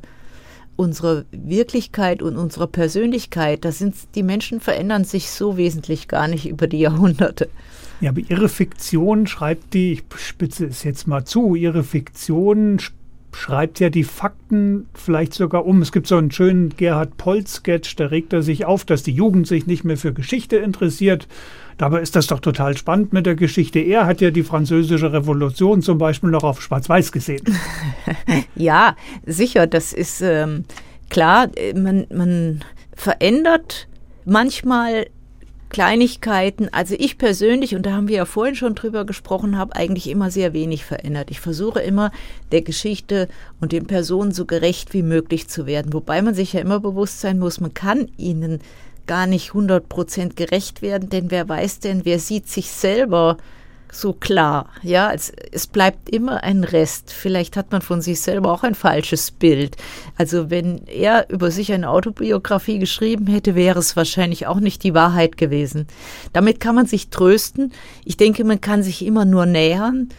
unserer 0.76 1.26
Wirklichkeit 1.32 2.22
und 2.22 2.38
unserer 2.38 2.68
Persönlichkeit, 2.68 3.66
da 3.66 3.72
sind 3.72 3.96
die 4.16 4.24
Menschen 4.24 4.62
verändern 4.62 5.04
sich 5.04 5.30
so 5.30 5.58
wesentlich 5.58 6.08
gar 6.08 6.28
nicht 6.28 6.48
über 6.48 6.68
die 6.68 6.80
Jahrhunderte. 6.80 7.50
Ja, 8.00 8.12
aber 8.12 8.22
Ihre 8.22 8.48
Fiktion 8.48 9.28
schreibt 9.28 9.74
die, 9.74 9.94
ich 9.94 10.04
spitze 10.18 10.68
es 10.68 10.84
jetzt 10.84 11.06
mal 11.06 11.26
zu, 11.26 11.56
Ihre 11.56 11.84
Fiktion 11.84 12.80
schreibt 13.32 13.80
ja 13.80 13.90
die 13.90 14.04
Fakten 14.04 14.88
vielleicht 14.94 15.34
sogar 15.34 15.66
um. 15.66 15.82
Es 15.82 15.92
gibt 15.92 16.08
so 16.08 16.18
einen 16.18 16.32
schönen 16.32 16.70
Gerhard 16.70 17.18
Polt-Sketch, 17.18 17.96
da 17.96 18.08
regt 18.08 18.34
er 18.34 18.42
sich 18.42 18.66
auf, 18.66 18.86
dass 18.86 19.04
die 19.04 19.12
Jugend 19.12 19.48
sich 19.48 19.68
nicht 19.68 19.84
mehr 19.84 19.98
für 19.98 20.14
Geschichte 20.14 20.58
interessiert. 20.58 21.28
Dabei 21.78 22.02
ist 22.02 22.16
das 22.16 22.28
doch 22.28 22.40
total 22.40 22.76
spannend 22.76 23.14
mit 23.14 23.26
der 23.26 23.36
Geschichte. 23.36 23.80
Er 23.80 24.06
hat 24.06 24.20
ja 24.20 24.32
die 24.32 24.44
französische 24.44 25.14
Revolution 25.14 25.82
zum 25.82 25.98
Beispiel 25.98 26.30
noch 26.30 26.44
auf 26.44 26.62
Schwarz-Weiß 26.62 27.12
gesehen. 27.12 27.44
ja, 28.56 28.96
sicher, 29.26 29.66
das 29.66 29.94
ist 29.94 30.22
ähm, 30.22 30.66
klar. 31.10 31.48
Man, 31.76 32.06
man 32.14 32.64
verändert 32.96 33.88
manchmal 34.26 35.08
Kleinigkeiten. 35.70 36.68
Also 36.72 36.96
ich 36.98 37.18
persönlich, 37.18 37.76
und 37.76 37.86
da 37.86 37.92
haben 37.92 38.08
wir 38.08 38.18
ja 38.18 38.26
vorhin 38.26 38.56
schon 38.56 38.76
drüber 38.76 39.06
gesprochen, 39.06 39.58
habe 39.58 39.76
eigentlich 39.76 40.10
immer 40.10 40.32
sehr 40.32 40.54
wenig 40.54 40.84
verändert. 40.84 41.32
Ich 41.32 41.40
versuche 41.40 41.80
immer 41.80 42.12
der 42.52 42.62
Geschichte 42.62 43.28
und 43.62 43.72
den 43.72 43.86
Personen 43.86 44.32
so 44.32 44.46
gerecht 44.46 44.94
wie 44.94 45.04
möglich 45.04 45.48
zu 45.48 45.66
werden. 45.66 45.94
Wobei 45.94 46.22
man 46.22 46.34
sich 46.34 46.54
ja 46.54 46.62
immer 46.62 46.80
bewusst 46.80 47.22
sein 47.22 47.40
muss, 47.40 47.60
man 47.60 47.74
kann 47.74 48.10
ihnen 48.18 48.60
gar 49.06 49.26
nicht 49.26 49.52
100% 49.52 50.36
gerecht 50.36 50.82
werden, 50.82 51.10
denn 51.10 51.32
wer 51.32 51.50
weiß 51.50 51.80
denn, 51.80 52.06
wer 52.06 52.20
sieht 52.20 52.48
sich 52.48 52.70
selber 52.70 53.38
so 53.92 54.14
klar. 54.14 54.70
Ja, 54.84 55.12
es, 55.12 55.32
es 55.52 55.68
bleibt 55.68 56.10
immer 56.10 56.44
ein 56.44 56.64
Rest. 56.64 57.12
Vielleicht 57.12 57.58
hat 57.58 57.72
man 57.72 57.82
von 57.82 58.02
sich 58.02 58.22
selber 58.22 58.52
auch 58.52 58.64
ein 58.64 58.76
falsches 58.76 59.32
Bild. 59.32 59.78
Also 60.18 60.50
wenn 60.50 60.88
er 60.88 61.30
über 61.30 61.52
sich 61.52 61.72
eine 61.72 61.90
Autobiografie 61.90 62.80
geschrieben 62.80 63.28
hätte, 63.28 63.56
wäre 63.56 63.80
es 63.80 63.96
wahrscheinlich 63.96 64.48
auch 64.48 64.60
nicht 64.60 64.84
die 64.84 64.94
Wahrheit 64.94 65.38
gewesen. 65.38 65.88
Damit 66.34 66.60
kann 66.60 66.76
man 66.76 66.86
sich 66.86 67.10
trösten. 67.10 67.72
Ich 68.06 68.18
denke, 68.18 68.44
man 68.44 68.62
kann 68.62 68.84
sich 68.84 69.06
immer 69.06 69.26
nur 69.26 69.46
nähern. 69.46 70.10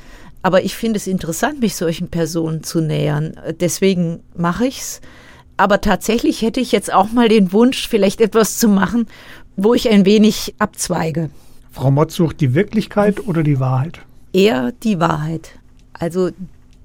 Aber 0.43 0.65
ich 0.65 0.75
finde 0.75 0.97
es 0.97 1.07
interessant, 1.07 1.61
mich 1.61 1.77
solchen 1.77 2.09
Personen 2.09 2.63
zu 2.63 2.81
nähern. 2.81 3.39
Deswegen 3.61 4.23
mache 4.35 4.67
ich's. 4.67 5.01
Aber 5.57 5.83
tatsächlich 5.83 6.41
hätte 6.41 6.61
ich 6.61 6.73
jetzt 6.73 6.91
auch 6.93 7.13
mal 7.13 7.29
den 7.29 7.53
Wunsch, 7.53 7.87
vielleicht 7.87 8.23
etwas 8.23 8.59
zu 8.59 8.67
machen, 8.69 9.07
wo 9.57 9.75
ich 9.75 9.91
ein 9.91 10.07
wenig 10.07 10.55
abzweige. 10.59 11.29
Frau 11.71 11.91
Mott 11.91 12.13
sucht 12.13 12.41
die 12.41 12.55
Wirklichkeit 12.55 13.27
oder 13.27 13.43
die 13.43 13.61
Wahrheit? 13.61 14.01
Eher 14.33 14.73
die 14.73 15.01
Wahrheit. 15.01 15.59
Also 15.93 16.31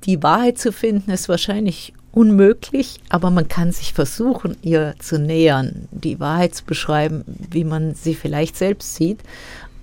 die 0.03 0.21
Wahrheit 0.23 0.57
zu 0.57 0.71
finden 0.71 1.11
ist 1.11 1.29
wahrscheinlich 1.29 1.93
unmöglich, 2.11 2.99
aber 3.09 3.29
man 3.29 3.47
kann 3.47 3.71
sich 3.71 3.93
versuchen, 3.93 4.55
ihr 4.61 4.95
zu 4.99 5.19
nähern, 5.19 5.87
die 5.91 6.19
Wahrheit 6.19 6.55
zu 6.55 6.63
beschreiben, 6.63 7.23
wie 7.51 7.65
man 7.65 7.93
sie 7.93 8.15
vielleicht 8.15 8.55
selbst 8.55 8.95
sieht. 8.95 9.19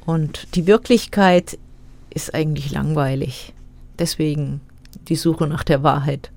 Und 0.07 0.49
die 0.55 0.67
Wirklichkeit 0.67 1.59
ist 2.11 2.35
eigentlich 2.35 2.73
langweilig. 2.73 3.53
Deswegen 3.99 4.61
die 5.09 5.17
Suche 5.17 5.47
nach 5.47 5.63
der 5.63 5.83
Wahrheit. 5.83 6.32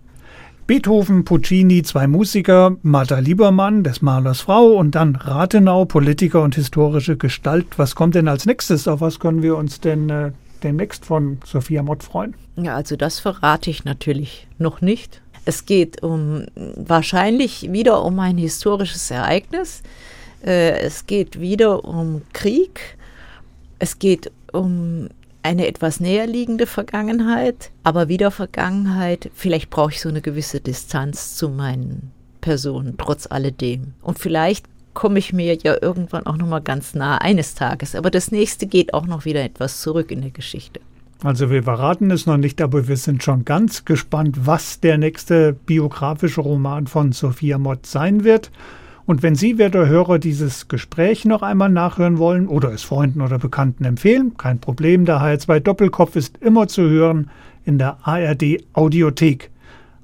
Beethoven, 0.67 1.25
Puccini, 1.25 1.83
zwei 1.83 2.07
Musiker, 2.07 2.75
Martha 2.81 3.19
Liebermann, 3.19 3.83
des 3.83 4.01
Malers 4.01 4.41
Frau 4.41 4.69
und 4.69 4.95
dann 4.95 5.15
Rathenau, 5.15 5.85
Politiker 5.85 6.41
und 6.41 6.55
historische 6.55 7.17
Gestalt. 7.17 7.77
Was 7.77 7.93
kommt 7.93 8.15
denn 8.15 8.27
als 8.27 8.47
nächstes? 8.47 8.87
Auf 8.87 8.99
was 8.99 9.19
können 9.19 9.43
wir 9.43 9.57
uns 9.57 9.79
denn 9.79 10.09
äh, 10.09 10.31
demnächst 10.63 11.05
von 11.05 11.37
Sophia 11.45 11.83
Mott 11.83 12.01
freuen? 12.01 12.33
Ja, 12.55 12.75
also 12.75 12.95
das 12.95 13.19
verrate 13.19 13.69
ich 13.69 13.85
natürlich 13.85 14.47
noch 14.57 14.81
nicht. 14.81 15.21
Es 15.45 15.67
geht 15.67 16.01
um 16.01 16.45
wahrscheinlich 16.55 17.71
wieder 17.71 18.03
um 18.03 18.19
ein 18.19 18.39
historisches 18.39 19.11
Ereignis. 19.11 19.83
Äh, 20.43 20.79
es 20.79 21.05
geht 21.05 21.39
wieder 21.39 21.85
um 21.85 22.23
Krieg. 22.33 22.97
Es 23.77 23.99
geht 23.99 24.31
um 24.51 25.09
eine 25.45 25.67
etwas 25.67 25.99
näher 25.99 26.25
liegende 26.25 26.65
Vergangenheit, 26.65 27.69
aber 27.83 28.09
wieder 28.09 28.31
Vergangenheit. 28.31 29.29
Vielleicht 29.35 29.69
brauche 29.69 29.91
ich 29.91 30.01
so 30.01 30.09
eine 30.09 30.21
gewisse 30.21 30.59
Distanz 30.59 31.35
zu 31.35 31.49
meinen 31.49 32.11
Personen, 32.41 32.95
trotz 32.97 33.27
alledem. 33.27 33.93
Und 34.01 34.17
vielleicht 34.17 34.65
komme 34.95 35.19
ich 35.19 35.33
mir 35.33 35.55
ja 35.55 35.77
irgendwann 35.79 36.25
auch 36.25 36.37
noch 36.37 36.47
mal 36.47 36.61
ganz 36.61 36.95
nah 36.95 37.19
eines 37.19 37.53
Tages. 37.53 37.93
Aber 37.93 38.09
das 38.09 38.31
nächste 38.31 38.65
geht 38.65 38.95
auch 38.95 39.05
noch 39.05 39.25
wieder 39.25 39.43
etwas 39.43 39.81
zurück 39.81 40.09
in 40.09 40.21
der 40.21 40.31
Geschichte. 40.31 40.79
Also 41.23 41.51
wir 41.51 41.63
verraten 41.63 42.09
es 42.09 42.25
noch 42.25 42.37
nicht, 42.37 42.59
aber 42.61 42.87
wir 42.87 42.97
sind 42.97 43.23
schon 43.23 43.45
ganz 43.45 43.85
gespannt, 43.85 44.47
was 44.47 44.79
der 44.79 44.97
nächste 44.97 45.53
biografische 45.53 46.41
Roman 46.41 46.87
von 46.87 47.11
Sophia 47.11 47.59
Mott 47.59 47.85
sein 47.85 48.23
wird. 48.23 48.51
Und 49.05 49.21
wenn 49.21 49.35
Sie, 49.35 49.59
werte 49.59 49.87
Hörer, 49.87 50.17
dieses 50.17 50.67
Gespräch 50.67 51.25
noch 51.25 51.43
einmal 51.43 51.69
nachhören 51.69 52.17
wollen 52.17 52.47
oder 52.47 52.71
es 52.71 52.81
Freunden 52.81 53.21
oder 53.21 53.37
Bekannten 53.37 53.85
empfehlen, 53.85 54.35
kein 54.37 54.59
Problem, 54.59 55.05
der 55.05 55.21
HR2 55.21 55.59
Doppelkopf 55.59 56.15
ist 56.15 56.37
immer 56.41 56.67
zu 56.67 56.89
hören 56.89 57.29
in 57.65 57.77
der 57.77 57.99
ARD 58.01 58.63
Audiothek. 58.73 59.51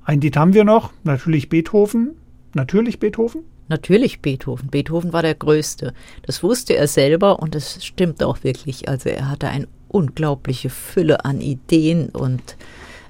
Ein 0.04 0.22
Lied 0.22 0.38
haben 0.38 0.54
wir 0.54 0.64
noch, 0.64 0.92
natürlich 1.04 1.50
Beethoven. 1.50 2.12
Natürlich 2.54 3.00
Beethoven? 3.00 3.42
Natürlich 3.70 4.22
Beethoven. 4.22 4.70
Beethoven 4.70 5.14
war 5.14 5.22
der 5.22 5.36
Größte. 5.36 5.94
Das 6.24 6.44
wusste 6.44 6.76
er 6.76 6.88
selber 6.88 7.40
und 7.40 7.56
das 7.56 7.84
stimmt 7.84 8.24
auch 8.24 8.44
wirklich. 8.44 8.88
Also 8.90 9.10
er 9.10 9.30
hatte 9.30 9.48
eine 9.48 9.68
unglaubliche 9.88 10.70
Fülle 10.70 11.26
an 11.26 11.42
Ideen 11.42 12.10
und 12.10 12.58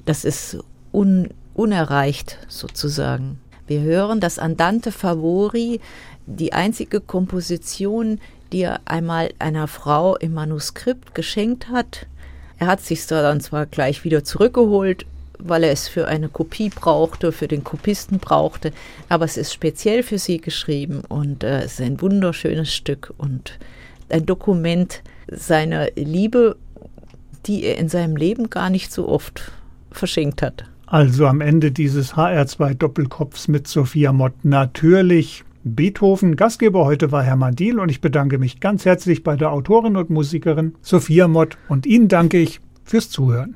das 0.06 0.24
ist 0.24 0.60
un 0.94 1.30
unerreicht 1.54 2.38
sozusagen. 2.48 3.40
Wir 3.68 3.82
hören 3.82 4.20
das 4.20 4.40
Andante 4.40 4.92
Favori, 4.92 5.80
die 6.26 6.54
einzige 6.54 7.00
Komposition, 7.00 8.20
die 8.52 8.62
er 8.62 8.82
einmal 8.86 9.32
einer 9.40 9.68
Frau 9.68 10.16
im 10.18 10.34
Manuskript 10.34 11.16
geschenkt 11.16 11.70
hat. 11.70 12.08
Er 12.60 12.68
hat 12.68 12.82
sich 12.82 13.06
dann 13.08 13.42
zwar 13.42 13.66
gleich 13.66 14.04
wieder 14.04 14.24
zurückgeholt, 14.24 15.06
weil 15.40 15.64
er 15.64 15.72
es 15.72 15.88
für 15.88 16.08
eine 16.08 16.30
Kopie 16.30 16.70
brauchte, 16.70 17.32
für 17.32 17.48
den 17.48 17.64
Kopisten 17.64 18.20
brauchte, 18.20 18.72
aber 19.10 19.26
es 19.26 19.38
ist 19.38 19.54
speziell 19.54 20.04
für 20.04 20.20
sie 20.20 20.40
geschrieben 20.40 21.02
und 21.08 21.44
äh, 21.44 21.62
es 21.62 21.74
ist 21.74 21.82
ein 21.82 22.02
wunderschönes 22.02 22.72
Stück 22.74 23.14
und 23.18 23.58
ein 24.10 24.26
Dokument 24.26 25.02
seiner 25.28 25.88
Liebe, 25.96 26.58
die 27.48 27.64
er 27.64 27.78
in 27.78 27.90
seinem 27.90 28.16
Leben 28.16 28.50
gar 28.50 28.70
nicht 28.70 28.92
so 28.92 29.08
oft 29.08 29.52
verschenkt 29.92 30.42
hat. 30.42 30.66
Also 30.92 31.26
am 31.26 31.40
Ende 31.40 31.72
dieses 31.72 32.16
HR2 32.16 32.74
Doppelkopfs 32.74 33.48
mit 33.48 33.66
Sophia 33.66 34.12
Mott 34.12 34.34
natürlich 34.44 35.46
Beethoven. 35.64 36.36
Gastgeber 36.36 36.84
heute 36.84 37.14
war 37.14 37.24
Hermann 37.24 37.56
Diel 37.56 37.80
und 37.80 37.88
ich 37.88 38.02
bedanke 38.02 38.38
mich 38.38 38.60
ganz 38.60 38.84
herzlich 38.84 39.24
bei 39.24 39.38
der 39.38 39.54
Autorin 39.54 39.96
und 39.96 40.10
Musikerin 40.10 40.76
Sophia 40.82 41.30
Mott 41.30 41.58
und 41.70 41.86
Ihnen 41.86 42.10
danke 42.10 42.40
ich 42.40 42.60
fürs 42.84 43.10
Zuhören. 43.10 43.56